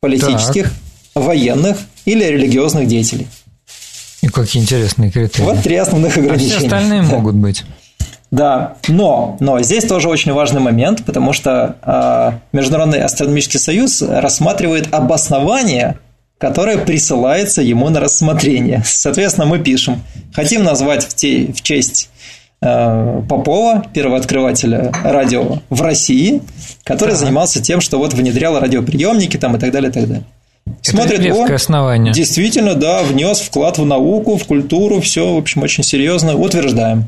политических, 0.00 0.72
так. 1.14 1.24
военных 1.24 1.78
или 2.04 2.24
религиозных 2.24 2.86
деятелей. 2.86 3.26
И 4.22 4.28
какие 4.28 4.62
интересные 4.62 5.10
критерии. 5.10 5.44
Вот 5.44 5.62
три 5.62 5.76
основных 5.76 6.16
ограничения. 6.16 6.54
А 6.54 6.58
все 6.58 6.66
остальные 6.66 7.02
могут 7.02 7.34
быть. 7.34 7.64
Да, 8.30 8.78
но, 8.88 9.36
но 9.38 9.62
здесь 9.62 9.84
тоже 9.84 10.08
очень 10.08 10.32
важный 10.32 10.60
момент, 10.60 11.04
потому 11.04 11.32
что 11.32 11.76
э, 11.82 12.56
Международный 12.56 13.00
астрономический 13.00 13.60
союз 13.60 14.02
рассматривает 14.02 14.92
обоснование, 14.92 15.98
которое 16.38 16.78
присылается 16.78 17.62
ему 17.62 17.90
на 17.90 18.00
рассмотрение. 18.00 18.82
Соответственно, 18.84 19.46
мы 19.46 19.60
пишем, 19.60 20.02
хотим 20.32 20.64
назвать 20.64 21.04
в, 21.04 21.14
те, 21.14 21.52
в 21.52 21.62
честь 21.62 22.10
э, 22.60 23.22
Попова, 23.28 23.84
первооткрывателя 23.94 24.90
радио 25.04 25.60
в 25.70 25.82
России, 25.82 26.42
который 26.82 27.14
занимался 27.14 27.62
тем, 27.62 27.80
что 27.80 27.98
вот 27.98 28.14
внедрял 28.14 28.58
радиоприемники 28.58 29.36
там 29.36 29.54
и 29.54 29.60
так 29.60 29.70
далее, 29.70 29.90
и 29.90 29.92
так 29.92 30.08
далее. 30.08 30.24
Смотрит, 30.82 31.20
Это 31.20 31.54
основание. 31.54 32.12
Действительно, 32.12 32.74
да, 32.74 33.02
внес 33.02 33.40
вклад 33.40 33.78
в 33.78 33.84
науку, 33.84 34.36
в 34.36 34.44
культуру, 34.44 35.00
все, 35.00 35.34
в 35.34 35.38
общем, 35.38 35.62
очень 35.62 35.82
серьезно. 35.82 36.36
Утверждаем. 36.36 37.04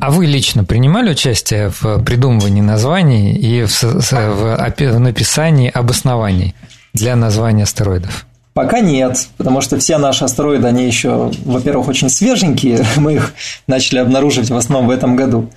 А 0.00 0.10
вы 0.10 0.26
лично 0.26 0.64
принимали 0.64 1.10
участие 1.10 1.70
в 1.70 2.02
придумывании 2.02 2.60
названий 2.60 3.34
и 3.34 3.64
в, 3.64 3.82
в 3.82 4.98
написании 4.98 5.70
обоснований 5.70 6.54
для 6.94 7.16
названия 7.16 7.64
астероидов? 7.64 8.26
Пока 8.52 8.80
нет, 8.80 9.28
потому 9.36 9.60
что 9.60 9.78
все 9.78 9.98
наши 9.98 10.24
астероиды, 10.24 10.66
они 10.66 10.84
еще, 10.84 11.30
во-первых, 11.44 11.88
очень 11.88 12.10
свеженькие, 12.10 12.84
мы 12.96 13.14
их 13.14 13.34
начали 13.66 13.98
обнаруживать 13.98 14.50
в 14.50 14.56
основном 14.56 14.88
в 14.88 14.90
этом 14.90 15.16
году. 15.16 15.50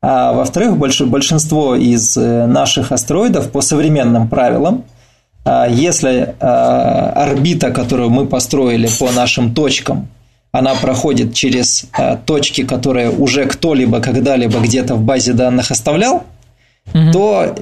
А 0.00 0.32
во-вторых, 0.32 0.76
большинство 0.76 1.74
из 1.74 2.16
э, 2.16 2.46
наших 2.46 2.92
астероидов 2.92 3.50
по 3.50 3.60
современным 3.60 4.28
правилам, 4.28 4.84
если 5.44 6.34
а, 6.40 7.12
орбита, 7.14 7.70
которую 7.70 8.10
мы 8.10 8.26
построили 8.26 8.88
по 8.98 9.10
нашим 9.12 9.54
точкам, 9.54 10.08
она 10.52 10.74
проходит 10.74 11.34
через 11.34 11.86
э, 11.96 12.16
точки, 12.24 12.64
которые 12.64 13.10
уже 13.10 13.46
кто-либо 13.46 14.00
когда-либо 14.00 14.58
где-то 14.60 14.94
в 14.94 15.02
базе 15.02 15.34
данных 15.34 15.70
оставлял, 15.70 16.24
угу. 16.94 17.12
то 17.12 17.54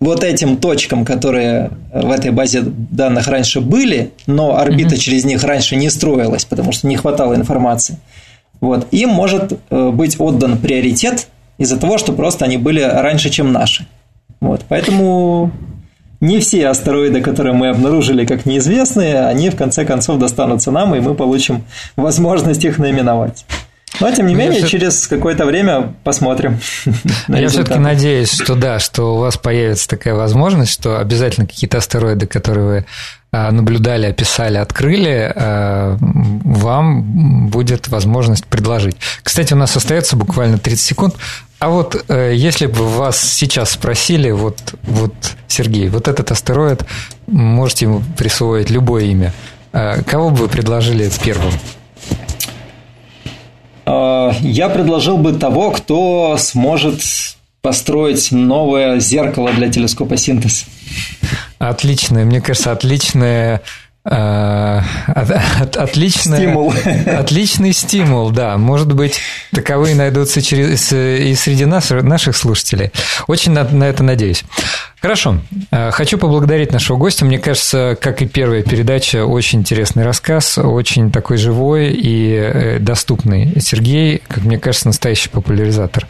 вот 0.00 0.22
этим 0.22 0.58
точкам, 0.58 1.04
которые 1.04 1.70
в 1.92 2.10
этой 2.10 2.30
базе 2.30 2.62
данных 2.62 3.28
раньше 3.28 3.60
были, 3.60 4.12
но 4.26 4.58
орбита 4.58 4.94
угу. 4.94 5.00
через 5.00 5.24
них 5.24 5.42
раньше 5.44 5.76
не 5.76 5.88
строилась, 5.88 6.44
потому 6.44 6.72
что 6.72 6.86
не 6.86 6.96
хватало 6.96 7.34
информации, 7.34 7.98
вот, 8.60 8.86
им 8.90 9.10
может 9.10 9.58
э, 9.70 9.90
быть 9.90 10.16
отдан 10.18 10.58
приоритет 10.58 11.28
из-за 11.58 11.78
того, 11.78 11.98
что 11.98 12.12
просто 12.12 12.44
они 12.44 12.58
были 12.58 12.80
раньше, 12.80 13.30
чем 13.30 13.52
наши. 13.52 13.86
Вот, 14.40 14.64
поэтому 14.68 15.50
не 16.20 16.40
все 16.40 16.68
астероиды, 16.68 17.20
которые 17.20 17.52
мы 17.54 17.68
обнаружили 17.68 18.24
как 18.24 18.46
неизвестные, 18.46 19.26
они 19.26 19.50
в 19.50 19.56
конце 19.56 19.84
концов 19.84 20.18
достанутся 20.18 20.70
нам, 20.70 20.94
и 20.94 21.00
мы 21.00 21.14
получим 21.14 21.64
возможность 21.96 22.64
их 22.64 22.78
наименовать. 22.78 23.44
Но, 24.00 24.10
тем 24.10 24.26
не 24.26 24.34
Но 24.34 24.40
менее, 24.40 24.60
все... 24.60 24.68
через 24.68 25.06
какое-то 25.06 25.46
время 25.46 25.94
посмотрим. 26.04 26.58
Я 27.28 27.48
все-таки 27.48 27.78
надеюсь, 27.78 28.32
что 28.32 28.54
да, 28.54 28.78
что 28.78 29.14
у 29.14 29.18
вас 29.18 29.36
появится 29.36 29.88
такая 29.88 30.14
возможность, 30.14 30.72
что 30.72 30.98
обязательно 30.98 31.46
какие-то 31.46 31.78
астероиды, 31.78 32.26
которые 32.26 32.66
вы 32.66 32.86
наблюдали, 33.50 34.06
описали, 34.06 34.56
открыли, 34.56 35.32
а, 35.34 35.96
вам 36.00 37.48
будет 37.48 37.88
возможность 37.88 38.46
предложить. 38.46 38.96
Кстати, 39.22 39.52
у 39.52 39.56
нас 39.56 39.76
остается 39.76 40.16
буквально 40.16 40.58
30 40.58 40.80
секунд. 40.80 41.14
А 41.58 41.70
вот 41.70 42.04
э, 42.08 42.34
если 42.34 42.66
бы 42.66 42.86
вас 42.86 43.18
сейчас 43.18 43.70
спросили, 43.70 44.30
вот, 44.30 44.58
вот, 44.82 45.14
Сергей, 45.48 45.88
вот 45.88 46.06
этот 46.06 46.30
астероид, 46.30 46.84
можете 47.26 47.86
ему 47.86 48.02
присвоить 48.18 48.68
любое 48.68 49.04
имя, 49.04 49.32
э, 49.72 50.02
кого 50.02 50.28
бы 50.30 50.36
вы 50.36 50.48
предложили 50.48 51.10
первым? 51.24 51.52
Я 53.86 54.68
предложил 54.68 55.16
бы 55.16 55.32
того, 55.32 55.70
кто 55.70 56.36
сможет 56.38 57.00
построить 57.62 58.32
новое 58.32 59.00
зеркало 59.00 59.52
для 59.52 59.70
телескопа 59.70 60.16
синтез. 60.16 60.66
Отличное, 61.58 62.24
мне 62.24 62.40
кажется, 62.40 62.72
отличное 62.72 63.62
Э, 64.08 64.82
отличный 65.74 66.38
стимул. 66.38 66.72
Отличный 67.06 67.72
стимул, 67.72 68.30
да. 68.30 68.56
Может 68.56 68.92
быть, 68.92 69.18
таковые 69.52 69.96
найдутся 69.96 70.42
через, 70.42 70.92
и 70.92 71.34
среди 71.34 71.64
нас, 71.64 71.90
наших 71.90 72.36
слушателей. 72.36 72.92
Очень 73.26 73.52
на, 73.52 73.64
на 73.64 73.84
это 73.84 74.04
надеюсь. 74.04 74.44
Хорошо. 75.02 75.40
Э, 75.72 75.90
хочу 75.90 76.18
поблагодарить 76.18 76.72
нашего 76.72 76.96
гостя. 76.96 77.24
Мне 77.24 77.38
кажется, 77.40 77.98
как 78.00 78.22
и 78.22 78.26
первая 78.26 78.62
передача, 78.62 79.24
очень 79.24 79.60
интересный 79.60 80.04
рассказ, 80.04 80.56
очень 80.58 81.10
такой 81.10 81.36
живой 81.36 81.90
и 81.90 82.32
э, 82.32 82.78
доступный. 82.78 83.60
Сергей, 83.60 84.22
как 84.28 84.44
мне 84.44 84.58
кажется, 84.58 84.86
настоящий 84.86 85.30
популяризатор 85.30 86.06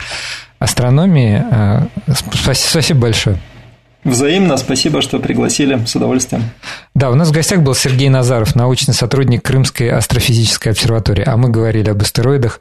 астрономии. 0.58 1.42
Спасибо 2.68 3.00
большое. 3.00 3.38
Взаимно, 4.06 4.56
спасибо, 4.56 5.02
что 5.02 5.18
пригласили, 5.18 5.84
с 5.84 5.96
удовольствием. 5.96 6.44
Да, 6.94 7.10
у 7.10 7.16
нас 7.16 7.28
в 7.28 7.32
гостях 7.32 7.60
был 7.60 7.74
Сергей 7.74 8.08
Назаров, 8.08 8.54
научный 8.54 8.94
сотрудник 8.94 9.42
Крымской 9.42 9.90
астрофизической 9.90 10.70
обсерватории, 10.70 11.24
а 11.26 11.36
мы 11.36 11.48
говорили 11.48 11.90
об 11.90 12.00
астероидах 12.00 12.60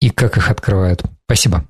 и 0.00 0.10
как 0.10 0.36
их 0.36 0.50
открывают. 0.50 1.02
Спасибо. 1.26 1.64